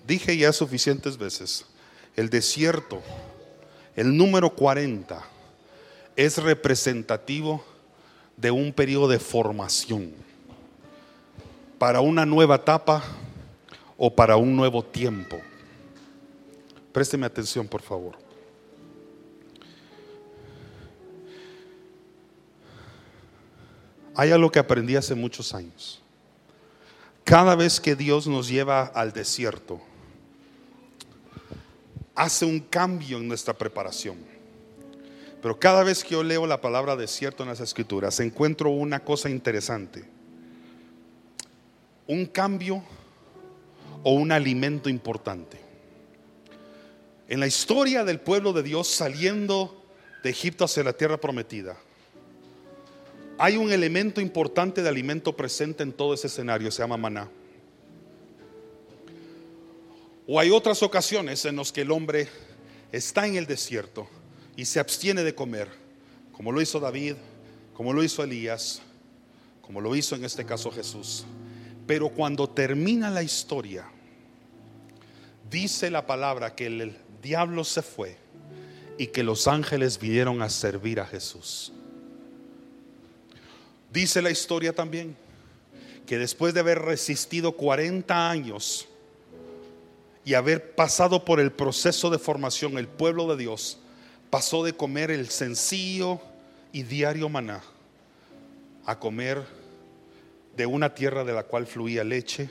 Dije 0.08 0.38
ya 0.38 0.54
suficientes 0.54 1.18
veces, 1.18 1.66
el 2.16 2.30
desierto, 2.30 3.02
el 3.98 4.16
número 4.16 4.56
40, 4.56 5.22
es 6.16 6.38
representativo 6.38 7.62
de 8.38 8.52
un 8.52 8.72
periodo 8.72 9.08
de 9.08 9.20
formación 9.20 10.14
para 11.80 12.02
una 12.02 12.26
nueva 12.26 12.56
etapa 12.56 13.04
o 13.98 14.16
para 14.16 14.38
un 14.38 14.56
nuevo 14.56 14.84
tiempo. 14.84 15.42
Présteme 16.94 17.26
atención, 17.26 17.68
por 17.68 17.82
favor. 17.82 18.18
Hay 24.16 24.32
algo 24.32 24.52
que 24.52 24.60
aprendí 24.60 24.96
hace 24.96 25.14
muchos 25.14 25.54
años. 25.54 26.02
Cada 27.24 27.56
vez 27.56 27.80
que 27.80 27.96
Dios 27.96 28.26
nos 28.26 28.48
lleva 28.48 28.86
al 28.86 29.12
desierto, 29.14 29.80
hace 32.16 32.46
un 32.46 32.60
cambio 32.60 33.18
en 33.18 33.28
nuestra 33.28 33.54
preparación. 33.54 34.37
Pero 35.42 35.60
cada 35.60 35.84
vez 35.84 36.04
que 36.04 36.12
yo 36.12 36.24
leo 36.24 36.48
la 36.48 36.62
palabra 36.62 36.96
desierto 36.96 37.44
en 37.44 37.50
las 37.50 37.60
escrituras, 37.60 38.20
encuentro 38.20 38.70
una 38.70 39.00
cosa 39.02 39.30
interesante. 39.30 40.04
Un 42.08 42.26
cambio 42.26 42.84
o 44.04 44.14
un 44.14 44.32
alimento 44.32 44.90
importante. 44.90 45.60
En 47.28 47.40
la 47.40 47.48
historia 47.48 48.04
del 48.04 48.20
pueblo 48.20 48.54
de 48.54 48.64
Dios 48.64 48.88
saliendo 48.88 49.84
de 50.24 50.30
Egipto 50.30 50.66
hacia 50.66 50.84
la 50.84 50.94
tierra 50.94 51.18
prometida, 51.18 51.78
hay 53.38 53.58
un 53.58 53.72
elemento 53.72 54.20
importante 54.20 54.82
de 54.82 54.90
alimento 54.90 55.36
presente 55.36 55.84
en 55.84 55.94
todo 55.94 56.16
ese 56.16 56.28
escenario, 56.28 56.72
se 56.72 56.82
llama 56.82 56.98
maná. 56.98 57.30
O 60.26 60.40
hay 60.40 60.50
otras 60.50 60.82
ocasiones 60.82 61.46
en 61.46 61.58
las 61.58 61.72
que 61.72 61.82
el 61.82 61.92
hombre 61.92 62.28
está 62.92 63.28
en 63.28 63.36
el 63.36 63.46
desierto 63.46 64.08
y 64.58 64.66
se 64.66 64.80
abstiene 64.80 65.24
de 65.24 65.36
comer, 65.36 65.70
como 66.34 66.52
lo 66.52 66.60
hizo 66.60 66.80
David, 66.80 67.14
como 67.74 67.94
lo 67.94 68.04
hizo 68.04 68.24
Elías, 68.24 68.82
como 69.62 69.80
lo 69.80 69.96
hizo 69.96 70.16
en 70.16 70.26
este 70.26 70.46
caso 70.46 70.72
Jesús. 70.72 71.26
Pero 71.86 72.10
cuando 72.10 72.50
termina 72.50 73.12
la 73.12 73.22
historia, 73.22 73.86
dice 75.50 75.92
la 75.92 76.08
palabra 76.08 76.56
que 76.56 76.66
el 76.66 76.98
diablo 77.22 77.64
se 77.64 77.84
fue 77.84 78.18
y 78.98 79.08
que 79.08 79.24
los 79.24 79.48
ángeles 79.48 80.00
vinieron 80.00 80.42
a 80.42 80.50
servir 80.50 81.00
a 81.00 81.06
Jesús. 81.06 81.72
Dice 83.94 84.24
la 84.24 84.32
historia 84.32 84.74
también 84.74 85.16
que 86.08 86.18
después 86.18 86.56
de 86.56 86.62
haber 86.62 86.80
resistido 86.80 87.52
40 87.52 88.30
años 88.30 88.88
y 90.26 90.34
haber 90.34 90.74
pasado 90.74 91.24
por 91.24 91.40
el 91.40 91.52
proceso 91.52 92.10
de 92.10 92.18
formación, 92.18 92.80
el 92.80 92.88
pueblo 92.88 93.28
de 93.28 93.38
Dios 93.38 93.78
pasó 94.30 94.64
de 94.64 94.74
comer 94.74 95.12
el 95.12 95.30
sencillo 95.30 96.20
y 96.72 96.84
diario 96.84 97.30
maná 97.30 97.62
a 98.86 99.00
comer 99.00 99.46
de 100.56 100.66
una 100.66 100.94
tierra 100.94 101.24
de 101.24 101.34
la 101.34 101.44
cual 101.44 101.68
fluía 101.68 102.04
leche 102.04 102.50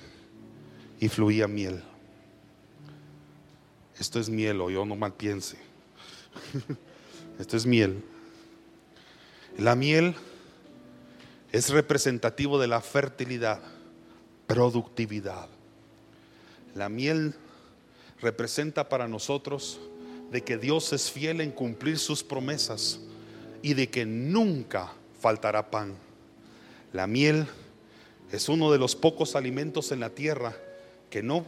y 1.00 1.08
fluía 1.08 1.48
miel. 1.48 1.82
Esto 3.98 4.20
es 4.20 4.28
miel, 4.28 4.60
o 4.60 4.70
yo 4.70 4.84
no 4.84 4.94
mal 4.96 5.14
piense. 5.14 5.56
Esto 7.38 7.56
es 7.56 7.66
miel. 7.66 8.02
La 9.58 9.74
miel 9.74 10.14
es 11.52 11.70
representativo 11.70 12.58
de 12.58 12.66
la 12.66 12.80
fertilidad, 12.82 13.62
productividad. 14.46 15.48
La 16.74 16.90
miel 16.90 17.34
representa 18.20 18.88
para 18.88 19.08
nosotros 19.08 19.80
de 20.30 20.42
que 20.42 20.58
Dios 20.58 20.92
es 20.92 21.10
fiel 21.10 21.40
en 21.40 21.50
cumplir 21.50 21.98
sus 21.98 22.22
promesas 22.22 23.00
y 23.62 23.74
de 23.74 23.88
que 23.88 24.04
nunca 24.04 24.92
faltará 25.20 25.70
pan. 25.70 25.96
La 26.92 27.06
miel 27.06 27.46
es 28.32 28.48
uno 28.48 28.72
de 28.72 28.78
los 28.78 28.96
pocos 28.96 29.36
alimentos 29.36 29.92
en 29.92 30.00
la 30.00 30.10
tierra 30.10 30.56
que 31.10 31.22
no 31.22 31.44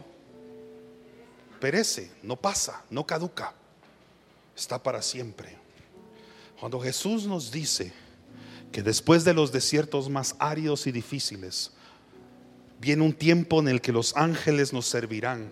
perece, 1.59 2.11
no 2.23 2.35
pasa, 2.35 2.83
no 2.89 3.05
caduca, 3.05 3.53
está 4.55 4.81
para 4.81 5.01
siempre. 5.01 5.57
Cuando 6.59 6.79
Jesús 6.79 7.25
nos 7.25 7.51
dice 7.51 7.93
que 8.71 8.81
después 8.81 9.23
de 9.23 9.33
los 9.33 9.51
desiertos 9.51 10.09
más 10.09 10.35
áridos 10.39 10.87
y 10.87 10.91
difíciles, 10.91 11.71
viene 12.79 13.03
un 13.03 13.13
tiempo 13.13 13.59
en 13.59 13.67
el 13.67 13.81
que 13.81 13.91
los 13.91 14.15
ángeles 14.15 14.73
nos 14.73 14.85
servirán, 14.85 15.51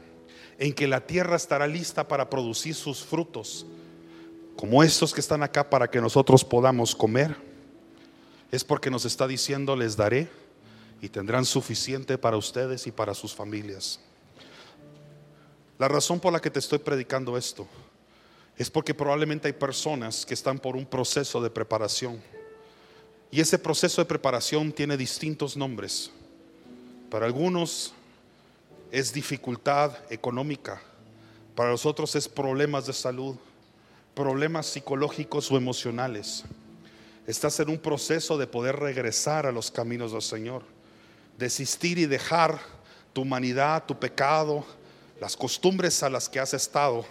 en 0.60 0.74
que 0.74 0.88
la 0.88 1.05
tierra 1.05 1.36
estará 1.36 1.68
lista 1.68 2.08
para 2.08 2.30
producir 2.30 2.74
sus 2.76 3.03
frutos, 3.03 3.66
como 4.55 4.84
estos 4.84 5.14
que 5.14 5.22
están 5.22 5.43
acá 5.43 5.70
para 5.70 5.89
que 5.89 6.01
nosotros 6.01 6.43
podamos 6.43 6.95
comer, 6.95 7.36
es 8.51 8.64
porque 8.64 8.89
nos 8.89 9.05
está 9.05 9.28
diciendo, 9.28 9.76
les 9.76 9.95
daré 9.95 10.30
y 11.01 11.10
tendrán 11.10 11.45
suficiente 11.45 12.18
para 12.18 12.38
ustedes 12.38 12.88
y 12.88 12.91
para 12.91 13.14
sus 13.14 13.36
familias. 13.36 13.99
La 15.78 15.88
razón 15.88 16.20
por 16.20 16.34
la 16.34 16.39
que 16.39 16.49
te 16.49 16.60
estoy 16.60 16.80
predicando 16.80 17.38
esto 17.38 17.68
es 18.58 18.72
porque 18.72 18.95
probablemente 18.95 19.47
hay 19.47 19.53
personas 19.53 20.26
que 20.26 20.34
están 20.34 20.58
por 20.58 20.76
un 20.76 20.86
proceso 20.86 21.39
de 21.39 21.51
preparación. 21.51 22.20
Y 23.30 23.41
ese 23.41 23.60
proceso 23.60 24.01
de 24.01 24.05
preparación 24.05 24.72
tiene 24.72 24.97
distintos 24.97 25.55
nombres. 25.55 26.10
Para 27.12 27.28
algunos 27.28 27.93
es 28.91 29.13
dificultad 29.13 29.91
económica, 30.09 30.81
para 31.55 31.71
los 31.71 31.85
otros 31.85 32.15
es 32.15 32.27
problemas 32.27 32.85
de 32.85 32.93
salud, 32.93 33.35
problemas 34.13 34.67
psicológicos 34.67 35.51
o 35.51 35.57
emocionales. 35.57 36.43
Estás 37.25 37.59
en 37.59 37.69
un 37.69 37.77
proceso 37.77 38.38
de 38.38 38.47
poder 38.47 38.77
regresar 38.77 39.45
a 39.45 39.51
los 39.51 39.71
caminos 39.71 40.11
del 40.11 40.21
Señor, 40.21 40.63
desistir 41.38 41.97
y 41.97 42.05
dejar 42.05 42.59
tu 43.11 43.23
humanidad, 43.23 43.85
tu 43.85 43.97
pecado, 43.97 44.65
las 45.19 45.35
costumbres 45.35 46.03
a 46.03 46.09
las 46.09 46.29
que 46.29 46.39
has 46.39 46.53
estado. 46.53 47.05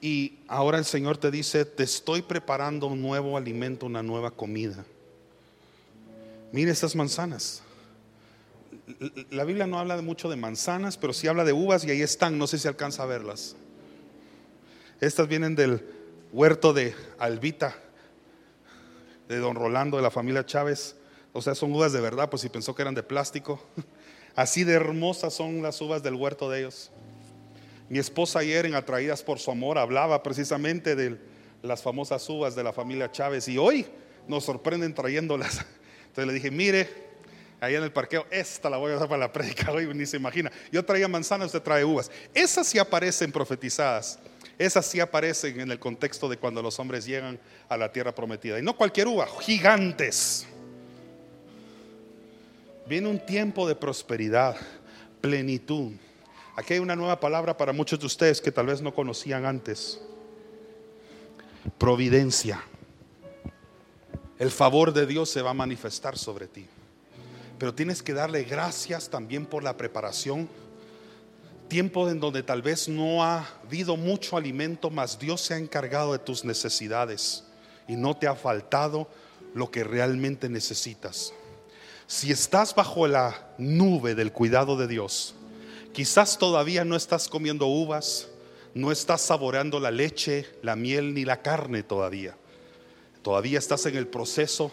Y 0.00 0.38
ahora 0.46 0.78
el 0.78 0.84
Señor 0.84 1.16
te 1.16 1.30
dice, 1.30 1.64
te 1.64 1.82
estoy 1.82 2.22
preparando 2.22 2.86
un 2.86 3.02
nuevo 3.02 3.36
alimento, 3.36 3.86
una 3.86 4.02
nueva 4.02 4.30
comida. 4.30 4.84
Mire 6.52 6.70
estas 6.70 6.94
manzanas. 6.94 7.62
La 9.30 9.44
Biblia 9.44 9.66
no 9.66 9.78
habla 9.78 10.00
mucho 10.00 10.30
de 10.30 10.36
manzanas, 10.36 10.96
pero 10.96 11.12
sí 11.12 11.28
habla 11.28 11.44
de 11.44 11.52
uvas 11.52 11.84
y 11.84 11.90
ahí 11.90 12.00
están, 12.00 12.38
no 12.38 12.46
sé 12.46 12.58
si 12.58 12.68
alcanza 12.68 13.02
a 13.02 13.06
verlas. 13.06 13.56
Estas 15.00 15.28
vienen 15.28 15.54
del 15.54 15.84
huerto 16.32 16.72
de 16.72 16.94
Albita, 17.18 17.76
de 19.28 19.38
don 19.38 19.54
Rolando, 19.54 19.96
de 19.96 20.02
la 20.02 20.10
familia 20.10 20.46
Chávez. 20.46 20.96
O 21.32 21.42
sea, 21.42 21.54
son 21.54 21.72
uvas 21.72 21.92
de 21.92 22.00
verdad, 22.00 22.30
pues 22.30 22.42
si 22.42 22.48
pensó 22.48 22.74
que 22.74 22.82
eran 22.82 22.94
de 22.94 23.02
plástico. 23.02 23.62
Así 24.34 24.64
de 24.64 24.72
hermosas 24.72 25.34
son 25.34 25.62
las 25.62 25.80
uvas 25.80 26.02
del 26.02 26.14
huerto 26.14 26.48
de 26.48 26.60
ellos. 26.60 26.90
Mi 27.88 27.98
esposa 27.98 28.40
ayer 28.40 28.66
en 28.66 28.74
Atraídas 28.74 29.22
por 29.22 29.38
su 29.38 29.50
amor 29.50 29.78
hablaba 29.78 30.22
precisamente 30.22 30.94
de 30.94 31.18
las 31.62 31.82
famosas 31.82 32.28
uvas 32.28 32.54
de 32.54 32.62
la 32.62 32.72
familia 32.72 33.10
Chávez 33.10 33.48
y 33.48 33.58
hoy 33.58 33.86
nos 34.26 34.44
sorprenden 34.44 34.94
trayéndolas. 34.94 35.64
Entonces 36.08 36.26
le 36.26 36.32
dije, 36.32 36.50
mire, 36.50 37.07
ahí 37.60 37.74
en 37.74 37.82
el 37.82 37.92
parqueo, 37.92 38.26
esta 38.30 38.70
la 38.70 38.76
voy 38.76 38.92
a 38.92 38.96
usar 38.96 39.08
para 39.08 39.20
la 39.20 39.32
prédica 39.32 39.70
hoy, 39.72 39.92
ni 39.94 40.06
se 40.06 40.16
imagina. 40.16 40.50
Yo 40.70 40.84
traía 40.84 41.08
manzanas, 41.08 41.46
usted 41.46 41.62
trae 41.62 41.84
uvas. 41.84 42.10
Esas 42.34 42.66
sí 42.66 42.78
aparecen 42.78 43.32
profetizadas. 43.32 44.18
Esas 44.58 44.86
sí 44.86 44.98
aparecen 44.98 45.60
en 45.60 45.70
el 45.70 45.78
contexto 45.78 46.28
de 46.28 46.36
cuando 46.36 46.60
los 46.62 46.78
hombres 46.80 47.04
llegan 47.04 47.38
a 47.68 47.76
la 47.76 47.92
tierra 47.92 48.14
prometida. 48.14 48.58
Y 48.58 48.62
no 48.62 48.76
cualquier 48.76 49.06
uva, 49.06 49.28
gigantes. 49.40 50.46
Viene 52.86 53.08
un 53.08 53.24
tiempo 53.24 53.68
de 53.68 53.76
prosperidad, 53.76 54.56
plenitud. 55.20 55.92
Aquí 56.56 56.74
hay 56.74 56.80
una 56.80 56.96
nueva 56.96 57.20
palabra 57.20 57.56
para 57.56 57.72
muchos 57.72 58.00
de 58.00 58.06
ustedes 58.06 58.40
que 58.40 58.50
tal 58.50 58.66
vez 58.66 58.82
no 58.82 58.92
conocían 58.92 59.46
antes. 59.46 60.00
Providencia. 61.78 62.60
El 64.38 64.50
favor 64.50 64.92
de 64.92 65.06
Dios 65.06 65.30
se 65.30 65.42
va 65.42 65.50
a 65.50 65.54
manifestar 65.54 66.18
sobre 66.18 66.48
ti. 66.48 66.66
Pero 67.58 67.74
tienes 67.74 68.02
que 68.02 68.14
darle 68.14 68.44
gracias 68.44 69.08
también 69.08 69.44
por 69.44 69.62
la 69.62 69.76
preparación. 69.76 70.48
Tiempo 71.68 72.08
en 72.08 72.20
donde 72.20 72.42
tal 72.42 72.62
vez 72.62 72.88
no 72.88 73.24
ha 73.24 73.46
habido 73.64 73.96
mucho 73.96 74.36
alimento, 74.36 74.90
mas 74.90 75.18
Dios 75.18 75.40
se 75.40 75.54
ha 75.54 75.58
encargado 75.58 76.12
de 76.12 76.18
tus 76.18 76.44
necesidades 76.44 77.44
y 77.86 77.96
no 77.96 78.16
te 78.16 78.26
ha 78.26 78.34
faltado 78.34 79.08
lo 79.54 79.70
que 79.70 79.84
realmente 79.84 80.48
necesitas. 80.48 81.32
Si 82.06 82.30
estás 82.30 82.74
bajo 82.74 83.06
la 83.06 83.48
nube 83.58 84.14
del 84.14 84.32
cuidado 84.32 84.76
de 84.76 84.86
Dios, 84.86 85.34
quizás 85.92 86.38
todavía 86.38 86.84
no 86.84 86.96
estás 86.96 87.28
comiendo 87.28 87.66
uvas, 87.66 88.28
no 88.72 88.92
estás 88.92 89.20
saboreando 89.20 89.80
la 89.80 89.90
leche, 89.90 90.46
la 90.62 90.76
miel 90.76 91.12
ni 91.12 91.24
la 91.24 91.42
carne 91.42 91.82
todavía. 91.82 92.36
Todavía 93.22 93.58
estás 93.58 93.84
en 93.86 93.96
el 93.96 94.06
proceso 94.06 94.70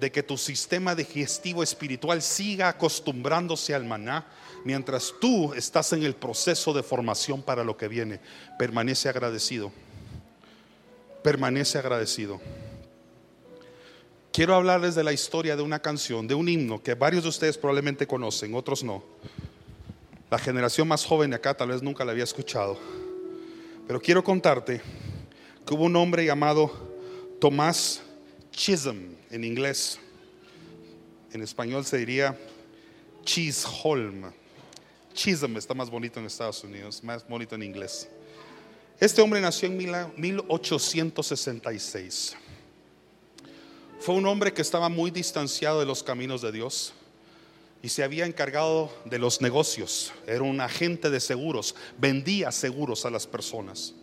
de 0.00 0.10
que 0.10 0.22
tu 0.22 0.38
sistema 0.38 0.94
digestivo 0.94 1.62
espiritual 1.62 2.22
siga 2.22 2.68
acostumbrándose 2.68 3.74
al 3.74 3.84
maná, 3.84 4.26
mientras 4.64 5.14
tú 5.20 5.52
estás 5.52 5.92
en 5.92 6.02
el 6.04 6.14
proceso 6.14 6.72
de 6.72 6.82
formación 6.82 7.42
para 7.42 7.62
lo 7.62 7.76
que 7.76 7.86
viene. 7.86 8.18
Permanece 8.58 9.10
agradecido. 9.10 9.70
Permanece 11.22 11.78
agradecido. 11.78 12.40
Quiero 14.32 14.54
hablarles 14.54 14.94
de 14.94 15.04
la 15.04 15.12
historia 15.12 15.54
de 15.54 15.62
una 15.62 15.80
canción, 15.80 16.26
de 16.26 16.34
un 16.34 16.48
himno 16.48 16.82
que 16.82 16.94
varios 16.94 17.24
de 17.24 17.28
ustedes 17.28 17.58
probablemente 17.58 18.06
conocen, 18.06 18.54
otros 18.54 18.82
no. 18.82 19.04
La 20.30 20.38
generación 20.38 20.88
más 20.88 21.04
joven 21.04 21.30
de 21.30 21.36
acá 21.36 21.54
tal 21.54 21.68
vez 21.68 21.82
nunca 21.82 22.04
la 22.04 22.12
había 22.12 22.24
escuchado. 22.24 22.78
Pero 23.86 24.00
quiero 24.00 24.24
contarte 24.24 24.80
que 25.66 25.74
hubo 25.74 25.84
un 25.84 25.96
hombre 25.96 26.24
llamado 26.24 26.70
Tomás 27.40 28.00
Chisholm 28.52 29.19
en 29.30 29.44
inglés. 29.44 29.98
En 31.32 31.42
español 31.42 31.84
se 31.84 31.98
diría 31.98 32.36
Chisholm. 33.24 34.32
Chisholm 35.14 35.56
está 35.56 35.74
más 35.74 35.90
bonito 35.90 36.20
en 36.20 36.26
Estados 36.26 36.62
Unidos, 36.64 37.04
más 37.04 37.26
bonito 37.26 37.54
en 37.54 37.62
inglés. 37.62 38.08
Este 38.98 39.22
hombre 39.22 39.40
nació 39.40 39.68
en 39.68 39.78
1866. 40.16 42.36
Fue 44.00 44.14
un 44.14 44.26
hombre 44.26 44.52
que 44.52 44.62
estaba 44.62 44.88
muy 44.88 45.10
distanciado 45.10 45.80
de 45.80 45.86
los 45.86 46.02
caminos 46.02 46.42
de 46.42 46.52
Dios 46.52 46.92
y 47.82 47.88
se 47.88 48.02
había 48.02 48.26
encargado 48.26 48.92
de 49.04 49.18
los 49.18 49.40
negocios. 49.40 50.12
Era 50.26 50.42
un 50.42 50.60
agente 50.60 51.10
de 51.10 51.20
seguros, 51.20 51.74
vendía 51.98 52.52
seguros 52.52 53.06
a 53.06 53.10
las 53.10 53.26
personas. 53.26 53.94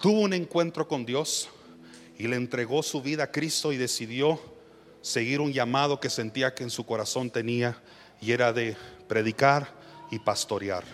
Tuvo 0.00 0.20
un 0.20 0.32
encuentro 0.32 0.88
con 0.88 1.04
Dios 1.04 1.48
y 2.20 2.28
le 2.28 2.36
entregó 2.36 2.82
su 2.82 3.00
vida 3.00 3.24
a 3.24 3.30
Cristo 3.32 3.72
y 3.72 3.78
decidió 3.78 4.38
seguir 5.00 5.40
un 5.40 5.54
llamado 5.54 6.00
que 6.00 6.10
sentía 6.10 6.54
que 6.54 6.62
en 6.62 6.68
su 6.68 6.84
corazón 6.84 7.30
tenía 7.30 7.80
y 8.20 8.32
era 8.32 8.52
de 8.52 8.76
predicar 9.08 9.72
y 10.10 10.18
pastorear. 10.18 10.84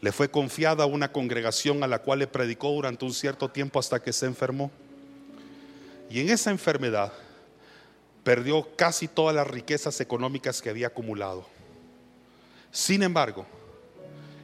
Le 0.00 0.12
fue 0.12 0.30
confiada 0.30 0.86
una 0.86 1.10
congregación 1.10 1.82
a 1.82 1.88
la 1.88 1.98
cual 1.98 2.20
le 2.20 2.28
predicó 2.28 2.70
durante 2.70 3.04
un 3.04 3.12
cierto 3.12 3.50
tiempo 3.50 3.80
hasta 3.80 4.00
que 4.00 4.12
se 4.12 4.26
enfermó. 4.26 4.70
Y 6.08 6.20
en 6.20 6.28
esa 6.28 6.52
enfermedad 6.52 7.12
perdió 8.22 8.68
casi 8.76 9.08
todas 9.08 9.34
las 9.34 9.48
riquezas 9.48 10.00
económicas 10.00 10.62
que 10.62 10.70
había 10.70 10.86
acumulado. 10.86 11.44
Sin 12.70 13.02
embargo, 13.02 13.44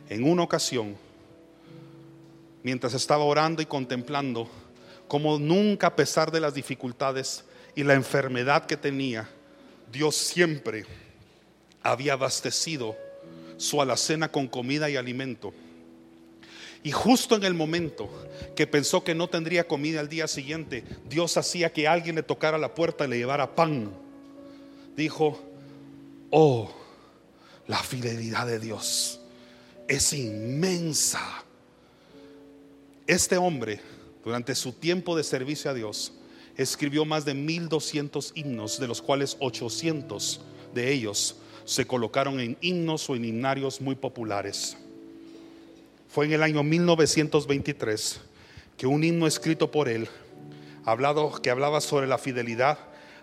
en 0.08 0.28
una 0.28 0.42
ocasión, 0.42 0.96
mientras 2.64 2.92
estaba 2.92 3.22
orando 3.22 3.62
y 3.62 3.66
contemplando, 3.66 4.50
como 5.12 5.38
nunca 5.38 5.88
a 5.88 5.94
pesar 5.94 6.32
de 6.32 6.40
las 6.40 6.54
dificultades 6.54 7.44
y 7.74 7.82
la 7.82 7.92
enfermedad 7.92 8.64
que 8.64 8.78
tenía, 8.78 9.28
Dios 9.92 10.16
siempre 10.16 10.86
había 11.82 12.14
abastecido 12.14 12.96
su 13.58 13.82
alacena 13.82 14.32
con 14.32 14.48
comida 14.48 14.88
y 14.88 14.96
alimento. 14.96 15.52
Y 16.82 16.92
justo 16.92 17.36
en 17.36 17.44
el 17.44 17.52
momento 17.52 18.08
que 18.56 18.66
pensó 18.66 19.04
que 19.04 19.14
no 19.14 19.28
tendría 19.28 19.68
comida 19.68 20.00
al 20.00 20.08
día 20.08 20.26
siguiente, 20.26 20.82
Dios 21.10 21.36
hacía 21.36 21.70
que 21.70 21.86
alguien 21.86 22.14
le 22.14 22.22
tocara 22.22 22.56
la 22.56 22.74
puerta 22.74 23.04
y 23.04 23.08
le 23.08 23.18
llevara 23.18 23.54
pan. 23.54 23.92
Dijo, 24.96 25.38
oh, 26.30 26.72
la 27.66 27.82
fidelidad 27.82 28.46
de 28.46 28.58
Dios 28.58 29.20
es 29.88 30.14
inmensa. 30.14 31.44
Este 33.06 33.36
hombre, 33.36 33.78
durante 34.24 34.54
su 34.54 34.72
tiempo 34.72 35.16
de 35.16 35.24
servicio 35.24 35.70
a 35.70 35.74
Dios, 35.74 36.12
escribió 36.56 37.04
más 37.04 37.24
de 37.24 37.34
1200 37.34 38.32
himnos, 38.34 38.78
de 38.78 38.88
los 38.88 39.02
cuales 39.02 39.36
800 39.40 40.40
de 40.74 40.92
ellos 40.92 41.36
se 41.64 41.86
colocaron 41.86 42.40
en 42.40 42.56
himnos 42.60 43.08
o 43.08 43.16
en 43.16 43.24
himnarios 43.24 43.80
muy 43.80 43.94
populares 43.94 44.76
Fue 46.08 46.26
en 46.26 46.32
el 46.32 46.42
año 46.42 46.62
1923 46.62 48.20
que 48.76 48.86
un 48.86 49.04
himno 49.04 49.26
escrito 49.26 49.70
por 49.70 49.88
él, 49.88 50.08
hablado, 50.84 51.40
que 51.40 51.50
hablaba 51.50 51.80
sobre 51.80 52.06
la 52.06 52.18
fidelidad, 52.18 52.78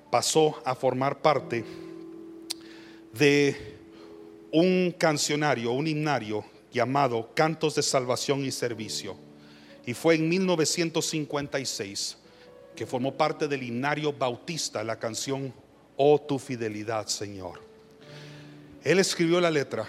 pasó 0.10 0.62
a 0.64 0.74
formar 0.76 1.22
parte 1.22 1.66
de 3.14 3.78
un 4.52 4.96
cancionario, 4.98 5.72
un 5.72 5.88
himnario 5.88 6.46
llamado 6.72 7.32
Cantos 7.36 7.76
de 7.76 7.84
Salvación 7.84 8.46
y 8.46 8.52
Servicio. 8.52 9.29
Y 9.90 9.96
fue 9.96 10.14
en 10.14 10.30
1956 10.30 12.16
que 12.76 12.86
formó 12.86 13.18
parte 13.18 13.48
del 13.48 13.64
himnario 13.64 14.14
bautista 14.14 14.84
la 14.84 15.00
canción 15.00 15.52
Oh 15.98 16.22
tu 16.22 16.38
fidelidad, 16.38 17.08
Señor. 17.08 17.60
Él 18.84 19.00
escribió 19.00 19.42
la 19.42 19.50
letra 19.50 19.88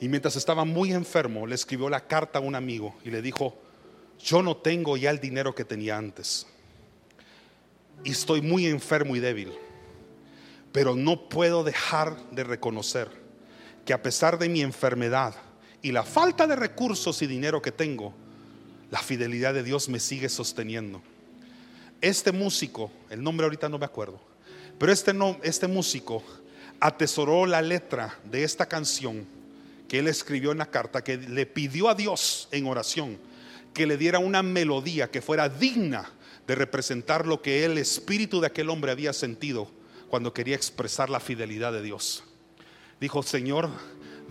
y 0.00 0.08
mientras 0.08 0.36
estaba 0.36 0.64
muy 0.64 0.92
enfermo 0.92 1.48
le 1.48 1.56
escribió 1.56 1.90
la 1.90 2.06
carta 2.06 2.38
a 2.38 2.42
un 2.42 2.54
amigo 2.54 2.94
y 3.04 3.10
le 3.10 3.20
dijo, 3.20 3.56
yo 4.20 4.40
no 4.40 4.56
tengo 4.56 4.96
ya 4.96 5.10
el 5.10 5.18
dinero 5.18 5.52
que 5.52 5.64
tenía 5.64 5.96
antes 5.96 6.46
y 8.04 8.12
estoy 8.12 8.40
muy 8.40 8.66
enfermo 8.66 9.16
y 9.16 9.18
débil, 9.18 9.52
pero 10.70 10.94
no 10.94 11.28
puedo 11.28 11.64
dejar 11.64 12.16
de 12.30 12.44
reconocer 12.44 13.10
que 13.84 13.92
a 13.92 14.00
pesar 14.00 14.38
de 14.38 14.48
mi 14.48 14.60
enfermedad 14.60 15.34
y 15.82 15.90
la 15.90 16.04
falta 16.04 16.46
de 16.46 16.54
recursos 16.54 17.20
y 17.20 17.26
dinero 17.26 17.60
que 17.60 17.72
tengo, 17.72 18.14
la 18.90 19.00
fidelidad 19.00 19.54
de 19.54 19.62
Dios 19.62 19.88
me 19.88 20.00
sigue 20.00 20.28
sosteniendo. 20.28 21.02
Este 22.00 22.32
músico, 22.32 22.90
el 23.10 23.22
nombre 23.22 23.44
ahorita 23.44 23.68
no 23.68 23.78
me 23.78 23.84
acuerdo, 23.84 24.20
pero 24.78 24.92
este, 24.92 25.12
no, 25.12 25.38
este 25.42 25.66
músico 25.66 26.22
atesoró 26.80 27.46
la 27.46 27.60
letra 27.60 28.18
de 28.24 28.44
esta 28.44 28.66
canción 28.66 29.26
que 29.88 29.98
él 29.98 30.08
escribió 30.08 30.52
en 30.52 30.58
la 30.58 30.70
carta, 30.70 31.02
que 31.02 31.16
le 31.16 31.46
pidió 31.46 31.88
a 31.88 31.94
Dios 31.94 32.48
en 32.52 32.66
oración 32.66 33.18
que 33.78 33.86
le 33.86 33.96
diera 33.96 34.18
una 34.18 34.42
melodía 34.42 35.08
que 35.08 35.22
fuera 35.22 35.48
digna 35.48 36.10
de 36.48 36.56
representar 36.56 37.28
lo 37.28 37.42
que 37.42 37.64
el 37.64 37.78
espíritu 37.78 38.40
de 38.40 38.48
aquel 38.48 38.70
hombre 38.70 38.90
había 38.90 39.12
sentido 39.12 39.70
cuando 40.08 40.34
quería 40.34 40.56
expresar 40.56 41.10
la 41.10 41.20
fidelidad 41.20 41.72
de 41.72 41.82
Dios. 41.82 42.24
Dijo, 43.00 43.22
Señor, 43.22 43.70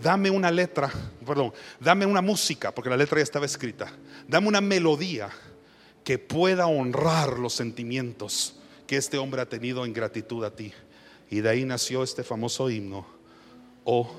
dame 0.02 0.30
una 0.30 0.50
letra, 0.50 0.90
perdón, 1.26 1.52
dame 1.80 2.06
una 2.06 2.20
música, 2.20 2.72
porque 2.72 2.90
la 2.90 2.96
letra 2.96 3.18
ya 3.18 3.24
estaba 3.24 3.46
escrita, 3.46 3.92
dame 4.26 4.48
una 4.48 4.60
melodía 4.60 5.30
que 6.04 6.18
pueda 6.18 6.66
honrar 6.66 7.38
los 7.38 7.54
sentimientos 7.54 8.56
que 8.86 8.96
este 8.96 9.18
hombre 9.18 9.42
ha 9.42 9.48
tenido 9.48 9.84
en 9.84 9.92
gratitud 9.92 10.44
a 10.44 10.54
ti. 10.54 10.72
Y 11.30 11.40
de 11.40 11.50
ahí 11.50 11.64
nació 11.64 12.02
este 12.02 12.24
famoso 12.24 12.70
himno, 12.70 13.06
oh 13.84 14.10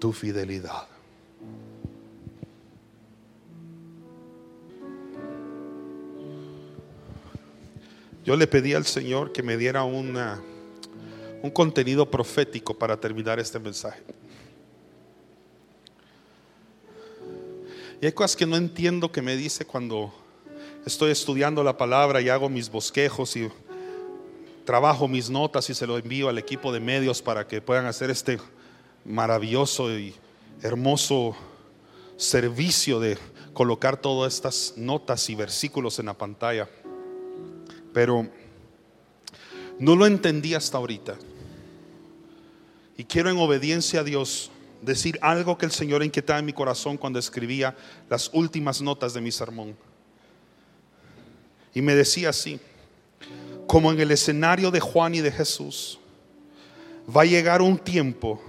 tu 0.00 0.12
fidelidad. 0.12 0.88
Yo 8.24 8.36
le 8.36 8.46
pedí 8.46 8.74
al 8.74 8.86
Señor 8.86 9.32
que 9.32 9.42
me 9.42 9.56
diera 9.56 9.84
un 9.84 10.16
contenido 11.52 12.10
profético 12.10 12.76
para 12.76 12.96
terminar 12.96 13.38
este 13.38 13.58
mensaje. 13.60 14.02
Y 18.02 18.06
hay 18.06 18.12
cosas 18.12 18.34
que 18.34 18.46
no 18.46 18.56
entiendo 18.56 19.12
que 19.12 19.22
me 19.22 19.36
dice 19.36 19.64
cuando 19.64 20.12
estoy 20.84 21.12
estudiando 21.12 21.62
la 21.62 21.76
palabra 21.76 22.20
y 22.20 22.28
hago 22.28 22.48
mis 22.48 22.68
bosquejos 22.68 23.36
y 23.36 23.48
trabajo 24.64 25.06
mis 25.06 25.30
notas 25.30 25.70
y 25.70 25.74
se 25.74 25.86
lo 25.86 25.96
envío 25.96 26.28
al 26.28 26.36
equipo 26.36 26.72
de 26.72 26.80
medios 26.80 27.22
para 27.22 27.46
que 27.46 27.62
puedan 27.62 27.86
hacer 27.86 28.10
este 28.10 28.40
maravilloso 29.04 29.96
y 29.96 30.16
hermoso 30.62 31.36
servicio 32.16 32.98
de 32.98 33.16
colocar 33.52 33.96
todas 33.96 34.34
estas 34.34 34.74
notas 34.76 35.30
y 35.30 35.36
versículos 35.36 36.00
en 36.00 36.06
la 36.06 36.18
pantalla. 36.18 36.68
Pero 37.94 38.28
no 39.78 39.94
lo 39.94 40.06
entendí 40.06 40.54
hasta 40.54 40.76
ahorita. 40.76 41.16
Y 42.96 43.04
quiero 43.04 43.30
en 43.30 43.38
obediencia 43.38 44.00
a 44.00 44.04
Dios 44.04 44.50
decir 44.82 45.18
algo 45.22 45.56
que 45.56 45.64
el 45.64 45.72
Señor 45.72 46.02
inquietaba 46.02 46.40
en 46.40 46.44
mi 46.44 46.52
corazón 46.52 46.98
cuando 46.98 47.18
escribía 47.18 47.74
las 48.10 48.28
últimas 48.32 48.82
notas 48.82 49.14
de 49.14 49.20
mi 49.20 49.32
sermón. 49.32 49.76
Y 51.72 51.80
me 51.80 51.94
decía 51.94 52.30
así, 52.30 52.60
como 53.66 53.92
en 53.92 54.00
el 54.00 54.10
escenario 54.10 54.70
de 54.70 54.80
Juan 54.80 55.14
y 55.14 55.20
de 55.20 55.32
Jesús, 55.32 55.98
va 57.14 57.22
a 57.22 57.24
llegar 57.24 57.62
un 57.62 57.78
tiempo 57.78 58.42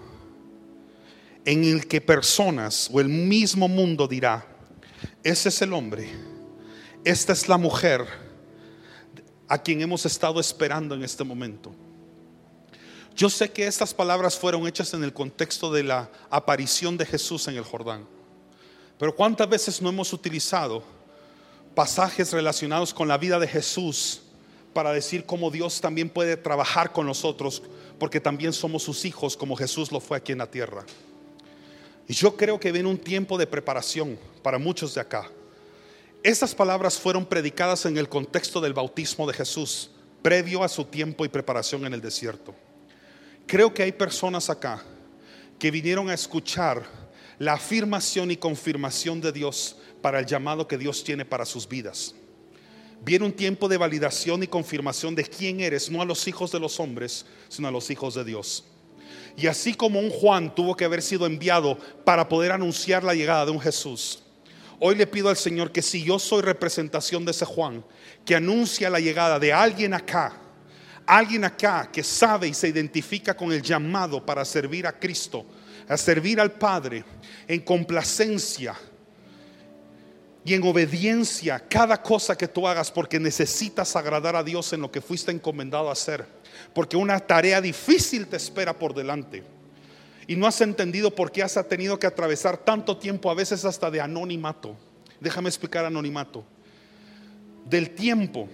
en 1.46 1.64
el 1.64 1.88
que 1.88 2.02
personas 2.02 2.90
o 2.92 3.00
el 3.00 3.10
mismo 3.10 3.68
mundo 3.68 4.08
dirá, 4.08 4.46
ese 5.24 5.50
es 5.50 5.62
el 5.62 5.74
hombre, 5.74 6.10
esta 7.04 7.34
es 7.34 7.48
la 7.48 7.58
mujer 7.58 8.06
a 9.48 9.62
quien 9.62 9.82
hemos 9.82 10.06
estado 10.06 10.40
esperando 10.40 10.96
en 10.96 11.04
este 11.04 11.24
momento. 11.24 11.74
Yo 13.16 13.30
sé 13.30 13.52
que 13.52 13.68
estas 13.68 13.94
palabras 13.94 14.38
fueron 14.38 14.66
hechas 14.66 14.94
en 14.94 15.04
el 15.04 15.14
contexto 15.14 15.72
de 15.72 15.84
la 15.84 16.10
aparición 16.32 16.98
de 16.98 17.06
Jesús 17.06 17.48
en 17.48 17.56
el 17.56 17.64
Jordán. 17.64 18.08
Pero 18.98 19.16
¿cuántas 19.16 19.48
veces 19.48 19.82
no 19.82 19.90
hemos 19.90 20.14
utilizado 20.14 20.84
pasajes 21.76 22.32
relacionados 22.32 22.94
con 22.94 23.08
la 23.08 23.18
vida 23.18 23.38
de 23.40 23.48
Jesús 23.48 24.22
para 24.74 24.92
decir 24.92 25.26
cómo 25.26 25.52
Dios 25.52 25.80
también 25.80 26.10
puede 26.10 26.38
trabajar 26.38 26.92
con 26.92 27.06
nosotros 27.06 27.62
porque 28.00 28.20
también 28.20 28.52
somos 28.52 28.82
sus 28.82 29.06
hijos 29.06 29.38
como 29.38 29.56
Jesús 29.56 29.92
lo 29.92 30.00
fue 30.00 30.18
aquí 30.18 30.32
en 30.32 30.40
la 30.40 30.50
tierra? 30.50 30.84
Y 32.08 32.14
yo 32.14 32.36
creo 32.36 32.60
que 32.60 32.72
viene 32.72 32.90
un 32.90 32.98
tiempo 32.98 33.38
de 33.38 33.46
preparación 33.46 34.18
para 34.42 34.58
muchos 34.58 34.96
de 34.96 35.02
acá. 35.02 35.30
Estas 36.24 36.56
palabras 36.56 36.98
fueron 36.98 37.26
predicadas 37.26 37.86
en 37.86 37.98
el 37.98 38.10
contexto 38.10 38.60
del 38.60 38.74
bautismo 38.74 39.28
de 39.28 39.34
Jesús, 39.34 39.92
previo 40.22 40.64
a 40.64 40.70
su 40.70 40.86
tiempo 40.86 41.26
y 41.26 41.30
preparación 41.30 41.86
en 41.86 41.94
el 41.94 42.02
desierto. 42.02 42.56
Creo 43.48 43.74
que 43.74 43.84
hay 43.84 43.92
personas 43.92 44.50
acá 44.50 44.84
que 45.60 45.72
vinieron 45.72 46.10
a 46.10 46.14
escuchar 46.14 46.84
la 47.40 47.54
afirmación 47.54 48.32
y 48.32 48.38
confirmación 48.38 49.22
de 49.22 49.32
Dios 49.32 49.78
para 50.02 50.20
el 50.20 50.26
llamado 50.26 50.68
que 50.68 50.78
Dios 50.78 51.04
tiene 51.04 51.26
para 51.26 51.46
sus 51.46 51.68
vidas. 51.68 52.16
Viene 53.04 53.26
un 53.26 53.34
tiempo 53.34 53.68
de 53.68 53.78
validación 53.78 54.44
y 54.44 54.48
confirmación 54.48 55.14
de 55.14 55.26
quién 55.26 55.60
eres, 55.60 55.90
no 55.90 56.02
a 56.02 56.06
los 56.06 56.28
hijos 56.28 56.52
de 56.52 56.60
los 56.60 56.80
hombres, 56.80 57.26
sino 57.50 57.68
a 57.68 57.72
los 57.72 57.90
hijos 57.90 58.16
de 58.16 58.24
Dios. 58.24 58.64
Y 59.36 59.48
así 59.48 59.74
como 59.74 60.00
un 60.00 60.10
Juan 60.10 60.54
tuvo 60.56 60.76
que 60.76 60.86
haber 60.86 61.02
sido 61.02 61.26
enviado 61.26 61.78
para 62.06 62.30
poder 62.30 62.52
anunciar 62.52 63.04
la 63.04 63.14
llegada 63.14 63.46
de 63.46 63.52
un 63.52 63.60
Jesús, 63.60 64.24
Hoy 64.86 64.96
le 64.96 65.08
pido 65.08 65.30
al 65.30 65.38
Señor 65.38 65.72
que 65.72 65.82
si 65.82 66.04
yo 66.04 66.20
soy 66.20 66.42
representación 66.42 67.24
de 67.24 67.32
ese 67.32 67.46
Juan, 67.46 67.86
que 68.26 68.36
anuncia 68.36 68.90
la 68.90 69.00
llegada 69.00 69.40
de 69.40 69.54
alguien 69.54 69.94
acá, 69.94 70.42
alguien 71.06 71.44
acá 71.44 71.90
que 71.92 72.04
sabe 72.04 72.48
y 72.48 72.54
se 72.54 72.68
identifica 72.68 73.36
con 73.36 73.52
el 73.52 73.62
llamado 73.62 74.26
para 74.26 74.46
servir 74.46 74.88
a 74.88 74.98
Cristo, 74.98 75.46
a 75.88 75.98
servir 75.98 76.40
al 76.40 76.52
Padre 76.52 77.04
en 77.48 77.62
complacencia 77.62 78.76
y 80.46 80.54
en 80.54 80.64
obediencia 80.64 81.60
cada 81.60 82.02
cosa 82.02 82.38
que 82.38 82.48
tú 82.48 82.68
hagas 82.68 82.92
porque 82.92 83.20
necesitas 83.20 83.96
agradar 83.96 84.36
a 84.36 84.44
Dios 84.44 84.74
en 84.74 84.82
lo 84.82 84.92
que 84.92 85.02
fuiste 85.02 85.32
encomendado 85.32 85.90
a 85.90 85.94
hacer, 85.94 86.26
porque 86.74 86.98
una 86.98 87.20
tarea 87.20 87.62
difícil 87.62 88.28
te 88.28 88.38
espera 88.38 88.78
por 88.78 88.94
delante 88.94 89.44
y 90.28 90.36
no 90.36 90.48
has 90.48 90.62
entendido 90.62 91.14
por 91.14 91.32
qué 91.32 91.44
has 91.44 91.58
tenido 91.68 92.00
que 92.00 92.08
atravesar 92.08 92.58
tanto 92.58 92.98
tiempo, 92.98 93.30
a 93.30 93.34
veces 93.34 93.66
hasta 93.66 93.92
de 93.92 94.02
anonimato. 94.02 94.78
Déjame 95.20 95.50
explicar 95.50 95.86
anonimato. 95.86 96.46
Del 97.66 97.92
tiempo 97.92 98.50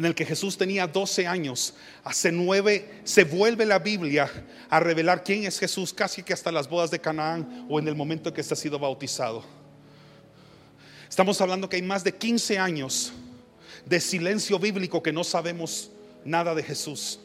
en 0.00 0.06
el 0.06 0.14
que 0.14 0.24
Jesús 0.24 0.56
tenía 0.56 0.86
12 0.86 1.26
años, 1.26 1.74
hace 2.02 2.32
nueve, 2.32 3.02
se 3.04 3.24
vuelve 3.24 3.66
la 3.66 3.78
Biblia 3.78 4.30
a 4.70 4.80
revelar 4.80 5.22
quién 5.22 5.44
es 5.44 5.58
Jesús 5.58 5.92
casi 5.92 6.22
que 6.22 6.32
hasta 6.32 6.50
las 6.50 6.70
bodas 6.70 6.90
de 6.90 6.98
Canaán 6.98 7.66
o 7.68 7.78
en 7.78 7.86
el 7.86 7.94
momento 7.94 8.30
en 8.30 8.34
que 8.34 8.40
está 8.40 8.56
sido 8.56 8.78
bautizado. 8.78 9.44
Estamos 11.06 11.38
hablando 11.42 11.68
que 11.68 11.76
hay 11.76 11.82
más 11.82 12.02
de 12.02 12.14
15 12.16 12.58
años 12.58 13.12
de 13.84 14.00
silencio 14.00 14.58
bíblico 14.58 15.02
que 15.02 15.12
no 15.12 15.22
sabemos 15.22 15.90
nada 16.24 16.54
de 16.54 16.62
Jesús. 16.62 17.20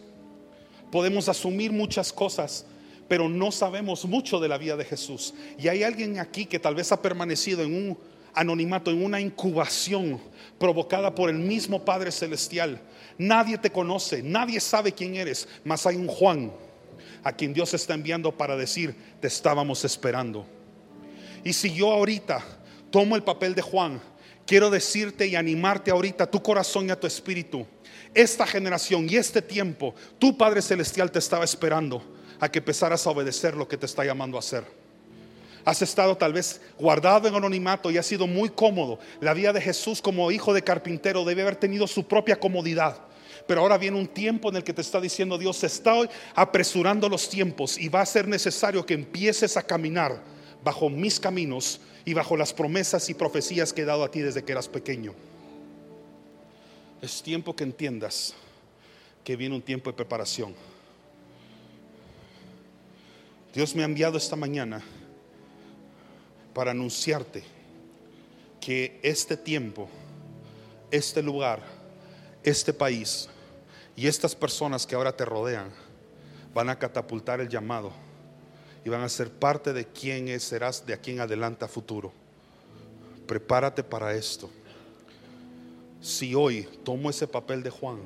Podemos 0.91 1.29
asumir 1.29 1.71
muchas 1.71 2.11
cosas, 2.11 2.65
pero 3.07 3.29
no 3.29 3.53
sabemos 3.53 4.03
mucho 4.03 4.37
de 4.41 4.49
la 4.49 4.57
vida 4.57 4.75
de 4.75 4.83
Jesús. 4.83 5.33
Y 5.57 5.69
hay 5.69 5.83
alguien 5.83 6.19
aquí 6.19 6.45
que 6.45 6.59
tal 6.59 6.75
vez 6.75 6.91
ha 6.91 7.01
permanecido 7.01 7.63
en 7.63 7.73
un 7.73 7.97
anonimato, 8.35 8.91
en 8.91 9.03
una 9.03 9.19
incubación 9.19 10.19
provocada 10.59 11.15
por 11.15 11.29
el 11.29 11.37
mismo 11.37 11.83
Padre 11.83 12.11
Celestial. 12.11 12.81
Nadie 13.17 13.57
te 13.57 13.71
conoce, 13.71 14.21
nadie 14.21 14.59
sabe 14.59 14.91
quién 14.91 15.15
eres, 15.15 15.47
mas 15.63 15.85
hay 15.85 15.95
un 15.95 16.07
Juan 16.07 16.51
a 17.23 17.31
quien 17.31 17.53
Dios 17.53 17.73
está 17.73 17.95
enviando 17.95 18.31
para 18.31 18.55
decir, 18.55 18.95
te 19.19 19.27
estábamos 19.27 19.83
esperando. 19.83 20.45
Y 21.43 21.53
si 21.53 21.73
yo 21.73 21.91
ahorita 21.91 22.43
tomo 22.91 23.15
el 23.15 23.23
papel 23.23 23.55
de 23.55 23.63
Juan, 23.63 23.99
quiero 24.45 24.69
decirte 24.69 25.25
y 25.25 25.35
animarte 25.35 25.89
ahorita, 25.89 26.29
tu 26.29 26.41
corazón 26.43 26.87
y 26.87 26.91
a 26.91 26.99
tu 26.99 27.07
espíritu, 27.07 27.65
esta 28.13 28.45
generación 28.45 29.07
y 29.09 29.15
este 29.15 29.41
tiempo, 29.41 29.95
tu 30.19 30.37
Padre 30.37 30.61
Celestial 30.61 31.11
te 31.11 31.19
estaba 31.19 31.43
esperando 31.43 32.03
a 32.39 32.49
que 32.49 32.59
empezaras 32.59 33.05
a 33.05 33.09
obedecer 33.09 33.55
lo 33.55 33.67
que 33.67 33.77
te 33.77 33.85
está 33.85 34.05
llamando 34.05 34.37
a 34.37 34.39
hacer. 34.39 34.84
Has 35.65 35.81
estado 35.81 36.15
tal 36.15 36.31
vez 36.31 36.61
guardado 36.77 37.27
en 37.27 37.33
anonimato 37.33 37.89
y 37.89 37.97
ha 37.97 38.03
sido 38.03 38.27
muy 38.27 38.49
cómodo. 38.49 38.99
La 39.19 39.33
vida 39.33 39.51
de 39.51 39.59
Jesús 39.59 39.99
como 39.99 40.31
hijo 40.31 40.53
de 40.53 40.61
carpintero 40.61 41.25
debe 41.25 41.41
haber 41.41 41.55
tenido 41.55 41.87
su 41.87 42.07
propia 42.07 42.39
comodidad. 42.39 42.99
Pero 43.47 43.61
ahora 43.61 43.79
viene 43.79 43.97
un 43.97 44.07
tiempo 44.07 44.49
en 44.49 44.57
el 44.57 44.63
que 44.63 44.73
te 44.73 44.81
está 44.81 45.01
diciendo 45.01 45.39
Dios, 45.39 45.57
se 45.57 45.67
está 45.67 45.95
apresurando 46.35 47.09
los 47.09 47.27
tiempos 47.29 47.79
y 47.79 47.89
va 47.89 48.01
a 48.01 48.05
ser 48.05 48.27
necesario 48.27 48.85
que 48.85 48.93
empieces 48.93 49.57
a 49.57 49.63
caminar 49.63 50.21
bajo 50.63 50.87
mis 50.87 51.19
caminos 51.19 51.81
y 52.05 52.13
bajo 52.13 52.37
las 52.37 52.53
promesas 52.53 53.09
y 53.09 53.15
profecías 53.15 53.73
que 53.73 53.81
he 53.81 53.85
dado 53.85 54.03
a 54.03 54.11
ti 54.11 54.19
desde 54.19 54.43
que 54.43 54.51
eras 54.51 54.67
pequeño. 54.67 55.15
Es 57.01 57.23
tiempo 57.23 57.55
que 57.55 57.63
entiendas 57.63 58.35
que 59.23 59.35
viene 59.35 59.55
un 59.55 59.61
tiempo 59.63 59.89
de 59.89 59.97
preparación. 59.97 60.53
Dios 63.53 63.75
me 63.75 63.81
ha 63.81 63.85
enviado 63.85 64.17
esta 64.17 64.35
mañana 64.35 64.83
para 66.55 66.71
anunciarte 66.71 67.43
que 68.61 68.97
este 69.03 69.35
tiempo, 69.35 69.89
este 70.89 71.21
lugar, 71.21 71.61
este 72.43 72.71
país 72.71 73.27
y 73.93 74.07
estas 74.07 74.33
personas 74.33 74.87
que 74.87 74.95
ahora 74.95 75.11
te 75.11 75.25
rodean 75.25 75.69
van 76.53 76.69
a 76.69 76.79
catapultar 76.79 77.41
el 77.41 77.49
llamado 77.49 77.91
y 78.85 78.89
van 78.89 79.01
a 79.01 79.09
ser 79.09 79.29
parte 79.31 79.73
de 79.73 79.85
quién 79.85 80.39
serás 80.39 80.85
de 80.85 80.93
aquí 80.93 81.11
en 81.11 81.19
adelante 81.19 81.67
futuro. 81.67 82.13
Prepárate 83.27 83.83
para 83.83 84.15
esto. 84.15 84.49
Si 85.99 86.33
hoy 86.35 86.69
tomo 86.85 87.09
ese 87.09 87.27
papel 87.27 87.63
de 87.63 87.69
Juan, 87.69 87.99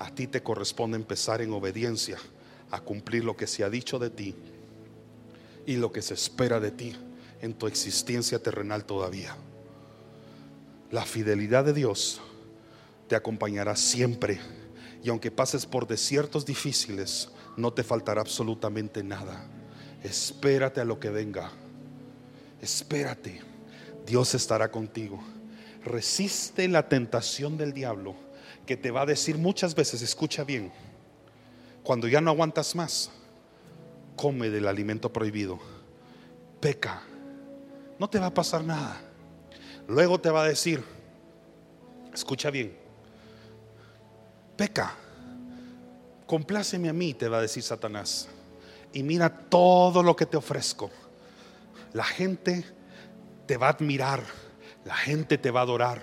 a 0.00 0.10
ti 0.12 0.26
te 0.26 0.42
corresponde 0.42 0.96
empezar 0.96 1.40
en 1.40 1.52
obediencia 1.52 2.18
a 2.72 2.80
cumplir 2.80 3.22
lo 3.22 3.36
que 3.36 3.46
se 3.46 3.62
ha 3.62 3.70
dicho 3.70 4.00
de 4.00 4.10
ti 4.10 4.34
y 5.64 5.76
lo 5.76 5.92
que 5.92 6.02
se 6.02 6.14
espera 6.14 6.58
de 6.58 6.72
ti 6.72 6.96
en 7.40 7.54
tu 7.54 7.66
existencia 7.66 8.42
terrenal 8.42 8.84
todavía. 8.84 9.36
La 10.90 11.04
fidelidad 11.04 11.64
de 11.64 11.72
Dios 11.72 12.20
te 13.08 13.16
acompañará 13.16 13.76
siempre 13.76 14.40
y 15.02 15.08
aunque 15.08 15.30
pases 15.30 15.66
por 15.66 15.86
desiertos 15.86 16.44
difíciles, 16.46 17.28
no 17.56 17.72
te 17.72 17.84
faltará 17.84 18.20
absolutamente 18.20 19.02
nada. 19.02 19.46
Espérate 20.02 20.80
a 20.80 20.84
lo 20.84 20.98
que 20.98 21.10
venga. 21.10 21.50
Espérate. 22.60 23.40
Dios 24.06 24.34
estará 24.34 24.70
contigo. 24.70 25.20
Resiste 25.84 26.68
la 26.68 26.88
tentación 26.88 27.56
del 27.56 27.72
diablo 27.72 28.14
que 28.66 28.76
te 28.76 28.90
va 28.90 29.02
a 29.02 29.06
decir 29.06 29.38
muchas 29.38 29.74
veces, 29.74 30.02
escucha 30.02 30.42
bien, 30.42 30.72
cuando 31.84 32.08
ya 32.08 32.20
no 32.20 32.32
aguantas 32.32 32.74
más, 32.74 33.10
come 34.16 34.50
del 34.50 34.66
alimento 34.66 35.12
prohibido, 35.12 35.60
peca, 36.60 37.02
no 37.98 38.08
te 38.08 38.18
va 38.18 38.26
a 38.26 38.34
pasar 38.34 38.62
nada. 38.64 39.00
Luego 39.88 40.20
te 40.20 40.30
va 40.30 40.42
a 40.42 40.48
decir, 40.48 40.82
escucha 42.12 42.50
bien, 42.50 42.76
peca, 44.56 44.94
compláceme 46.26 46.88
a 46.88 46.92
mí, 46.92 47.14
te 47.14 47.28
va 47.28 47.38
a 47.38 47.42
decir 47.42 47.62
Satanás, 47.62 48.28
y 48.92 49.02
mira 49.02 49.30
todo 49.30 50.02
lo 50.02 50.16
que 50.16 50.26
te 50.26 50.36
ofrezco. 50.36 50.90
La 51.92 52.04
gente 52.04 52.64
te 53.46 53.56
va 53.56 53.68
a 53.68 53.70
admirar, 53.70 54.22
la 54.84 54.96
gente 54.96 55.38
te 55.38 55.50
va 55.50 55.60
a 55.60 55.62
adorar, 55.62 56.02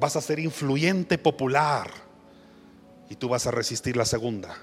vas 0.00 0.16
a 0.16 0.22
ser 0.22 0.38
influyente, 0.38 1.18
popular, 1.18 1.90
y 3.10 3.16
tú 3.16 3.28
vas 3.28 3.46
a 3.46 3.50
resistir 3.50 3.96
la 3.96 4.06
segunda. 4.06 4.56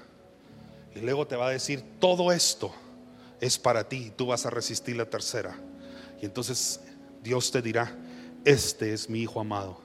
Y 0.94 1.00
luego 1.00 1.26
te 1.26 1.36
va 1.36 1.46
a 1.46 1.50
decir, 1.50 1.84
todo 2.00 2.32
esto 2.32 2.72
es 3.40 3.58
para 3.58 3.88
ti, 3.88 4.12
tú 4.16 4.26
vas 4.26 4.44
a 4.44 4.50
resistir 4.50 4.96
la 4.96 5.04
tercera. 5.04 5.56
Y 6.20 6.26
entonces 6.26 6.80
Dios 7.22 7.50
te 7.50 7.62
dirá, 7.62 7.96
este 8.44 8.92
es 8.92 9.08
mi 9.08 9.22
Hijo 9.22 9.40
amado, 9.40 9.80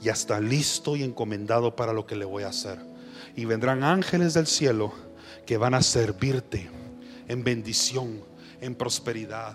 ya 0.00 0.12
está 0.12 0.40
listo 0.40 0.96
y 0.96 1.02
encomendado 1.02 1.74
para 1.76 1.92
lo 1.92 2.06
que 2.06 2.16
le 2.16 2.24
voy 2.24 2.44
a 2.44 2.48
hacer. 2.48 2.78
Y 3.36 3.44
vendrán 3.44 3.82
ángeles 3.82 4.34
del 4.34 4.46
cielo 4.46 4.92
que 5.46 5.56
van 5.56 5.74
a 5.74 5.82
servirte 5.82 6.70
en 7.28 7.44
bendición, 7.44 8.22
en 8.60 8.74
prosperidad, 8.74 9.54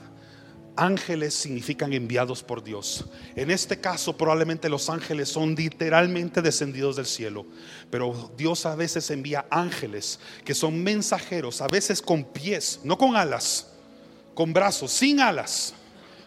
Ángeles 0.75 1.35
significan 1.35 1.93
enviados 1.93 2.41
por 2.41 2.63
Dios. 2.63 3.05
En 3.35 3.51
este 3.51 3.79
caso 3.79 4.17
probablemente 4.17 4.69
los 4.69 4.89
ángeles 4.89 5.29
son 5.29 5.53
literalmente 5.53 6.41
descendidos 6.41 6.95
del 6.95 7.05
cielo, 7.05 7.45
pero 7.91 8.31
Dios 8.35 8.65
a 8.65 8.75
veces 8.75 9.11
envía 9.11 9.45
ángeles 9.51 10.19
que 10.43 10.55
son 10.55 10.81
mensajeros, 10.83 11.61
a 11.61 11.67
veces 11.67 12.01
con 12.01 12.23
pies, 12.23 12.79
no 12.83 12.97
con 12.97 13.15
alas, 13.15 13.67
con 14.33 14.51
brazos, 14.51 14.91
sin 14.91 15.19
alas, 15.19 15.75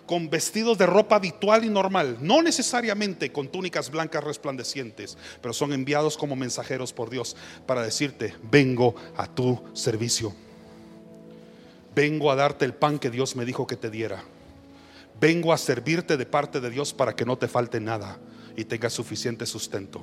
con 0.06 0.30
vestidos 0.30 0.78
de 0.78 0.86
ropa 0.86 1.16
habitual 1.16 1.64
y 1.64 1.68
normal, 1.68 2.18
no 2.20 2.42
necesariamente 2.42 3.32
con 3.32 3.48
túnicas 3.48 3.90
blancas 3.90 4.22
resplandecientes, 4.22 5.18
pero 5.42 5.52
son 5.52 5.72
enviados 5.72 6.16
como 6.16 6.36
mensajeros 6.36 6.92
por 6.92 7.10
Dios 7.10 7.36
para 7.66 7.82
decirte, 7.82 8.34
vengo 8.50 8.94
a 9.16 9.26
tu 9.26 9.60
servicio. 9.74 10.32
Vengo 11.94 12.30
a 12.30 12.36
darte 12.36 12.64
el 12.64 12.74
pan 12.74 12.98
que 12.98 13.10
Dios 13.10 13.36
me 13.36 13.44
dijo 13.44 13.66
que 13.66 13.76
te 13.76 13.90
diera 13.90 14.22
vengo 15.20 15.52
a 15.52 15.58
servirte 15.58 16.16
de 16.16 16.26
parte 16.26 16.60
de 16.60 16.70
Dios 16.70 16.92
para 16.92 17.14
que 17.14 17.24
no 17.24 17.36
te 17.38 17.48
falte 17.48 17.80
nada 17.80 18.18
y 18.56 18.64
tengas 18.64 18.92
suficiente 18.92 19.46
sustento. 19.46 20.02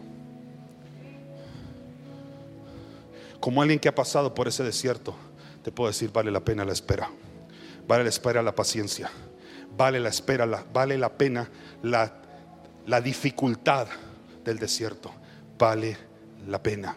Como 3.39 3.62
alguien 3.62 3.80
que 3.80 3.89
ha 3.89 3.95
pasado 3.95 4.34
por 4.34 4.47
ese 4.47 4.64
desierto, 4.64 5.16
te 5.64 5.72
puedo 5.72 5.89
decir, 5.89 6.12
vale 6.12 6.32
la 6.32 6.43
pena 6.43 6.64
la 6.64 6.72
espera. 6.72 7.10
Vale 7.88 8.04
la 8.04 8.10
espera 8.10 8.41
la 8.41 8.56
paciencia. 8.56 9.12
Vale 9.76 9.99
la 9.99 10.09
espera, 10.09 10.45
la, 10.45 10.63
vale 10.71 10.97
la 10.97 11.09
pena 11.09 11.49
la, 11.82 12.13
la 12.86 13.01
dificultad 13.01 13.88
del 14.43 14.59
desierto. 14.59 15.11
Vale 15.57 15.97
la 16.47 16.61
pena. 16.61 16.95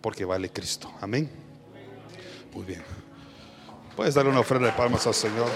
Porque 0.00 0.24
vale 0.24 0.50
Cristo. 0.50 0.92
Amén. 1.00 1.30
Muy 2.52 2.64
bien. 2.64 2.82
Puedes 3.96 4.14
darle 4.14 4.30
una 4.30 4.40
ofrenda 4.40 4.68
de 4.68 4.74
palmas 4.74 5.06
al 5.06 5.14
Señor. 5.14 5.48